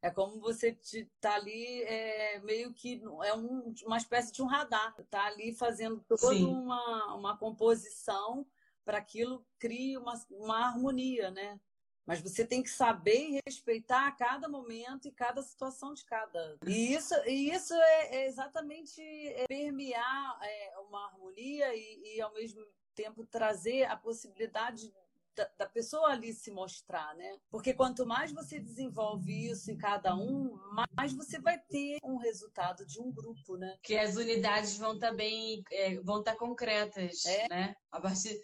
É 0.00 0.10
como 0.10 0.40
você 0.40 0.76
está 0.80 1.34
ali, 1.34 1.82
é, 1.82 2.40
meio 2.40 2.72
que 2.72 3.02
é 3.24 3.34
um, 3.34 3.74
uma 3.84 3.96
espécie 3.96 4.32
de 4.32 4.40
um 4.40 4.46
radar. 4.46 4.94
Está 4.98 5.26
ali 5.26 5.52
fazendo 5.52 6.04
toda 6.08 6.46
uma, 6.46 7.14
uma 7.14 7.36
composição 7.36 8.46
para 8.84 8.98
aquilo 8.98 9.44
crie 9.58 9.96
uma, 9.96 10.14
uma 10.30 10.66
harmonia, 10.66 11.30
né? 11.30 11.60
Mas 12.06 12.20
você 12.20 12.44
tem 12.44 12.62
que 12.62 12.70
saber 12.70 13.30
e 13.30 13.40
respeitar 13.46 14.10
cada 14.16 14.48
momento 14.48 15.06
e 15.06 15.12
cada 15.12 15.42
situação 15.42 15.94
de 15.94 16.04
cada. 16.04 16.58
E 16.66 16.94
isso, 16.94 17.14
e 17.26 17.50
isso 17.50 17.74
é, 17.74 18.16
é 18.16 18.26
exatamente 18.26 19.00
é 19.00 19.46
permear 19.46 20.38
é, 20.42 20.78
uma 20.80 21.06
harmonia 21.06 21.74
e, 21.74 22.16
e, 22.16 22.20
ao 22.20 22.32
mesmo 22.34 22.64
tempo, 22.94 23.24
trazer 23.24 23.84
a 23.84 23.96
possibilidade 23.96 24.92
da, 25.34 25.48
da, 25.58 25.66
pessoa 25.66 26.08
ali 26.08 26.32
se 26.32 26.50
mostrar, 26.50 27.14
né? 27.14 27.38
Porque 27.50 27.72
quanto 27.72 28.06
mais 28.06 28.32
você 28.32 28.58
desenvolve 28.58 29.50
isso 29.50 29.70
em 29.70 29.76
cada 29.76 30.14
um, 30.14 30.58
mais 30.94 31.12
você 31.12 31.40
vai 31.40 31.58
ter 31.58 31.98
um 32.02 32.16
resultado 32.16 32.84
de 32.84 33.00
um 33.00 33.10
grupo, 33.10 33.56
né? 33.56 33.76
Que 33.82 33.96
as 33.96 34.16
unidades 34.16 34.76
vão 34.76 34.94
estar 34.94 35.10
tá 35.10 35.14
bem, 35.14 35.62
é, 35.70 35.98
vão 36.00 36.18
estar 36.18 36.32
tá 36.32 36.38
concretas, 36.38 37.24
é. 37.24 37.48
né? 37.48 37.74
A 37.90 38.00
partir 38.00 38.38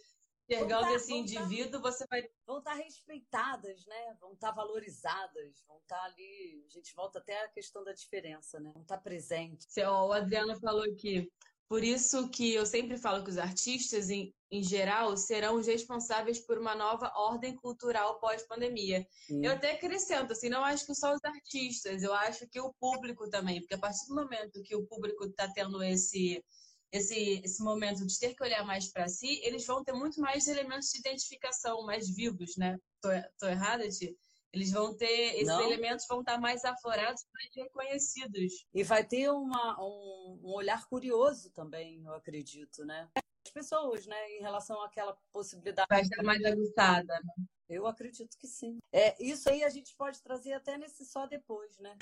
enxergando 0.49 0.88
esse 0.94 1.12
indivíduo, 1.12 1.80
você 1.80 2.07
vai. 2.09 2.22
Vão 2.46 2.59
estar 2.59 2.74
respeitadas, 2.74 3.84
né? 3.86 4.16
Vão 4.20 4.32
estar 4.32 4.53
valorizadas, 4.53 5.62
vão 5.66 5.78
estar 5.78 6.03
ali. 6.05 6.64
A 6.66 6.70
gente 6.70 6.94
volta 6.94 7.18
até 7.18 7.44
à 7.44 7.49
questão 7.49 7.84
da 7.84 7.92
diferença, 7.92 8.59
né? 8.59 8.70
Vão 8.72 8.82
estar 8.82 8.99
presentes. 8.99 9.66
O 9.76 10.12
Adriano 10.12 10.59
falou 10.59 10.84
aqui. 10.84 11.30
Por 11.68 11.84
isso 11.84 12.30
que 12.30 12.55
eu 12.55 12.64
sempre 12.64 12.96
falo 12.96 13.22
que 13.22 13.28
os 13.28 13.36
artistas, 13.36 14.09
em, 14.09 14.34
em 14.51 14.62
geral, 14.62 15.14
serão 15.18 15.57
os 15.57 15.66
responsáveis 15.66 16.40
por 16.40 16.57
uma 16.57 16.74
nova 16.74 17.12
ordem 17.14 17.55
cultural 17.55 18.18
pós-pandemia. 18.18 19.07
Eu 19.28 19.53
até 19.53 19.72
acrescento, 19.72 20.32
assim, 20.32 20.49
não 20.49 20.64
acho 20.64 20.86
que 20.86 20.94
só 20.94 21.12
os 21.12 21.22
artistas, 21.22 22.03
eu 22.03 22.14
acho 22.14 22.49
que 22.49 22.59
o 22.59 22.72
público 22.80 23.28
também, 23.28 23.61
porque 23.61 23.74
a 23.74 23.78
partir 23.78 24.07
do 24.09 24.14
momento 24.14 24.62
que 24.62 24.74
o 24.74 24.86
público 24.86 25.26
está 25.26 25.46
tendo 25.53 25.82
esse 25.82 26.42
esse, 26.91 27.41
esse 27.45 27.62
momento 27.62 28.07
de 28.07 28.18
ter 28.18 28.34
que 28.34 28.43
olhar 28.43 28.64
mais 28.64 28.91
para 28.91 29.09
si, 29.09 29.41
eles 29.43 29.66
vão 29.66 29.82
ter 29.84 29.93
muito 29.93 30.20
mais 30.20 30.49
elementos 30.49 30.91
de 30.91 30.99
identificação 30.99 31.84
mais 31.84 32.09
vivos, 32.09 32.57
né? 32.57 32.78
Tô, 33.01 33.09
tô 33.39 33.47
errada, 33.47 33.89
Ti? 33.89 34.16
Eles 34.53 34.72
vão 34.72 34.97
ter, 34.97 35.34
esses 35.34 35.49
Não. 35.49 35.62
elementos 35.62 36.07
vão 36.09 36.20
estar 36.20 36.39
mais 36.39 36.64
aflorados, 36.64 37.26
mais 37.34 37.55
reconhecidos. 37.55 38.66
E 38.72 38.82
vai 38.82 39.05
ter 39.05 39.30
uma, 39.30 39.78
um, 39.78 40.41
um 40.43 40.55
olhar 40.55 40.86
curioso 40.89 41.51
também, 41.51 42.03
eu 42.05 42.14
acredito, 42.14 42.84
né? 42.84 43.09
As 43.16 43.53
pessoas, 43.53 44.07
né, 44.07 44.30
em 44.30 44.41
relação 44.41 44.82
àquela 44.82 45.16
possibilidade. 45.32 45.86
Vai 45.91 46.01
estar 46.01 46.22
mais 46.22 46.43
aguçada, 46.45 47.20
né? 47.20 47.45
Eu 47.68 47.86
acredito 47.86 48.39
que 48.39 48.47
sim. 48.47 48.78
É, 48.91 49.22
isso 49.22 49.51
aí 49.51 49.62
a 49.62 49.68
gente 49.68 49.95
pode 49.95 50.22
trazer 50.22 50.55
até 50.55 50.78
nesse 50.78 51.05
só 51.05 51.26
depois, 51.26 51.78
né? 51.78 51.97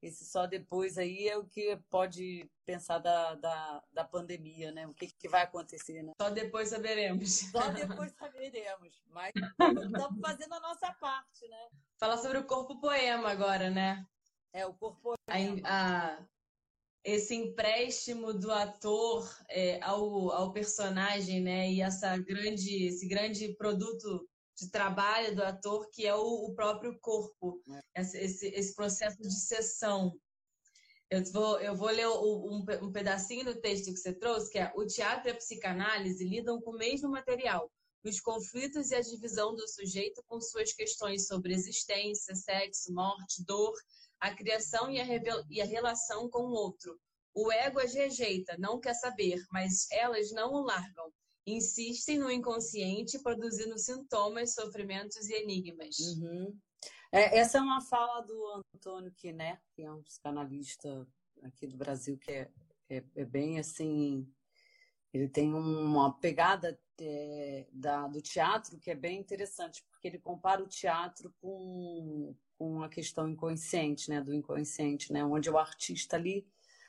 Esse 0.00 0.24
só 0.24 0.46
depois 0.46 0.96
aí 0.96 1.28
é 1.28 1.36
o 1.36 1.44
que 1.44 1.76
pode 1.90 2.48
pensar 2.64 2.98
da, 2.98 3.34
da, 3.34 3.82
da 3.92 4.04
pandemia, 4.04 4.70
né? 4.70 4.86
O 4.86 4.94
que, 4.94 5.08
que 5.08 5.28
vai 5.28 5.42
acontecer, 5.42 6.02
né? 6.02 6.12
Só 6.20 6.30
depois 6.30 6.68
saberemos. 6.68 7.30
Só 7.50 7.68
depois 7.70 8.12
saberemos. 8.12 9.02
Mas 9.10 9.32
estamos 9.34 10.20
fazendo 10.20 10.54
a 10.54 10.60
nossa 10.60 10.92
parte, 10.94 11.48
né? 11.48 11.68
Falar 11.98 12.18
sobre 12.18 12.38
o 12.38 12.46
corpo 12.46 12.80
poema 12.80 13.30
agora, 13.30 13.70
né? 13.70 14.06
É, 14.52 14.64
o 14.64 14.72
corpo 14.74 15.14
poema. 15.26 15.60
A, 15.64 16.14
a, 16.14 16.26
esse 17.02 17.34
empréstimo 17.34 18.32
do 18.32 18.52
ator 18.52 19.28
é, 19.48 19.82
ao, 19.82 20.30
ao 20.30 20.52
personagem, 20.52 21.40
né? 21.40 21.72
E 21.72 21.80
essa 21.80 22.16
grande, 22.18 22.86
esse 22.86 23.08
grande 23.08 23.52
produto 23.56 24.28
de 24.58 24.70
trabalho 24.70 25.36
do 25.36 25.42
ator, 25.44 25.88
que 25.90 26.04
é 26.04 26.14
o, 26.14 26.20
o 26.20 26.54
próprio 26.54 26.98
corpo, 27.00 27.62
é. 27.94 28.00
esse, 28.02 28.48
esse, 28.48 28.74
processo 28.74 29.16
de 29.20 29.38
sessão. 29.38 30.12
Eu 31.08 31.24
vou, 31.32 31.60
eu 31.60 31.76
vou 31.76 31.88
ler 31.88 32.08
um, 32.08 32.64
um, 32.82 32.92
pedacinho 32.92 33.44
do 33.44 33.60
texto 33.60 33.92
que 33.92 33.96
você 33.96 34.12
trouxe, 34.12 34.50
que 34.50 34.58
é 34.58 34.72
o 34.74 34.84
teatro 34.84 35.28
e 35.28 35.30
a 35.30 35.36
psicanálise 35.36 36.24
lidam 36.24 36.60
com 36.60 36.72
o 36.72 36.76
mesmo 36.76 37.08
material, 37.08 37.70
os 38.04 38.20
conflitos 38.20 38.90
e 38.90 38.96
a 38.96 39.00
divisão 39.00 39.54
do 39.54 39.66
sujeito 39.68 40.22
com 40.26 40.40
suas 40.40 40.72
questões 40.72 41.26
sobre 41.26 41.54
existência, 41.54 42.34
sexo, 42.34 42.92
morte, 42.92 43.44
dor, 43.44 43.74
a 44.20 44.34
criação 44.34 44.90
e 44.90 45.00
a, 45.00 45.06
e 45.48 45.62
a 45.62 45.64
relação 45.64 46.28
com 46.28 46.42
o 46.42 46.52
outro. 46.52 46.98
O 47.32 47.52
ego 47.52 47.78
as 47.78 47.94
rejeita, 47.94 48.56
não 48.58 48.80
quer 48.80 48.94
saber, 48.94 49.40
mas 49.52 49.86
elas 49.92 50.32
não 50.32 50.52
o 50.52 50.64
largam 50.64 51.12
insistem 51.54 52.18
no 52.18 52.30
inconsciente, 52.30 53.18
produzindo 53.18 53.78
sintomas, 53.78 54.54
sofrimentos 54.54 55.28
e 55.28 55.34
enigmas. 55.34 55.98
Uhum. 55.98 56.58
É, 57.10 57.38
essa 57.38 57.58
é 57.58 57.60
uma 57.60 57.80
fala 57.80 58.20
do 58.20 58.64
Antônio 58.74 59.12
Quiné, 59.12 59.60
que 59.74 59.82
é 59.82 59.90
um 59.90 60.02
psicanalista 60.02 61.06
aqui 61.42 61.66
do 61.66 61.76
Brasil, 61.76 62.18
que 62.18 62.30
é, 62.30 62.50
é, 62.90 63.04
é 63.16 63.24
bem 63.24 63.58
assim. 63.58 64.30
Ele 65.12 65.28
tem 65.28 65.54
uma 65.54 66.12
pegada 66.18 66.78
é, 67.00 67.66
da, 67.72 68.06
do 68.08 68.20
teatro 68.20 68.78
que 68.78 68.90
é 68.90 68.94
bem 68.94 69.18
interessante, 69.18 69.82
porque 69.90 70.08
ele 70.08 70.18
compara 70.18 70.62
o 70.62 70.68
teatro 70.68 71.34
com, 71.40 72.36
com 72.58 72.82
a 72.82 72.88
questão 72.88 73.28
inconsciente, 73.28 74.10
né, 74.10 74.20
do 74.20 74.34
inconsciente, 74.34 75.12
né, 75.12 75.24
onde 75.24 75.48
o 75.48 75.56
artista 75.56 76.16
ali 76.16 76.46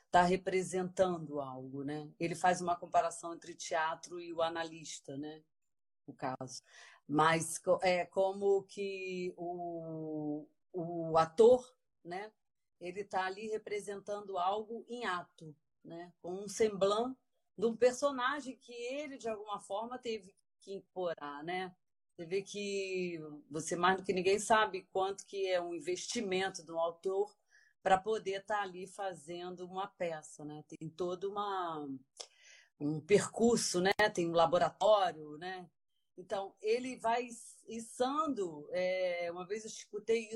está 0.09 0.23
representando 0.23 1.39
algo, 1.39 1.83
né? 1.83 2.11
Ele 2.19 2.33
faz 2.33 2.59
uma 2.61 2.75
comparação 2.75 3.33
entre 3.33 3.53
teatro 3.53 4.19
e 4.19 4.33
o 4.33 4.41
analista, 4.41 5.15
né? 5.15 5.43
O 6.07 6.13
caso. 6.13 6.63
Mas 7.07 7.61
é 7.83 8.05
como 8.05 8.63
que 8.63 9.33
o, 9.37 10.47
o 10.73 11.15
ator, 11.15 11.63
né? 12.03 12.31
Ele 12.81 13.01
está 13.01 13.25
ali 13.25 13.47
representando 13.49 14.37
algo 14.37 14.83
em 14.89 15.05
ato, 15.05 15.55
né? 15.83 16.11
Com 16.21 16.33
um 16.33 16.47
semblante 16.47 17.19
de 17.55 17.65
um 17.65 17.77
personagem 17.77 18.57
que 18.57 18.73
ele, 18.73 19.17
de 19.17 19.29
alguma 19.29 19.59
forma, 19.59 19.99
teve 19.99 20.35
que 20.59 20.73
incorporar, 20.73 21.43
né? 21.43 21.75
Você 22.15 22.25
vê 22.25 22.41
que 22.41 23.19
você 23.49 23.75
mais 23.75 23.97
do 23.97 24.03
que 24.03 24.11
ninguém 24.11 24.39
sabe 24.39 24.87
quanto 24.91 25.25
que 25.25 25.47
é 25.47 25.61
um 25.61 25.75
investimento 25.75 26.63
do 26.63 26.77
autor 26.79 27.37
para 27.81 27.97
poder 27.97 28.41
estar 28.41 28.57
tá 28.57 28.61
ali 28.61 28.87
fazendo 28.87 29.65
uma 29.65 29.87
peça, 29.87 30.43
né? 30.45 30.63
Tem 30.67 30.89
todo 30.89 31.31
uma, 31.31 31.87
um 32.79 32.99
percurso, 32.99 33.81
né? 33.81 33.93
Tem 34.13 34.27
um 34.27 34.33
laboratório, 34.33 35.37
né? 35.37 35.69
Então, 36.17 36.53
ele 36.61 36.97
vai 36.97 37.29
içando, 37.67 38.67
é, 38.71 39.29
uma 39.31 39.45
vez 39.45 39.63
eu 39.63 39.69
escutei 39.69 40.29